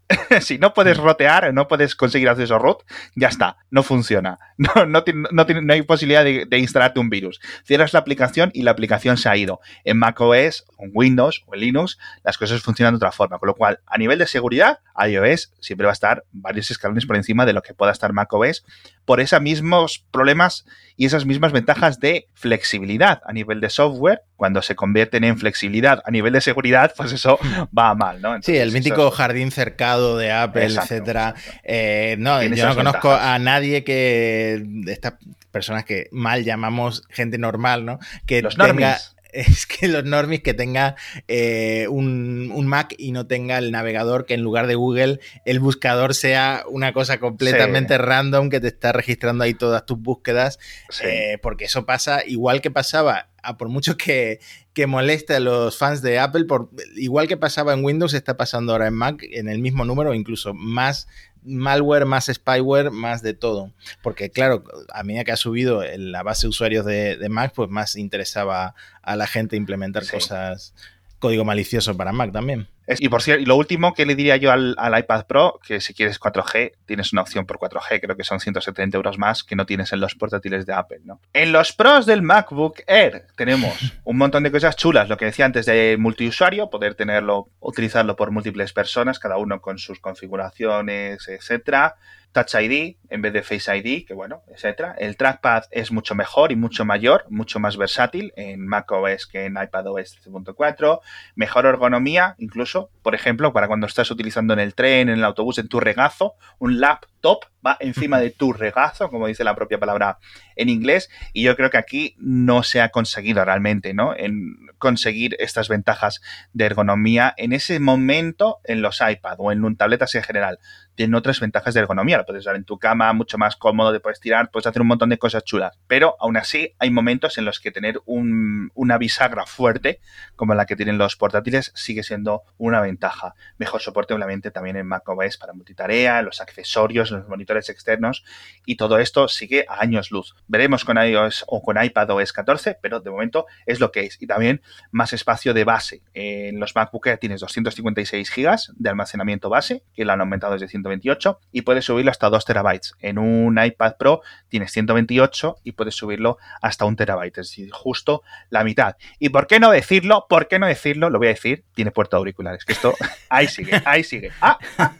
si 0.42 0.58
no 0.58 0.74
puedes 0.74 0.98
rotear, 0.98 1.54
no 1.54 1.68
puedes 1.68 1.96
conseguir 1.96 2.30
acceso 2.30 2.56
a 2.56 2.60
root, 2.60 2.84
ya 3.16 3.28
está, 3.28 3.58
no 3.70 3.84
funciona. 3.84 4.40
No, 4.58 4.86
no, 4.86 5.04
no, 5.32 5.74
hay 5.74 5.82
posibilidad 5.82 6.24
de, 6.24 6.58
instalarte 6.58 7.02
un 7.02 7.10
virus. 7.10 7.42
Cierras 7.66 7.92
la 7.92 8.00
aplicación 8.00 8.52
y 8.54 8.62
la 8.64 8.72
aplicación 8.72 9.18
se 9.18 9.28
ha 9.28 9.36
ido. 9.36 9.60
En 9.84 9.98
macOS, 9.98 10.66
en 10.80 10.92
Windows 10.94 11.44
o 11.46 11.56
en 11.56 11.60
Linux, 11.60 11.98
las 12.24 12.38
cosas 12.38 12.62
funcionan 12.62 12.94
de 12.94 12.98
otra 12.98 13.12
forma. 13.12 13.38
Con 13.38 13.48
lo 13.48 13.56
cual, 13.56 13.82
a 13.86 13.98
nivel 13.98 14.18
de 14.18 14.28
seguridad, 14.28 14.80
iOS 14.98 15.54
siempre 15.60 15.86
va 15.86 15.92
a 15.92 15.94
estar 15.94 16.24
varios 16.32 16.72
escalones 16.72 17.06
por 17.06 17.18
encima 17.18 17.46
de 17.46 17.52
lo 17.52 17.62
que 17.62 17.74
pueda 17.74 17.92
estar 17.92 18.14
macOS 18.14 18.64
por 19.06 19.22
esos 19.22 19.42
mismos 19.42 20.04
problemas 20.12 20.66
y 20.98 21.06
esas 21.06 21.26
mismas 21.26 21.52
ventajas 21.52 22.00
de 22.00 22.28
flexibilidad 22.34 23.22
a 23.26 23.34
nivel 23.34 23.62
de 23.62 23.70
software. 23.70 24.22
Cuando 24.36 24.62
se 24.62 24.76
convierten 24.76 25.24
en 25.24 25.38
flexibilidad 25.38 26.02
a 26.06 26.12
nivel 26.12 26.34
de 26.34 26.42
seguridad, 26.42 26.94
pues 26.98 27.14
eso 27.14 27.40
va 27.78 27.96
mal, 27.96 28.22
¿no? 28.22 28.42
sí, 28.42 28.58
el 28.58 28.72
mítico 28.72 29.12
jardín 29.12 29.52
cercado 29.52 30.18
de 30.18 30.32
Apple, 30.32 30.66
etcétera. 30.66 31.36
Eh, 31.64 32.16
no, 32.20 32.42
yo 32.44 32.68
no 32.68 32.76
conozco 32.76 33.12
a 33.12 33.38
nadie 33.40 33.84
que 33.84 34.66
estas 34.88 35.14
personas 35.52 35.86
que 35.86 36.10
mal 36.12 36.44
llamamos 36.44 37.04
gente 37.10 37.38
normal, 37.38 37.86
¿no? 37.86 38.00
Que 38.26 38.42
Los 38.42 38.58
tenga 38.58 38.98
es 39.36 39.66
que 39.66 39.88
los 39.88 40.04
normies 40.04 40.42
que 40.42 40.54
tenga 40.54 40.96
eh, 41.28 41.88
un, 41.90 42.66
Mac 42.66 42.96
y 42.98 43.12
no 43.12 43.28
tenga 43.28 43.58
el 43.58 43.72
navegador, 43.72 44.26
que 44.26 44.34
en 44.34 44.42
lugar 44.42 44.66
de 44.68 44.76
Google 44.76 45.20
el 45.46 45.60
buscador 45.60 46.16
sea 46.16 46.64
una 46.68 46.94
cosa 46.94 47.20
completamente 47.20 47.98
random 47.98 48.50
que 48.50 48.60
te 48.60 48.68
está 48.68 48.92
registrando 48.92 49.44
ahí 49.44 49.54
todas 49.54 49.86
tus 49.86 50.00
búsquedas, 50.00 50.58
eh, 51.04 51.38
porque 51.42 51.66
eso 51.66 51.86
pasa 51.86 52.26
igual 52.26 52.62
que 52.62 52.72
pasaba 52.72 53.30
por 53.58 53.70
mucho 53.70 53.98
que, 53.98 54.40
que, 54.74 54.88
moleste 54.88 55.36
a 55.36 55.40
los 55.40 55.78
fans 55.78 56.02
de 56.02 56.20
Apple, 56.20 56.46
por, 56.46 56.70
igual 56.96 57.28
que 57.28 57.38
pasaba 57.38 57.74
en 57.74 57.84
Windows, 57.84 58.14
está 58.14 58.38
pasando 58.38 58.72
ahora 58.72 58.88
en 58.88 58.96
Mac 58.96 59.24
en 59.24 59.50
el 59.50 59.60
mismo 59.60 59.86
número, 59.86 60.14
incluso 60.14 60.54
más 60.54 61.08
malware, 61.44 62.06
más 62.06 62.26
spyware, 62.26 62.92
más 62.92 63.22
de 63.22 63.34
todo. 63.34 63.72
Porque 64.02 64.30
claro, 64.32 64.64
a 64.94 65.04
medida 65.04 65.24
que 65.24 65.32
ha 65.32 65.38
subido 65.38 65.84
la 65.98 66.24
base 66.24 66.48
de 66.48 66.50
usuarios 66.50 66.86
de, 66.86 67.28
Mac, 67.30 67.54
pues 67.56 67.70
más 67.70 67.96
interesaba 67.96 68.76
a 69.02 69.16
la 69.16 69.28
gente 69.28 69.56
implementar 69.56 70.08
cosas, 70.10 70.74
código 71.20 71.46
malicioso 71.46 71.96
para 71.96 72.12
Mac 72.12 72.32
también 72.32 72.68
y 72.88 73.10
por 73.10 73.22
cierto, 73.22 73.42
y 73.42 73.46
lo 73.46 73.56
último 73.56 73.94
que 73.94 74.06
le 74.06 74.16
diría 74.16 74.38
yo 74.38 74.52
al, 74.52 74.76
iPad 74.78 75.26
Pro, 75.26 75.60
que 75.66 75.82
si 75.82 75.94
quieres 75.94 76.20
4G, 76.20 76.74
tienes 76.86 77.14
una 77.14 77.22
opción 77.22 77.46
por 77.46 77.58
4G, 77.58 78.02
creo 78.02 78.16
que 78.16 78.24
son 78.24 78.40
170 78.40 78.96
euros 78.98 79.18
más 79.18 79.44
que 79.44 79.56
no 79.56 79.66
tienes 79.66 79.92
en 79.94 80.00
los 80.00 80.16
portátiles 80.16 80.66
de 80.66 80.74
Apple, 80.74 81.02
¿no? 81.04 81.20
En 81.34 81.52
los 81.52 81.74
pros 81.74 82.06
del 82.06 82.22
MacBook 82.22 82.82
Air 82.88 83.28
tenemos 83.36 83.74
un 84.04 84.18
montón 84.18 84.44
de 84.44 84.52
cosas 84.52 84.76
chulas, 84.76 85.10
lo 85.10 85.18
que 85.18 85.26
decía 85.26 85.46
antes 85.46 85.66
de 85.66 85.98
multiusuario, 86.00 86.70
poder 86.70 86.96
tenerlo, 86.96 87.50
utilizarlo 87.60 88.16
por 88.16 88.32
múltiples 88.32 88.74
personas, 88.74 89.20
cada 89.20 89.38
uno 89.38 89.62
con 89.62 89.78
sus 89.78 90.00
configuraciones, 90.00 91.28
etcétera. 91.28 91.96
Touch 92.36 92.54
ID 92.56 92.98
en 93.10 93.22
vez 93.22 93.32
de 93.32 93.44
Face 93.44 93.78
ID, 93.78 94.06
que 94.06 94.14
bueno, 94.14 94.44
etcétera. 94.50 94.94
El 94.98 95.16
trackpad 95.16 95.64
es 95.72 95.94
mucho 95.94 96.16
mejor 96.16 96.52
y 96.52 96.58
mucho 96.58 96.84
mayor, 96.84 97.24
mucho 97.30 97.62
más 97.62 97.78
versátil 97.78 98.34
en 98.36 98.68
macOS 98.68 99.26
que 99.26 99.46
en 99.46 99.56
iPadOS 99.56 100.22
13.4. 100.22 101.00
Mejor 101.36 101.66
ergonomía, 101.66 102.36
incluso, 102.38 102.75
por 103.02 103.16
ejemplo, 103.16 103.54
para 103.54 103.68
cuando 103.68 103.88
estás 103.88 104.12
utilizando 104.12 104.54
en 104.54 104.60
el 104.60 104.76
tren, 104.76 105.10
en 105.10 105.20
el 105.20 105.24
autobús, 105.24 105.58
en 105.58 105.68
tu 105.68 105.80
regazo, 105.80 106.36
un 106.60 106.80
laptop 107.26 107.46
va 107.66 107.78
encima 107.80 108.20
de 108.20 108.30
tu 108.30 108.54
regazo, 108.54 109.10
como 109.10 109.26
dice 109.26 109.44
la 109.44 109.56
propia 109.56 109.80
palabra 109.80 110.20
en 110.56 110.70
inglés, 110.70 111.10
y 111.34 111.44
yo 111.44 111.56
creo 111.56 111.72
que 111.72 111.78
aquí 111.78 112.16
no 112.20 112.62
se 112.62 112.80
ha 112.80 112.90
conseguido 112.90 113.44
realmente, 113.44 113.94
¿no? 113.94 114.16
En 114.16 114.56
conseguir 114.78 115.36
estas 115.40 115.68
ventajas 115.68 116.22
de 116.54 116.66
ergonomía 116.66 117.34
en 117.38 117.54
ese 117.54 117.80
momento 117.80 118.60
en 118.64 118.82
los 118.82 119.02
iPad 119.02 119.38
o 119.40 119.52
en 119.52 119.76
tabletas 119.76 120.14
en 120.14 120.24
general. 120.24 120.60
Tienen 120.94 121.16
otras 121.16 121.40
ventajas 121.40 121.74
de 121.74 121.80
ergonomía, 121.82 122.18
lo 122.18 122.26
puedes 122.26 122.46
dar 122.46 122.56
en 122.56 122.66
tu 122.66 122.78
cama, 122.78 123.12
mucho 123.14 123.38
más 123.38 123.56
cómodo, 123.56 123.92
te 123.92 124.00
puedes 124.00 124.20
tirar, 124.20 124.52
puedes 124.52 124.68
hacer 124.68 124.82
un 124.82 124.88
montón 124.88 125.10
de 125.10 125.18
cosas 125.18 125.44
chulas, 125.44 125.78
pero 125.88 126.16
aún 126.20 126.38
así 126.38 126.74
hay 126.80 126.92
momentos 126.92 127.38
en 127.38 127.46
los 127.46 127.60
que 127.60 127.72
tener 127.72 128.00
una 128.06 128.98
bisagra 128.98 129.46
fuerte, 129.46 130.00
como 130.36 130.54
la 130.54 130.66
que 130.66 130.76
tienen 130.76 130.98
los 131.00 131.16
portátiles, 131.16 131.72
sigue 131.76 132.04
siendo 132.04 132.44
una 132.58 132.80
ventaja. 132.80 133.34
Mejor 133.58 133.82
soporte, 133.82 134.14
obviamente, 134.14 134.52
también 134.52 134.78
en 134.78 134.86
macOS 134.86 135.38
para 135.38 135.54
multitarea, 135.54 136.22
los 136.22 136.40
accesorios, 136.42 137.15
los 137.16 137.28
monitores 137.28 137.70
externos 137.70 138.24
y 138.66 138.76
todo 138.76 139.00
esto 139.00 139.28
sigue 139.28 139.66
a 139.70 139.82
años 139.82 140.12
luz. 140.12 140.36
Veremos 140.48 140.86
con 140.86 140.98
iOS 140.98 141.46
o 141.48 141.62
con 141.62 141.82
iPad 141.82 142.10
OS 142.12 142.34
14, 142.34 142.78
pero 142.82 143.00
de 143.00 143.10
momento 143.10 143.46
es 143.66 143.80
lo 143.80 143.92
que 143.92 144.02
es. 144.02 144.22
Y 144.22 144.28
también 144.28 144.62
más 144.92 145.14
espacio 145.14 145.54
de 145.54 145.64
base. 145.64 146.02
En 146.14 146.60
los 146.60 146.76
MacBook 146.76 147.08
Air 147.08 147.18
tienes 147.18 147.42
256 147.42 148.32
GB 148.36 148.58
de 148.76 148.90
almacenamiento 148.90 149.50
base, 149.50 149.84
que 149.94 150.06
lo 150.06 150.14
han 150.14 150.22
aumentado 150.22 150.54
desde 150.54 150.68
128, 150.68 151.40
y 151.52 151.62
puedes 151.62 151.86
subirlo 151.86 152.12
hasta 152.12 152.30
2 152.30 152.46
terabytes. 152.46 152.96
En 153.00 153.18
un 153.18 153.58
iPad 153.64 153.96
Pro 153.98 154.22
tienes 154.50 154.72
128 154.72 155.58
y 155.64 155.72
puedes 155.74 155.96
subirlo 155.96 156.38
hasta 156.62 156.86
1 156.86 156.96
terabyte, 156.96 157.40
es 157.40 157.50
decir, 157.50 157.72
justo 157.72 158.24
la 158.50 158.64
mitad. 158.64 158.96
¿Y 159.20 159.30
por 159.30 159.48
qué 159.48 159.60
no 159.60 159.72
decirlo? 159.72 160.26
¿Por 160.30 160.48
qué 160.48 160.60
no 160.60 160.68
decirlo? 160.68 161.10
Lo 161.10 161.20
voy 161.20 161.28
a 161.28 161.32
decir, 161.32 161.64
tiene 161.74 161.92
puerto 161.92 162.18
auriculares, 162.18 162.66
que 162.66 162.74
esto 162.74 162.94
ahí 163.30 163.48
sigue, 163.48 163.82
ahí 163.86 164.04
sigue. 164.04 164.32
Ah, 164.42 164.58
ah. 164.78 164.94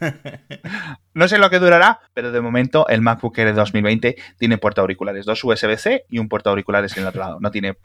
No 1.14 1.28
sé 1.28 1.38
lo 1.38 1.48
que 1.48 1.58
durará, 1.58 2.00
pero 2.14 2.32
de 2.32 2.40
momento 2.40 2.88
el 2.88 3.00
MacBook 3.00 3.38
Air 3.38 3.48
de 3.48 3.52
2020 3.54 4.16
tiene 4.38 4.58
puerto 4.58 4.80
auriculares, 4.80 5.26
dos 5.26 5.42
USB-C 5.42 6.04
y 6.08 6.18
un 6.18 6.28
puerto 6.28 6.50
auriculares 6.50 6.96
en 6.96 7.02
el 7.02 7.08
otro 7.08 7.20
lado. 7.20 7.38
No 7.40 7.50
tiene 7.50 7.76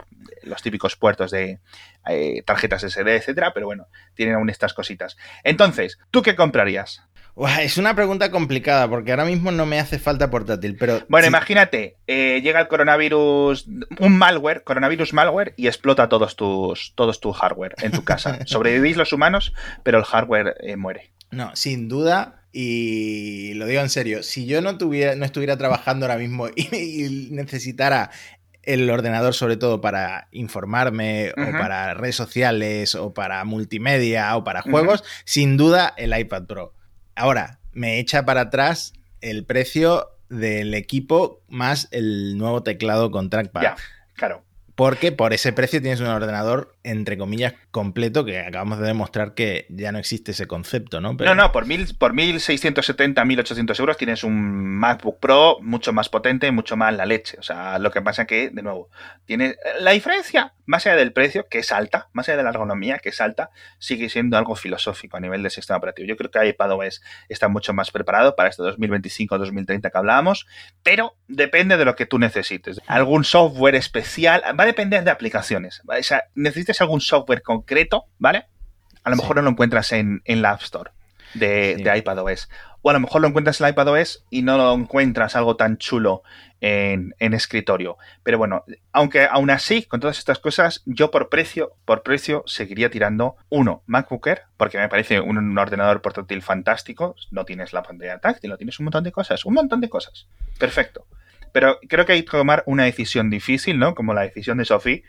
los 0.43 0.61
típicos 0.61 0.95
puertos 0.95 1.31
de 1.31 1.59
eh, 2.07 2.41
tarjetas 2.45 2.83
SD, 2.83 3.15
etcétera, 3.15 3.53
pero 3.53 3.67
bueno, 3.67 3.87
tienen 4.15 4.35
aún 4.35 4.49
estas 4.49 4.73
cositas. 4.73 5.17
Entonces, 5.43 5.99
¿tú 6.11 6.21
qué 6.21 6.35
comprarías? 6.35 7.03
es 7.61 7.77
una 7.77 7.95
pregunta 7.95 8.29
complicada 8.29 8.89
porque 8.89 9.11
ahora 9.11 9.25
mismo 9.25 9.51
no 9.51 9.65
me 9.65 9.79
hace 9.79 9.99
falta 9.99 10.29
portátil, 10.29 10.75
pero... 10.77 11.01
Bueno, 11.07 11.27
imagínate, 11.27 11.97
eh, 12.07 12.41
llega 12.43 12.59
el 12.59 12.67
coronavirus, 12.67 13.67
un 13.99 14.17
malware, 14.17 14.63
coronavirus 14.63 15.13
malware, 15.13 15.53
y 15.57 15.67
explota 15.67 16.09
todos 16.09 16.35
tus, 16.35 16.93
todos 16.95 17.19
tu 17.19 17.31
hardware 17.31 17.75
en 17.81 17.91
tu 17.91 18.03
casa. 18.03 18.39
Sobrevivís 18.45 18.97
los 18.97 19.13
humanos, 19.13 19.53
pero 19.83 19.97
el 19.97 20.03
hardware 20.03 20.55
eh, 20.59 20.75
muere. 20.75 21.11
No, 21.31 21.55
sin 21.55 21.87
duda, 21.87 22.40
y 22.51 23.53
lo 23.53 23.65
digo 23.65 23.81
en 23.81 23.89
serio, 23.89 24.23
si 24.23 24.45
yo 24.45 24.61
no, 24.61 24.77
tuviera, 24.77 25.15
no 25.15 25.25
estuviera 25.25 25.57
trabajando 25.57 26.05
ahora 26.05 26.17
mismo 26.17 26.47
y, 26.55 27.29
necesitara 27.31 28.11
el 28.63 28.89
ordenador 28.89 29.33
sobre 29.33 29.57
todo 29.57 29.81
para 29.81 30.27
informarme 30.31 31.31
o 31.31 31.51
para 31.51 31.93
redes 31.95 32.15
sociales 32.15 32.93
o 32.93 33.13
para 33.13 33.43
multimedia 33.43 34.35
o 34.37 34.43
para 34.43 34.61
juegos, 34.61 35.03
sin 35.25 35.57
duda 35.57 35.93
el 35.97 36.17
iPad 36.17 36.45
Pro. 36.45 36.73
Ahora, 37.15 37.59
me 37.71 37.99
echa 37.99 38.23
para 38.23 38.41
atrás 38.41 38.93
el 39.21 39.45
precio 39.45 40.09
del 40.29 40.73
equipo 40.75 41.43
más 41.47 41.87
el 41.91 42.37
nuevo 42.37 42.61
teclado 42.61 43.09
con 43.09 43.29
trackpad. 43.29 43.63
Ya, 43.63 43.75
claro. 44.13 44.43
Porque 44.81 45.11
por 45.11 45.31
ese 45.31 45.53
precio 45.53 45.79
tienes 45.79 45.99
un 45.99 46.07
ordenador, 46.07 46.73
entre 46.81 47.15
comillas, 47.15 47.53
completo, 47.69 48.25
que 48.25 48.39
acabamos 48.39 48.79
de 48.79 48.87
demostrar 48.87 49.35
que 49.35 49.67
ya 49.69 49.91
no 49.91 49.99
existe 49.99 50.31
ese 50.31 50.47
concepto, 50.47 50.99
¿no? 50.99 51.13
No, 51.13 51.35
no, 51.35 51.51
por, 51.51 51.67
mil, 51.67 51.95
por 51.99 52.13
1.670, 52.13 53.13
1.800 53.13 53.79
euros 53.79 53.95
tienes 53.95 54.23
un 54.23 54.79
MacBook 54.79 55.19
Pro 55.19 55.59
mucho 55.61 55.93
más 55.93 56.09
potente, 56.09 56.49
mucho 56.49 56.77
más 56.77 56.95
la 56.95 57.05
leche. 57.05 57.37
O 57.37 57.43
sea, 57.43 57.77
lo 57.77 57.91
que 57.91 58.01
pasa 58.01 58.25
que, 58.25 58.49
de 58.49 58.63
nuevo, 58.63 58.89
tiene 59.25 59.55
la 59.79 59.91
diferencia, 59.91 60.55
más 60.65 60.87
allá 60.87 60.95
del 60.95 61.13
precio, 61.13 61.45
que 61.47 61.59
es 61.59 61.71
alta, 61.71 62.09
más 62.13 62.27
allá 62.27 62.37
de 62.37 62.43
la 62.43 62.49
ergonomía, 62.49 62.97
que 62.97 63.09
es 63.09 63.21
alta, 63.21 63.51
sigue 63.77 64.09
siendo 64.09 64.35
algo 64.35 64.55
filosófico 64.55 65.15
a 65.15 65.19
nivel 65.19 65.43
del 65.43 65.51
sistema 65.51 65.77
operativo. 65.77 66.07
Yo 66.07 66.17
creo 66.17 66.31
que 66.31 66.43
iPadOS 66.47 67.03
está 67.29 67.49
mucho 67.49 67.71
más 67.73 67.91
preparado 67.91 68.35
para 68.35 68.49
este 68.49 68.63
2025-2030 68.63 69.91
que 69.91 69.97
hablábamos, 69.97 70.47
pero 70.81 71.17
depende 71.27 71.77
de 71.77 71.85
lo 71.85 71.95
que 71.95 72.07
tú 72.07 72.17
necesites. 72.17 72.81
Algún 72.87 73.25
software 73.25 73.75
especial, 73.75 74.41
va 74.59 74.63
a 74.63 74.70
depender 74.71 75.03
de 75.03 75.11
aplicaciones. 75.11 75.81
O 75.87 76.03
sea, 76.03 76.25
necesites 76.35 76.81
algún 76.81 77.01
software 77.01 77.41
concreto, 77.41 78.05
¿vale? 78.17 78.45
A 79.03 79.09
lo 79.09 79.15
mejor 79.15 79.37
no 79.37 79.41
lo 79.41 79.49
encuentras 79.49 79.91
en, 79.91 80.21
la 80.25 80.51
App 80.51 80.61
Store 80.61 80.91
de, 81.33 81.75
de 81.77 81.97
iPadOS. 81.97 82.49
O 82.81 82.89
a 82.89 82.93
lo 82.93 82.99
mejor 82.99 83.21
lo 83.21 83.27
encuentras 83.27 83.59
en 83.59 83.65
el 83.65 83.71
iPadOS 83.71 84.25
y 84.29 84.41
no 84.41 84.57
lo 84.57 84.73
encuentras 84.73 85.35
algo 85.35 85.55
tan 85.55 85.77
chulo 85.77 86.23
en, 86.61 87.33
escritorio. 87.33 87.97
Pero 88.23 88.37
bueno, 88.37 88.63
aunque 88.91 89.25
aún 89.29 89.49
así, 89.49 89.83
con 89.83 89.99
todas 89.99 90.19
estas 90.19 90.39
cosas, 90.39 90.83
yo 90.85 91.11
por 91.11 91.29
precio, 91.29 91.73
por 91.85 92.03
precio, 92.03 92.43
seguiría 92.45 92.89
tirando 92.89 93.35
uno, 93.49 93.83
MacBook 93.87 94.27
Air, 94.27 94.43
porque 94.57 94.77
me 94.77 94.87
parece 94.87 95.19
un, 95.19 95.57
ordenador 95.57 96.01
portátil 96.01 96.41
fantástico. 96.41 97.15
No 97.31 97.45
tienes 97.45 97.73
la 97.73 97.83
pantalla 97.83 98.19
táctil, 98.19 98.51
no 98.51 98.57
tienes 98.57 98.79
un 98.79 98.85
montón 98.85 99.03
de 99.03 99.11
cosas, 99.11 99.45
un 99.45 99.55
montón 99.55 99.81
de 99.81 99.89
cosas. 99.89 100.27
Perfecto. 100.59 101.05
Pero 101.51 101.79
creo 101.87 102.05
que 102.05 102.13
hay 102.13 102.23
que 102.23 102.31
tomar 102.31 102.63
una 102.65 102.85
decisión 102.85 103.29
difícil, 103.29 103.79
¿no? 103.79 103.95
Como 103.95 104.13
la 104.13 104.21
decisión 104.21 104.57
de 104.57 104.65
Sophie. 104.65 105.03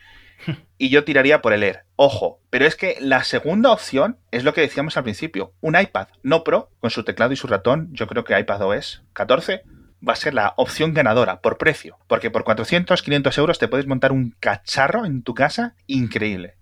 Y 0.77 0.89
yo 0.89 1.05
tiraría 1.05 1.41
por 1.41 1.53
el 1.53 1.63
Air. 1.63 1.85
Ojo, 1.95 2.41
pero 2.51 2.67
es 2.67 2.75
que 2.75 2.97
la 2.99 3.23
segunda 3.23 3.71
opción 3.71 4.19
es 4.33 4.43
lo 4.43 4.53
que 4.53 4.61
decíamos 4.61 4.97
al 4.97 5.05
principio. 5.05 5.55
Un 5.61 5.79
iPad 5.79 6.09
no 6.25 6.43
Pro 6.43 6.71
con 6.81 6.91
su 6.91 7.05
teclado 7.05 7.33
y 7.33 7.37
su 7.37 7.47
ratón. 7.47 7.91
Yo 7.93 8.09
creo 8.09 8.25
que 8.25 8.37
iPad 8.39 8.63
OS 8.63 9.05
14 9.13 9.63
va 10.07 10.15
a 10.15 10.17
ser 10.17 10.35
la 10.35 10.55
opción 10.57 10.95
ganadora 10.95 11.41
por 11.41 11.59
precio. 11.59 11.97
Porque 12.09 12.31
por 12.31 12.43
400, 12.43 13.03
500 13.03 13.39
euros 13.39 13.59
te 13.61 13.69
puedes 13.69 13.87
montar 13.87 14.11
un 14.11 14.35
cacharro 14.41 15.05
en 15.05 15.23
tu 15.23 15.35
casa 15.35 15.77
increíble 15.87 16.57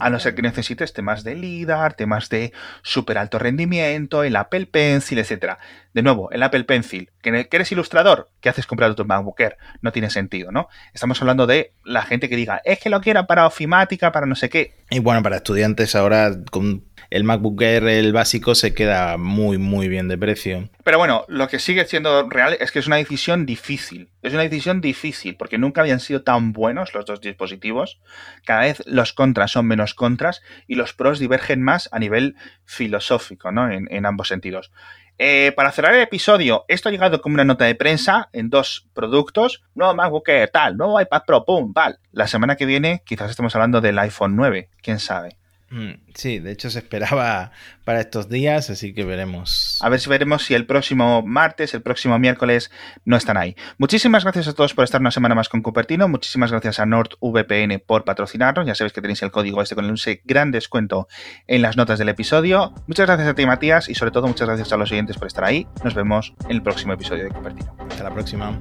a 0.00 0.10
no 0.10 0.18
ser 0.18 0.34
que 0.34 0.42
necesites 0.42 0.92
temas 0.92 1.24
de 1.24 1.34
LIDAR, 1.34 1.94
temas 1.94 2.28
de 2.28 2.52
súper 2.82 3.18
alto 3.18 3.38
rendimiento, 3.38 4.22
el 4.22 4.36
Apple 4.36 4.66
Pencil, 4.66 5.18
etcétera. 5.18 5.58
De 5.94 6.02
nuevo, 6.02 6.30
el 6.30 6.42
Apple 6.42 6.64
Pencil, 6.64 7.10
que 7.20 7.48
eres 7.50 7.72
ilustrador, 7.72 8.30
¿qué 8.40 8.48
haces 8.48 8.66
comprando 8.66 8.94
tu 8.94 9.04
MacBook 9.04 9.40
Air? 9.40 9.56
No 9.80 9.92
tiene 9.92 10.10
sentido, 10.10 10.52
¿no? 10.52 10.68
Estamos 10.92 11.20
hablando 11.20 11.46
de 11.46 11.72
la 11.84 12.02
gente 12.02 12.28
que 12.28 12.36
diga, 12.36 12.60
es 12.64 12.78
que 12.80 12.90
lo 12.90 13.00
quiera 13.00 13.26
para 13.26 13.46
ofimática, 13.46 14.12
para 14.12 14.26
no 14.26 14.34
sé 14.34 14.48
qué. 14.48 14.74
Y 14.90 14.98
bueno, 14.98 15.22
para 15.22 15.36
estudiantes 15.36 15.94
ahora 15.94 16.32
con 16.50 16.84
el 17.12 17.24
MacBook 17.24 17.60
Air, 17.60 17.84
el 17.88 18.14
básico, 18.14 18.54
se 18.54 18.72
queda 18.72 19.18
muy, 19.18 19.58
muy 19.58 19.88
bien 19.88 20.08
de 20.08 20.16
precio. 20.16 20.70
Pero 20.82 20.96
bueno, 20.96 21.26
lo 21.28 21.46
que 21.46 21.58
sigue 21.58 21.84
siendo 21.84 22.26
real 22.30 22.56
es 22.58 22.72
que 22.72 22.78
es 22.78 22.86
una 22.86 22.96
decisión 22.96 23.44
difícil. 23.44 24.08
Es 24.22 24.32
una 24.32 24.44
decisión 24.44 24.80
difícil 24.80 25.36
porque 25.36 25.58
nunca 25.58 25.82
habían 25.82 26.00
sido 26.00 26.22
tan 26.22 26.54
buenos 26.54 26.94
los 26.94 27.04
dos 27.04 27.20
dispositivos. 27.20 28.00
Cada 28.46 28.62
vez 28.62 28.82
los 28.86 29.12
contras 29.12 29.50
son 29.50 29.66
menos 29.66 29.92
contras 29.92 30.40
y 30.66 30.74
los 30.74 30.94
pros 30.94 31.18
divergen 31.18 31.62
más 31.62 31.90
a 31.92 31.98
nivel 31.98 32.34
filosófico, 32.64 33.52
¿no? 33.52 33.70
En, 33.70 34.06
ambos 34.06 34.28
sentidos. 34.28 34.72
Eh, 35.18 35.52
para 35.54 35.70
cerrar 35.70 35.92
el 35.92 36.00
episodio, 36.00 36.64
esto 36.66 36.88
ha 36.88 36.92
llegado 36.92 37.20
como 37.20 37.34
una 37.34 37.44
nota 37.44 37.66
de 37.66 37.74
prensa 37.74 38.30
en 38.32 38.48
dos 38.48 38.88
productos. 38.94 39.62
Nuevo 39.74 39.94
MacBook 39.94 40.26
Air, 40.30 40.48
tal, 40.48 40.78
nuevo 40.78 40.98
iPad 40.98 41.24
Pro, 41.26 41.44
pum, 41.44 41.74
tal. 41.74 41.98
La 42.10 42.26
semana 42.26 42.56
que 42.56 42.64
viene 42.64 43.02
quizás 43.04 43.28
estemos 43.28 43.54
hablando 43.54 43.82
del 43.82 43.98
iPhone 43.98 44.34
9, 44.34 44.70
quién 44.80 44.98
sabe. 44.98 45.41
Mm, 45.72 45.92
sí, 46.14 46.38
de 46.38 46.52
hecho 46.52 46.68
se 46.68 46.80
esperaba 46.80 47.50
para 47.84 48.00
estos 48.00 48.28
días, 48.28 48.68
así 48.68 48.92
que 48.92 49.06
veremos. 49.06 49.78
A 49.80 49.88
ver 49.88 50.00
si 50.00 50.10
veremos 50.10 50.44
si 50.44 50.52
el 50.52 50.66
próximo 50.66 51.22
martes, 51.22 51.72
el 51.72 51.80
próximo 51.80 52.18
miércoles 52.18 52.70
no 53.06 53.16
están 53.16 53.38
ahí. 53.38 53.56
Muchísimas 53.78 54.22
gracias 54.22 54.48
a 54.48 54.52
todos 54.52 54.74
por 54.74 54.84
estar 54.84 55.00
una 55.00 55.10
semana 55.10 55.34
más 55.34 55.48
con 55.48 55.62
Cupertino. 55.62 56.08
Muchísimas 56.08 56.50
gracias 56.50 56.78
a 56.78 56.84
NordVPN 56.84 57.82
por 57.86 58.04
patrocinarnos. 58.04 58.66
Ya 58.66 58.74
sabéis 58.74 58.92
que 58.92 59.00
tenéis 59.00 59.22
el 59.22 59.30
código 59.30 59.62
este 59.62 59.74
con 59.74 59.86
un 59.86 59.96
gran 60.24 60.50
descuento 60.50 61.08
en 61.46 61.62
las 61.62 61.78
notas 61.78 61.98
del 61.98 62.10
episodio. 62.10 62.74
Muchas 62.86 63.06
gracias 63.06 63.28
a 63.28 63.34
ti, 63.34 63.46
Matías, 63.46 63.88
y 63.88 63.94
sobre 63.94 64.10
todo 64.10 64.28
muchas 64.28 64.46
gracias 64.46 64.70
a 64.74 64.76
los 64.76 64.92
oyentes 64.92 65.16
por 65.16 65.26
estar 65.26 65.44
ahí. 65.44 65.66
Nos 65.82 65.94
vemos 65.94 66.34
en 66.44 66.50
el 66.50 66.62
próximo 66.62 66.92
episodio 66.92 67.24
de 67.24 67.30
Cupertino. 67.30 67.74
Hasta 67.88 68.04
la 68.04 68.12
próxima. 68.12 68.60